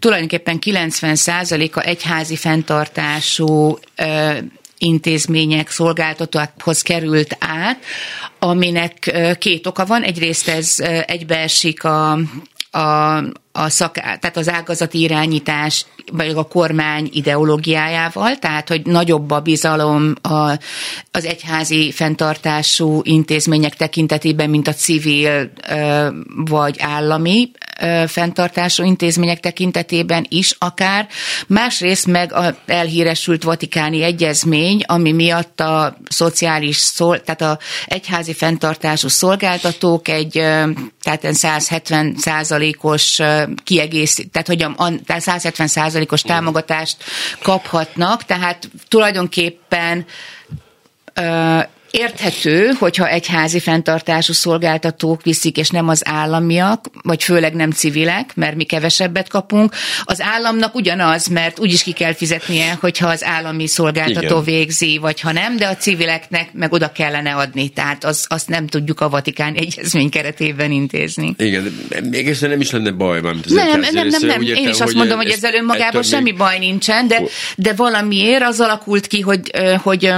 tulajdonképpen 0.00 0.58
90%-a 0.64 1.80
egyházi 1.80 2.36
fenntartású 2.36 3.78
intézmények, 4.78 5.70
szolgáltatókhoz 5.70 6.82
került 6.82 7.36
át, 7.38 7.84
aminek 8.38 9.16
két 9.38 9.66
oka 9.66 9.86
van. 9.86 10.02
Egyrészt 10.02 10.48
ez 10.48 10.76
egybeesik 11.06 11.84
a, 11.84 12.12
a, 12.70 13.22
a 13.58 13.68
szak, 13.68 13.94
tehát 13.94 14.36
az 14.36 14.48
ágazati 14.48 15.00
irányítás, 15.00 15.86
vagy 16.12 16.28
a 16.28 16.42
kormány 16.42 17.08
ideológiájával, 17.12 18.36
tehát 18.36 18.68
hogy 18.68 18.86
nagyobb 18.86 19.30
a 19.30 19.40
bizalom 19.40 20.14
a, 20.22 20.50
az 21.10 21.24
egyházi 21.24 21.92
fenntartású 21.92 23.00
intézmények 23.02 23.76
tekintetében, 23.76 24.50
mint 24.50 24.68
a 24.68 24.72
civil 24.72 25.50
vagy 26.34 26.76
állami 26.78 27.50
fenntartású 28.06 28.84
intézmények 28.84 29.40
tekintetében 29.40 30.26
is 30.28 30.54
akár. 30.58 31.08
Másrészt 31.46 32.06
meg 32.06 32.32
a 32.32 32.56
elhíresült 32.66 33.42
vatikáni 33.42 34.02
egyezmény, 34.02 34.82
ami 34.86 35.12
miatt 35.12 35.60
a 35.60 35.96
szociális, 36.08 36.76
szol, 36.76 37.20
tehát 37.20 37.40
a 37.40 37.58
egyházi 37.86 38.32
fenntartású 38.32 39.08
szolgáltatók 39.08 40.08
egy 40.08 40.30
tehát 41.02 41.34
170 41.34 42.14
százalékos 42.16 43.20
kiegészít, 43.64 44.30
tehát 44.30 44.46
hogy 44.46 44.62
a, 44.62 44.92
tehát 45.06 45.22
170 45.22 45.66
százalékos 45.66 46.22
támogatást 46.22 46.96
kaphatnak, 47.42 48.24
tehát 48.24 48.70
tulajdonképpen 48.88 50.06
Érthető, 51.90 52.70
hogyha 52.78 53.08
egyházi 53.08 53.60
fenntartású 53.60 54.32
szolgáltatók 54.32 55.22
viszik, 55.22 55.56
és 55.56 55.70
nem 55.70 55.88
az 55.88 56.02
államiak, 56.04 56.86
vagy 57.02 57.22
főleg 57.22 57.54
nem 57.54 57.70
civilek, 57.70 58.34
mert 58.34 58.56
mi 58.56 58.64
kevesebbet 58.64 59.28
kapunk. 59.28 59.74
Az 60.04 60.20
államnak 60.20 60.74
ugyanaz, 60.74 61.26
mert 61.26 61.58
úgyis 61.58 61.82
ki 61.82 61.92
kell 61.92 62.14
fizetnie, 62.14 62.76
hogyha 62.80 63.08
az 63.08 63.24
állami 63.24 63.66
szolgáltató 63.66 64.26
Igen. 64.26 64.44
végzi, 64.44 64.98
vagy 64.98 65.20
ha 65.20 65.32
nem, 65.32 65.56
de 65.56 65.66
a 65.66 65.76
civileknek 65.76 66.52
meg 66.52 66.72
oda 66.72 66.92
kellene 66.92 67.34
adni. 67.34 67.68
Tehát 67.68 68.04
az, 68.04 68.24
azt 68.28 68.48
nem 68.48 68.66
tudjuk 68.66 69.00
a 69.00 69.08
Vatikán 69.08 69.54
egyezmény 69.54 70.10
keretében 70.10 70.70
intézni. 70.70 71.34
Igen, 71.38 71.72
mégis 72.10 72.38
nem 72.38 72.60
is 72.60 72.70
lenne 72.70 72.90
baj, 72.90 73.20
mint 73.20 73.46
az 73.46 73.52
Nem, 73.52 73.80
nem, 73.80 73.94
nem, 73.94 74.08
nem, 74.08 74.26
nem. 74.26 74.42
Én 74.42 74.68
is 74.68 74.80
azt 74.80 74.94
mondom, 74.94 75.16
hogy 75.16 75.30
ezzel 75.30 75.54
önmagában 75.54 76.02
semmi 76.02 76.22
még... 76.22 76.36
baj 76.36 76.58
nincsen, 76.58 77.08
de, 77.08 77.22
de 77.56 77.72
valamiért 77.72 78.42
az 78.42 78.60
alakult 78.60 79.06
ki, 79.06 79.20
hogy, 79.20 79.50
hogy 79.82 80.12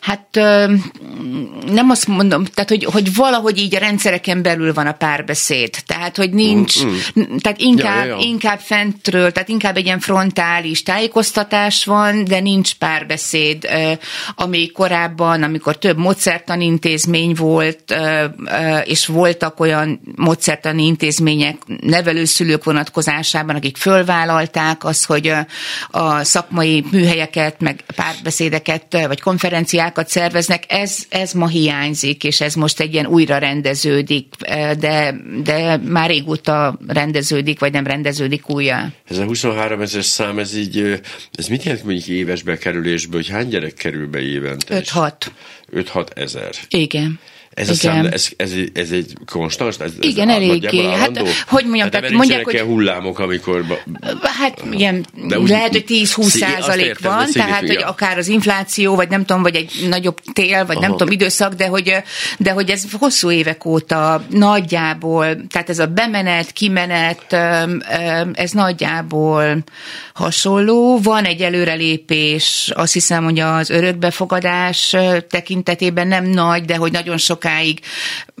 hát 0.00 0.38
nem 1.66 1.90
azt 1.90 2.06
mondom, 2.06 2.44
tehát 2.44 2.70
hogy, 2.70 2.84
hogy 2.84 3.14
valahogy 3.14 3.58
így 3.58 3.74
a 3.74 3.78
rendszereken 3.78 4.42
belül 4.42 4.72
van 4.72 4.86
a 4.86 4.92
párbeszéd. 4.92 5.74
Tehát, 5.86 6.16
hogy 6.16 6.30
nincs, 6.30 6.84
mm, 6.84 6.88
mm. 7.20 7.36
tehát 7.36 7.60
inkább, 7.60 8.06
ja, 8.06 8.10
ja. 8.10 8.16
inkább 8.20 8.58
fentről, 8.58 9.32
tehát 9.32 9.48
inkább 9.48 9.76
egy 9.76 9.84
ilyen 9.84 10.00
frontális 10.00 10.82
tájékoztatás 10.82 11.84
van, 11.84 12.24
de 12.24 12.40
nincs 12.40 12.74
párbeszéd, 12.74 13.68
ami 14.34 14.70
korábban, 14.70 15.42
amikor 15.42 15.78
több 15.78 15.98
módszertan 15.98 16.60
intézmény 16.60 17.34
volt, 17.34 17.94
és 18.84 19.06
voltak 19.06 19.60
olyan 19.60 20.00
módszertani 20.16 20.86
intézmények 20.86 21.56
nevelőszülők 21.80 22.64
vonatkozásában, 22.64 23.56
akik 23.56 23.76
fölvállalták 23.76 24.84
az, 24.84 25.04
hogy 25.04 25.32
a 25.90 26.24
szakmai 26.24 26.84
műhelyeket, 26.90 27.60
meg 27.60 27.84
párbeszédeket, 27.96 29.06
vagy 29.06 29.20
konferenciákat 29.20 30.08
szerveznek, 30.08 30.64
ez 30.68 30.93
ez, 30.94 31.20
ez 31.20 31.32
ma 31.32 31.48
hiányzik, 31.48 32.24
és 32.24 32.40
ez 32.40 32.54
most 32.54 32.80
egy 32.80 32.92
ilyen 32.92 33.06
újra 33.06 33.38
rendeződik, 33.38 34.34
eh, 34.38 34.74
de, 34.74 35.14
de 35.42 35.76
már 35.76 36.08
régóta 36.08 36.78
rendeződik, 36.86 37.58
vagy 37.58 37.72
nem 37.72 37.86
rendeződik 37.86 38.50
újra. 38.50 38.92
Ez 39.08 39.18
a 39.18 39.24
23 39.24 39.80
ezer 39.80 40.04
szám, 40.04 40.38
ez 40.38 40.56
így, 40.56 40.78
eh, 40.78 40.98
ez 41.32 41.46
mit 41.46 41.62
jelent 41.62 41.84
mondjuk 41.84 42.06
éves 42.06 42.42
bekerülésből, 42.42 43.20
hogy 43.20 43.30
hány 43.30 43.48
gyerek 43.48 43.74
kerül 43.74 44.08
be 44.08 44.20
évente? 44.20 44.82
5-6. 44.82 45.12
5-6 45.74 46.06
ezer. 46.14 46.50
Igen. 46.68 47.20
Ez 47.54 47.68
a 47.68 47.74
szám, 47.74 48.06
ez, 48.06 48.28
ez, 48.36 48.52
ez 48.72 48.90
egy 48.90 49.12
konstans? 49.26 49.76
Ez, 49.78 49.92
igen, 50.00 50.28
ez 50.28 50.34
eléggé. 50.34 50.84
Hát, 50.84 51.18
hogy 51.48 51.64
mondjam, 51.64 51.80
hát 51.80 51.90
tehát 51.90 52.10
mondják, 52.10 52.44
hogy... 52.44 52.60
hullámok, 52.60 53.18
amikor... 53.18 53.64
Hát 54.22 54.62
igen, 54.70 55.06
de 55.26 55.38
úgy, 55.38 55.48
lehet, 55.48 55.70
hogy 55.70 55.84
10-20 55.88 56.22
százalék 56.22 57.00
van, 57.00 57.26
tehát, 57.32 57.60
hogy 57.60 57.82
akár 57.82 58.18
az 58.18 58.28
infláció, 58.28 58.94
vagy 58.94 59.08
nem 59.08 59.24
tudom, 59.24 59.42
vagy 59.42 59.54
egy 59.54 59.86
nagyobb 59.88 60.18
tél, 60.32 60.66
vagy 60.66 60.76
Aha. 60.76 60.86
nem 60.86 60.90
tudom, 60.90 61.12
időszak, 61.12 61.54
de 61.54 61.66
hogy, 61.66 61.94
de 62.38 62.50
hogy 62.50 62.70
ez 62.70 62.84
hosszú 62.92 63.30
évek 63.30 63.64
óta 63.64 64.24
nagyjából, 64.30 65.46
tehát 65.48 65.68
ez 65.68 65.78
a 65.78 65.86
bemenet, 65.86 66.52
kimenet, 66.52 67.32
ez 68.32 68.50
nagyjából 68.50 69.64
hasonló. 70.14 70.98
Van 71.02 71.24
egy 71.24 71.40
előrelépés, 71.40 72.72
azt 72.74 72.92
hiszem, 72.92 73.24
hogy 73.24 73.38
az 73.40 73.70
örökbefogadás 73.70 74.96
tekintetében 75.64 76.08
nem 76.08 76.24
nagy, 76.24 76.64
de 76.64 76.76
hogy 76.76 76.92
nagyon 76.92 77.18
sok 77.18 77.42
sokáig 77.44 77.80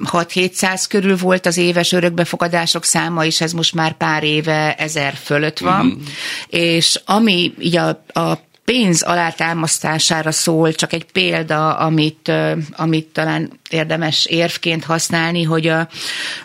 6-700 0.04 0.84
körül 0.88 1.16
volt 1.16 1.46
az 1.46 1.56
éves 1.56 1.92
örökbefogadások 1.92 2.84
száma, 2.84 3.24
és 3.24 3.40
ez 3.40 3.52
most 3.52 3.74
már 3.74 3.96
pár 3.96 4.24
éve 4.24 4.74
ezer 4.74 5.14
fölött 5.14 5.58
van. 5.58 5.86
Mm-hmm. 5.86 6.00
És 6.48 7.00
ami 7.04 7.54
így 7.58 7.76
a, 7.76 7.88
a 8.12 8.38
pénz 8.64 9.02
alátámasztására 9.02 10.32
szól, 10.32 10.72
csak 10.72 10.92
egy 10.92 11.04
példa, 11.04 11.76
amit, 11.76 12.32
amit 12.72 13.06
talán 13.06 13.60
érdemes 13.74 14.26
érvként 14.26 14.84
használni, 14.84 15.42
hogy 15.42 15.66
a, 15.66 15.88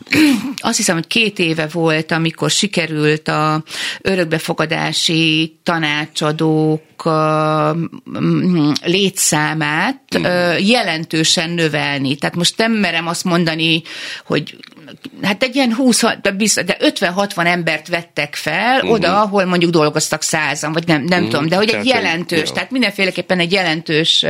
azt 0.57 0.77
hiszem, 0.77 0.95
hogy 0.95 1.07
két 1.07 1.39
éve 1.39 1.67
volt, 1.71 2.11
amikor 2.11 2.49
sikerült 2.49 3.27
a 3.27 3.63
örökbefogadási 4.01 5.59
tanácsadók 5.63 6.81
létszámát 8.83 10.19
jelentősen 10.59 11.49
növelni. 11.49 12.15
Tehát 12.15 12.35
most 12.35 12.57
nem 12.57 12.71
merem 12.71 13.07
azt 13.07 13.23
mondani, 13.23 13.81
hogy 14.25 14.57
hát 15.21 15.43
egy 15.43 15.55
ilyen 15.55 15.73
20, 15.73 16.03
de 16.21 16.35
50-60 16.79 17.45
embert 17.45 17.87
vettek 17.87 18.35
fel 18.35 18.75
uh-huh. 18.75 18.91
oda, 18.91 19.21
ahol 19.21 19.45
mondjuk 19.45 19.71
dolgoztak 19.71 20.21
százan, 20.21 20.73
vagy 20.73 20.87
nem, 20.87 21.03
nem 21.03 21.17
uh-huh. 21.17 21.29
tudom, 21.29 21.47
de 21.47 21.55
hogy 21.55 21.69
egy 21.69 21.85
jelentős 21.85 22.47
Jó. 22.47 22.53
tehát 22.53 22.71
mindenféleképpen 22.71 23.39
egy 23.39 23.51
jelentős 23.51 24.25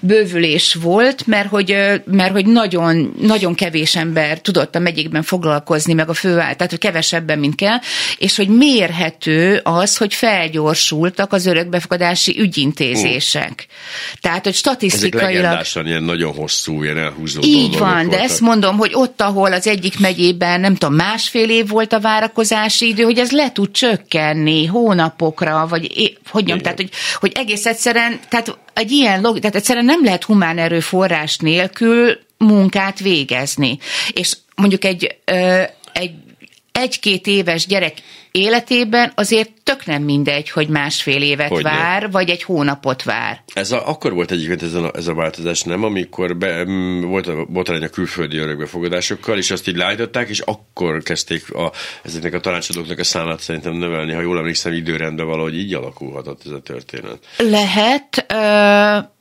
bővülés 0.00 0.74
volt, 0.74 1.26
mert 1.26 1.48
hogy, 1.48 1.76
mert 2.04 2.32
hogy 2.34 2.46
nagyon, 2.46 3.14
nagyon 3.20 3.54
kevés 3.54 3.96
ember 3.96 4.40
tudott 4.40 4.74
a 4.74 4.78
megyékben 4.78 5.22
foglalkozni, 5.22 5.92
meg 5.92 6.08
a 6.08 6.14
főváll, 6.14 6.54
tehát 6.54 6.70
hogy 6.70 6.78
kevesebben, 6.78 7.38
mint 7.38 7.54
kell, 7.54 7.78
és 8.16 8.36
hogy 8.36 8.48
mérhető 8.48 9.60
az, 9.62 9.96
hogy 9.96 10.14
felgyorsultak 10.14 11.32
az 11.32 11.46
örökbefogadási 11.46 12.40
ügyintézések. 12.40 13.66
Tehát, 14.20 14.42
hogy 14.42 14.52
Ezek 14.52 14.72
statisztikailag... 14.72 15.34
legendásan 15.34 15.86
ilyen 15.86 16.02
nagyon 16.02 16.34
hosszú, 16.34 16.82
ilyen 16.82 16.98
elhúzódó 16.98 17.46
Így 17.46 17.78
van, 17.78 17.96
de 17.96 18.02
voltak. 18.02 18.20
ezt 18.20 18.40
mondom, 18.40 18.76
hogy 18.76 18.90
ott, 18.94 19.20
ahol 19.20 19.52
az 19.52 19.66
egyik 19.66 19.98
megyében, 19.98 20.60
nem 20.60 20.74
tudom, 20.74 20.94
másfél 20.94 21.50
év 21.50 21.68
volt 21.68 21.92
a 21.92 22.00
várakozási 22.00 22.88
idő, 22.88 23.02
hogy 23.02 23.18
ez 23.18 23.30
le 23.30 23.52
tud 23.52 23.70
csökkenni 23.70 24.66
hónapokra, 24.66 25.66
vagy 25.66 26.16
hogy 26.30 26.42
Igen. 26.42 26.62
tehát, 26.62 26.76
hogy, 26.76 26.90
hogy 27.20 27.32
egész 27.34 27.66
egyszerűen, 27.66 28.18
tehát 28.28 28.58
egy 28.74 28.90
ilyen 28.90 29.20
log, 29.20 29.38
tehát 29.38 29.56
egyszerűen 29.56 29.84
nem 29.84 30.04
lehet 30.04 30.24
humán 30.24 30.58
erőforrás 30.58 31.36
nélkül 31.36 32.18
munkát 32.38 32.98
végezni. 32.98 33.78
És 34.12 34.36
mondjuk 34.56 34.84
egy, 34.84 35.16
egy 35.92 36.12
egy-két 36.72 37.26
éves 37.26 37.66
gyerek 37.66 38.02
életében 38.38 39.12
azért 39.14 39.50
tök 39.62 39.86
nem 39.86 40.02
mindegy, 40.02 40.50
hogy 40.50 40.68
másfél 40.68 41.22
évet 41.22 41.48
Hogyne. 41.48 41.70
vár, 41.70 42.10
vagy 42.10 42.30
egy 42.30 42.42
hónapot 42.42 43.02
vár. 43.02 43.42
Ez 43.52 43.72
a, 43.72 43.88
akkor 43.88 44.12
volt 44.12 44.30
egyébként 44.30 44.62
ez 44.62 44.74
a, 44.74 44.90
ez 44.94 45.06
a 45.06 45.14
változás, 45.14 45.62
nem? 45.62 45.84
Amikor 45.84 46.36
be, 46.36 46.64
m, 46.64 47.00
volt 47.00 47.26
a 47.26 47.44
botrány 47.44 47.82
a 47.82 47.88
külföldi 47.88 48.36
örökbefogadásokkal, 48.36 49.38
és 49.38 49.50
azt 49.50 49.68
így 49.68 49.76
leállították, 49.76 50.28
és 50.28 50.40
akkor 50.40 51.02
kezdték 51.02 51.52
a, 51.52 51.72
ezeknek 52.02 52.34
a 52.34 52.40
tanácsadóknak 52.40 52.98
a 52.98 53.04
számát 53.04 53.40
szerintem 53.40 53.72
növelni, 53.72 54.12
ha 54.12 54.20
jól 54.20 54.38
emlékszem, 54.38 54.72
időrendben 54.72 55.26
valahogy 55.26 55.58
így 55.58 55.74
alakulhatott 55.74 56.42
ez 56.44 56.50
a 56.50 56.60
történet. 56.60 57.18
Lehet, 57.38 58.26
ö, 58.28 59.13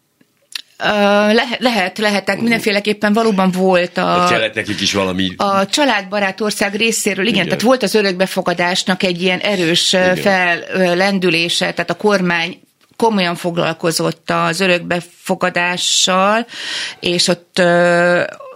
lehet, 0.78 1.60
lehet, 1.60 1.98
lehet, 1.98 2.26
tehát 2.26 2.42
mindenféleképpen 2.42 3.14
valóban 3.14 3.52
volt 3.52 3.98
A, 3.98 4.24
a, 4.24 4.28
kellett 4.28 4.56
nekik 4.56 4.82
is 4.82 4.94
valami... 4.94 5.34
a 5.38 5.66
családbarát 5.66 6.42
ország 6.42 6.76
részéről, 6.76 7.26
igen, 7.26 7.36
Igen. 7.36 7.48
tehát 7.48 7.62
volt 7.62 7.84
az 7.84 7.96
örökbefogadásnak 7.96 9.04
egy 9.04 9.22
ilyen 9.22 9.40
erős 9.40 9.94
Igen. 9.94 10.16
fellendülése, 10.16 11.72
tehát 11.74 11.90
a 11.90 11.98
kormány 11.98 12.60
komolyan 12.98 13.36
foglalkozott 13.36 14.30
az 14.30 14.60
örökbefogadással, 14.60 16.46
és 17.00 17.28
ott 17.28 17.62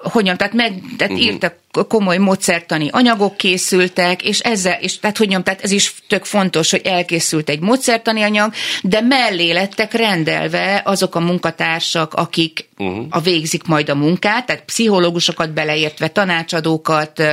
hogyan, 0.04 0.38
tehát, 0.38 0.54
meg, 0.54 0.82
tehát 0.98 1.14
uh-huh. 1.14 1.28
írtak 1.28 1.56
komoly 1.84 2.18
módszertani 2.18 2.90
anyagok 2.92 3.38
készültek, 3.38 4.24
és 4.24 4.40
ezzel, 4.40 4.78
és 4.82 5.00
tehát 5.00 5.18
hogy 5.18 5.28
mondjam, 5.28 5.54
tehát 5.54 5.64
ez 5.64 5.72
is 5.72 5.94
tök 6.08 6.26
fontos, 6.26 6.72
hogy 6.72 6.82
elkészült 6.84 7.50
egy 7.50 7.60
módszertani 7.60 8.22
anyag, 8.22 8.54
de 8.84 9.02
mellé 9.02 9.52
lettek 9.52 9.94
rendelve 9.94 10.82
azok 10.86 11.16
a 11.16 11.20
munkatársak, 11.20 12.14
akik 12.14 12.70
uh-huh. 12.78 13.06
a 13.10 13.20
végzik 13.20 13.64
majd 13.64 13.90
a 13.90 13.96
munkát, 13.96 14.46
tehát 14.46 14.66
pszichológusokat 14.66 15.54
beleértve, 15.54 16.08
tanácsadókat, 16.08 17.24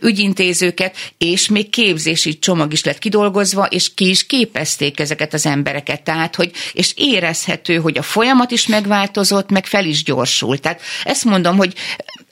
ügyintézőket, 0.00 0.96
és 1.18 1.48
még 1.48 1.70
képzési 1.70 2.38
csomag 2.38 2.72
is 2.72 2.84
lett 2.84 2.98
kidolgozva, 2.98 3.64
és 3.64 3.94
ki 3.94 4.08
is 4.08 4.26
képezték 4.26 5.00
ezeket 5.00 5.34
az 5.34 5.46
embereket. 5.46 6.02
Tehát, 6.02 6.34
hogy, 6.34 6.50
és 6.72 6.92
érezhető, 6.96 7.76
hogy 7.76 7.98
a 7.98 8.02
folyamat 8.02 8.50
is 8.50 8.66
megváltozott, 8.66 9.50
meg 9.50 9.66
fel 9.66 9.84
is 9.84 10.04
gyorsult. 10.04 10.60
Tehát 10.60 10.80
ezt 11.04 11.24
mondom, 11.24 11.56
hogy 11.56 11.74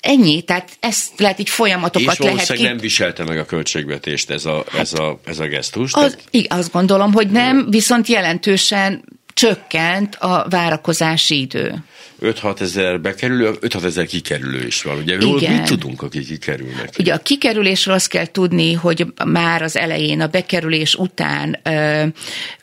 ennyi, 0.03 0.43
tehát 0.43 0.77
ezt 0.81 1.21
lehet 1.21 1.39
így 1.39 1.49
folyamatokat 1.49 2.19
és 2.19 2.25
lehet 2.25 2.53
ki... 2.53 2.63
nem 2.63 2.79
viselte 2.79 3.25
meg 3.25 3.39
a 3.39 3.45
költségvetést 3.45 4.31
ez 4.31 4.45
a, 4.45 4.65
ez 4.79 4.93
a, 4.93 5.21
ez 5.25 5.39
a 5.39 5.47
gesztus. 5.47 5.93
Az, 5.93 6.01
tehát- 6.01 6.25
így, 6.31 6.47
azt 6.51 6.73
gondolom, 6.73 7.13
hogy 7.13 7.31
nem, 7.31 7.67
viszont 7.71 8.07
jelentősen 8.07 9.05
csökkent 9.35 10.15
a 10.15 10.47
várakozási 10.51 11.41
idő. 11.41 11.85
5-6 12.23 12.61
ezer 12.61 13.01
bekerülő, 13.01 13.55
5-6 13.61 13.85
ezer 13.85 14.07
kikerülő 14.07 14.67
is 14.67 14.83
van. 14.83 14.97
Ugye 14.97 15.17
Igen. 15.17 15.55
mit 15.55 15.63
tudunk, 15.63 16.03
akik 16.03 16.27
kikerülnek? 16.27 16.95
Ugye 16.99 17.15
a 17.15 17.19
kikerülésről 17.19 17.95
azt 17.95 18.09
kell 18.09 18.27
tudni, 18.27 18.73
hogy 18.73 19.07
már 19.25 19.63
az 19.63 19.77
elején, 19.77 20.21
a 20.21 20.27
bekerülés 20.27 20.95
után 20.95 21.61
ö, 21.63 22.05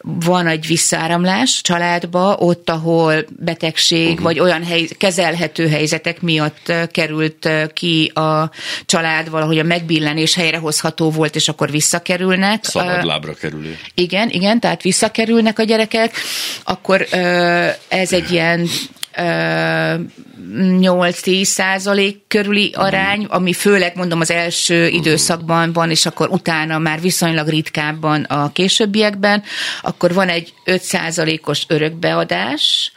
van 0.02 0.48
egy 0.48 0.68
visszáramlás 0.68 1.62
családba, 1.62 2.36
ott, 2.36 2.70
ahol 2.70 3.26
betegség 3.40 4.08
uh-huh. 4.08 4.24
vagy 4.24 4.40
olyan 4.40 4.64
hely, 4.64 4.88
kezelhető 4.98 5.68
helyzetek 5.68 6.22
miatt 6.22 6.74
került 6.92 7.50
ki 7.74 8.12
a 8.14 8.52
család, 8.86 9.30
valahogy 9.30 9.60
a 9.60 9.64
megbillenés 9.64 10.36
helyrehozható 10.36 11.10
volt, 11.10 11.36
és 11.36 11.48
akkor 11.48 11.72
visszakerülnek. 11.72 12.64
Szabad 12.66 13.04
lábra 13.04 13.34
kerülő. 13.34 13.78
igen, 13.94 14.30
igen, 14.30 14.60
tehát 14.60 14.82
visszakerülnek 14.82 15.60
a 15.60 15.64
gyerekek, 15.64 16.16
akkor 16.64 17.08
ö, 17.12 17.68
ez 17.88 18.14
egy 18.14 18.32
ilyen 18.32 18.68
8-10 19.16 21.44
százalék 21.44 22.22
körüli 22.28 22.72
arány, 22.76 23.26
ami 23.26 23.54
főleg 23.54 23.96
mondom 23.96 24.20
az 24.20 24.32
első 24.32 24.88
időszakban 24.88 25.74
van, 25.74 25.90
és 25.90 26.06
akkor 26.06 26.30
utána 26.30 26.78
már 26.78 27.02
viszonylag 27.02 27.48
ritkábban 27.48 28.24
a 28.24 28.52
későbbiekben, 28.52 29.44
akkor 29.82 30.14
van 30.14 30.30
egy 30.30 30.54
5 30.66 30.82
százalékos 30.82 31.64
örökbeadás, 31.68 32.92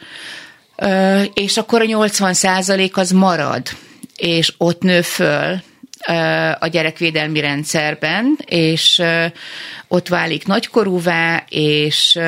és 1.33 1.57
akkor 1.57 1.81
a 1.81 1.85
80 1.85 2.33
százalék 2.33 2.97
az 2.97 3.11
marad, 3.11 3.61
és 4.15 4.53
ott 4.57 4.81
nő 4.81 5.01
föl 5.01 5.61
a 6.59 6.67
gyerekvédelmi 6.67 7.39
rendszerben, 7.39 8.39
és 8.45 9.01
ott 9.87 10.07
válik 10.07 10.45
nagykorúvá, 10.45 11.43
és 11.49 12.19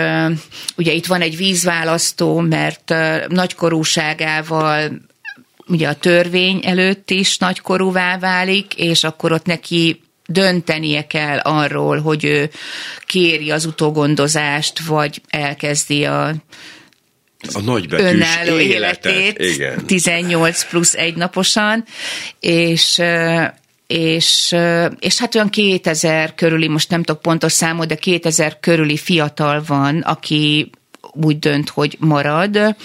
ugye 0.77 0.91
itt 0.91 1.05
van 1.05 1.21
egy 1.21 1.37
vízválasztó, 1.37 2.39
mert 2.39 2.93
nagykorúságával 3.27 4.91
ugye 5.67 5.87
a 5.87 5.93
törvény 5.95 6.59
előtt 6.65 7.09
is 7.09 7.37
nagykorúvá 7.37 8.17
válik, 8.17 8.73
és 8.75 9.03
akkor 9.03 9.31
ott 9.31 9.45
neki 9.45 10.01
döntenie 10.25 11.07
kell 11.07 11.37
arról, 11.37 12.01
hogy 12.01 12.23
ő 12.23 12.49
kéri 13.05 13.51
az 13.51 13.65
utógondozást, 13.65 14.79
vagy 14.79 15.21
elkezdi 15.29 16.05
a 16.05 16.33
A 17.53 17.61
nagybetűs 17.61 18.11
önálló 18.11 18.57
életet. 18.59 19.11
életét, 19.15 19.53
Igen. 19.55 19.85
18 19.85 20.69
plusz 20.69 20.93
egy 20.93 21.15
naposan, 21.15 21.85
és 22.39 23.01
és, 23.87 24.55
és 24.99 25.17
hát 25.17 25.35
olyan 25.35 25.49
2000 25.49 26.35
körüli, 26.35 26.67
most 26.67 26.89
nem 26.89 27.03
tudok 27.03 27.21
pontos 27.21 27.51
számot, 27.51 27.87
de 27.87 27.95
2000 27.95 28.59
körüli 28.59 28.97
fiatal 28.97 29.63
van, 29.67 29.99
aki 29.99 30.69
úgy 31.01 31.39
dönt, 31.39 31.69
hogy 31.69 31.97
marad, 31.99 32.75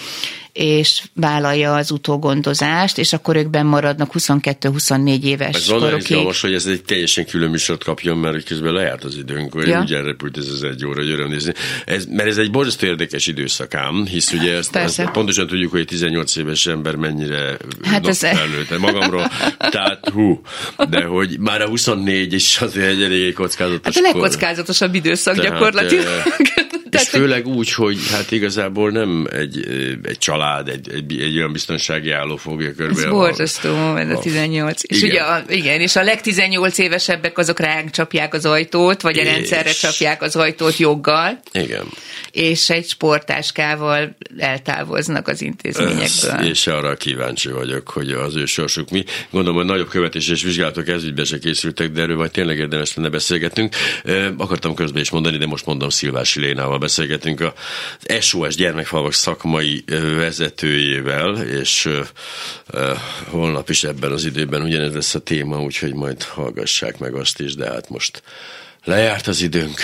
és 0.53 1.01
vállalja 1.13 1.75
az 1.75 1.91
utógondozást, 1.91 2.97
és 2.97 3.13
akkor 3.13 3.35
ők 3.35 3.49
benn 3.49 3.65
maradnak 3.65 4.11
22-24 4.13 5.23
éves 5.23 5.55
Ez 5.55 5.65
korokig. 5.67 5.97
izgalmas, 5.99 6.41
hogy 6.41 6.53
ez 6.53 6.65
egy 6.65 6.83
teljesen 6.83 7.25
külön 7.25 7.49
műsort 7.49 7.83
kapjon, 7.83 8.17
mert 8.17 8.43
közben 8.43 8.73
lejárt 8.73 9.03
az 9.03 9.15
időnk, 9.17 9.53
hogy 9.53 9.67
Ja. 9.67 9.79
úgy 9.81 9.93
elrepült 9.93 10.37
ez 10.37 10.47
az 10.47 10.63
egy 10.63 10.85
óra, 10.85 11.01
hogy 11.01 11.09
öröm 11.11 11.29
nézni. 11.29 11.53
Ez, 11.85 12.05
mert 12.05 12.29
ez 12.29 12.37
egy 12.37 12.51
borzasztó 12.51 12.87
érdekes 12.87 13.27
időszakám, 13.27 14.05
hisz 14.05 14.31
ugye 14.31 14.55
ezt, 14.55 14.71
Persze. 14.71 15.03
ezt 15.03 15.11
pontosan 15.11 15.47
tudjuk, 15.47 15.71
hogy 15.71 15.79
egy 15.79 15.85
18 15.87 16.35
éves 16.35 16.65
ember 16.65 16.95
mennyire 16.95 17.57
Hát 17.83 18.07
ez- 18.07 18.19
felnőtt 18.19 18.77
magamról, 18.79 19.27
tehát 19.57 20.09
hú, 20.13 20.41
de 20.89 21.03
hogy 21.03 21.39
már 21.39 21.61
a 21.61 21.67
24 21.67 22.33
is 22.33 22.57
azért 22.61 22.87
egy 22.87 23.01
eléggé 23.03 23.31
kockázatos 23.31 23.95
Hát 23.95 24.03
a 24.05 24.07
legkockázatosabb 24.07 24.95
időszak 24.95 25.35
Tehát, 25.35 25.51
gyakorlatilag. 25.51 26.05
És 26.37 26.70
Tehát, 26.91 27.07
hogy- 27.07 27.19
főleg 27.19 27.47
úgy, 27.47 27.73
hogy 27.73 27.97
hát 28.11 28.31
igazából 28.31 28.89
nem 28.91 29.27
egy, 29.31 29.65
egy 30.03 30.17
család, 30.17 30.67
egy, 30.67 30.89
egy, 30.93 31.19
egy 31.21 31.37
olyan 31.37 31.51
biztonsági 31.51 32.11
álló 32.11 32.35
fogja 32.35 32.73
körbe. 32.73 32.99
Ez 32.99 33.03
a- 33.05 33.09
borzasztó, 33.09 33.95
ez 33.95 34.09
a 34.09 34.17
a- 34.17 34.19
18. 34.19 34.81
És 34.85 34.97
Igen. 35.01 35.09
ugye, 35.09 35.21
a, 35.21 35.43
igen, 35.47 35.79
és 35.81 35.95
a 35.95 36.03
leg 36.03 36.21
18 36.21 36.77
évesebbek 36.77 37.37
azok 37.37 37.59
ránk 37.59 37.89
csapják 37.89 38.33
az 38.33 38.45
ajtót, 38.45 39.01
vagy 39.01 39.17
a 39.17 39.21
És- 39.21 39.27
rendszerre 39.27 39.71
csapják 39.71 40.21
az 40.21 40.35
ajtót 40.35 40.77
joggal, 40.77 41.39
Igen. 41.51 41.83
és 42.31 42.69
egy 42.69 42.87
sportáskával 42.87 44.15
eltávoznak 44.37 45.27
az 45.27 45.41
intézményekből. 45.41 46.45
És 46.49 46.67
arra 46.67 46.95
kíváncsi 46.95 47.49
vagyok, 47.49 47.89
hogy 47.89 48.11
az 48.11 48.35
ő 48.35 48.45
sorsuk 48.45 48.89
mi. 48.89 49.03
Gondolom, 49.31 49.57
hogy 49.57 49.65
nagyobb 49.67 49.89
követés 49.89 50.27
és 50.29 50.43
vizsgálatok 50.43 50.87
ezügyben 50.87 51.25
se 51.25 51.39
készültek, 51.39 51.91
de 51.91 52.01
erről 52.01 52.15
majd 52.17 52.31
tényleg 52.31 52.57
érdemes 52.57 52.95
lenne 52.95 53.09
beszélgetnünk. 53.09 53.75
Akartam 54.37 54.73
közben 54.75 55.01
is 55.01 55.09
mondani, 55.09 55.37
de 55.37 55.45
most 55.45 55.65
mondom 55.65 55.89
Szilvási 55.89 56.39
Lénával 56.39 56.77
beszélgetünk 56.81 57.41
az 57.41 58.25
SOS 58.25 58.55
gyermekfalvak 58.55 59.13
szakmai 59.13 59.83
vezetőjével, 60.15 61.35
és 61.35 61.89
holnap 63.29 63.69
is 63.69 63.83
ebben 63.83 64.11
az 64.11 64.25
időben 64.25 64.61
ugyanez 64.61 64.93
lesz 64.93 65.15
a 65.15 65.19
téma, 65.19 65.61
úgyhogy 65.61 65.93
majd 65.93 66.23
hallgassák 66.23 66.97
meg 66.97 67.15
azt 67.15 67.39
is, 67.39 67.55
de 67.55 67.69
hát 67.69 67.89
most 67.89 68.23
lejárt 68.83 69.27
az 69.27 69.41
időnk. 69.41 69.79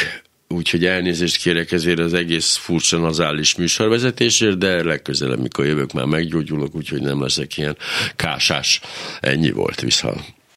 Úgyhogy 0.49 0.85
elnézést 0.85 1.37
kérek 1.37 1.71
ezért 1.71 1.99
az 1.99 2.13
egész 2.13 2.55
furcsa 2.55 2.97
nazális 2.97 3.55
műsorvezetésért, 3.55 4.57
de 4.57 4.83
legközelebb, 4.83 5.39
mikor 5.39 5.65
jövök, 5.65 5.93
már 5.93 6.05
meggyógyulok, 6.05 6.75
úgyhogy 6.75 7.01
nem 7.01 7.21
leszek 7.21 7.57
ilyen 7.57 7.77
kásás. 8.15 8.81
Ennyi 9.19 9.51
volt, 9.51 9.81
viszont. 9.81 10.36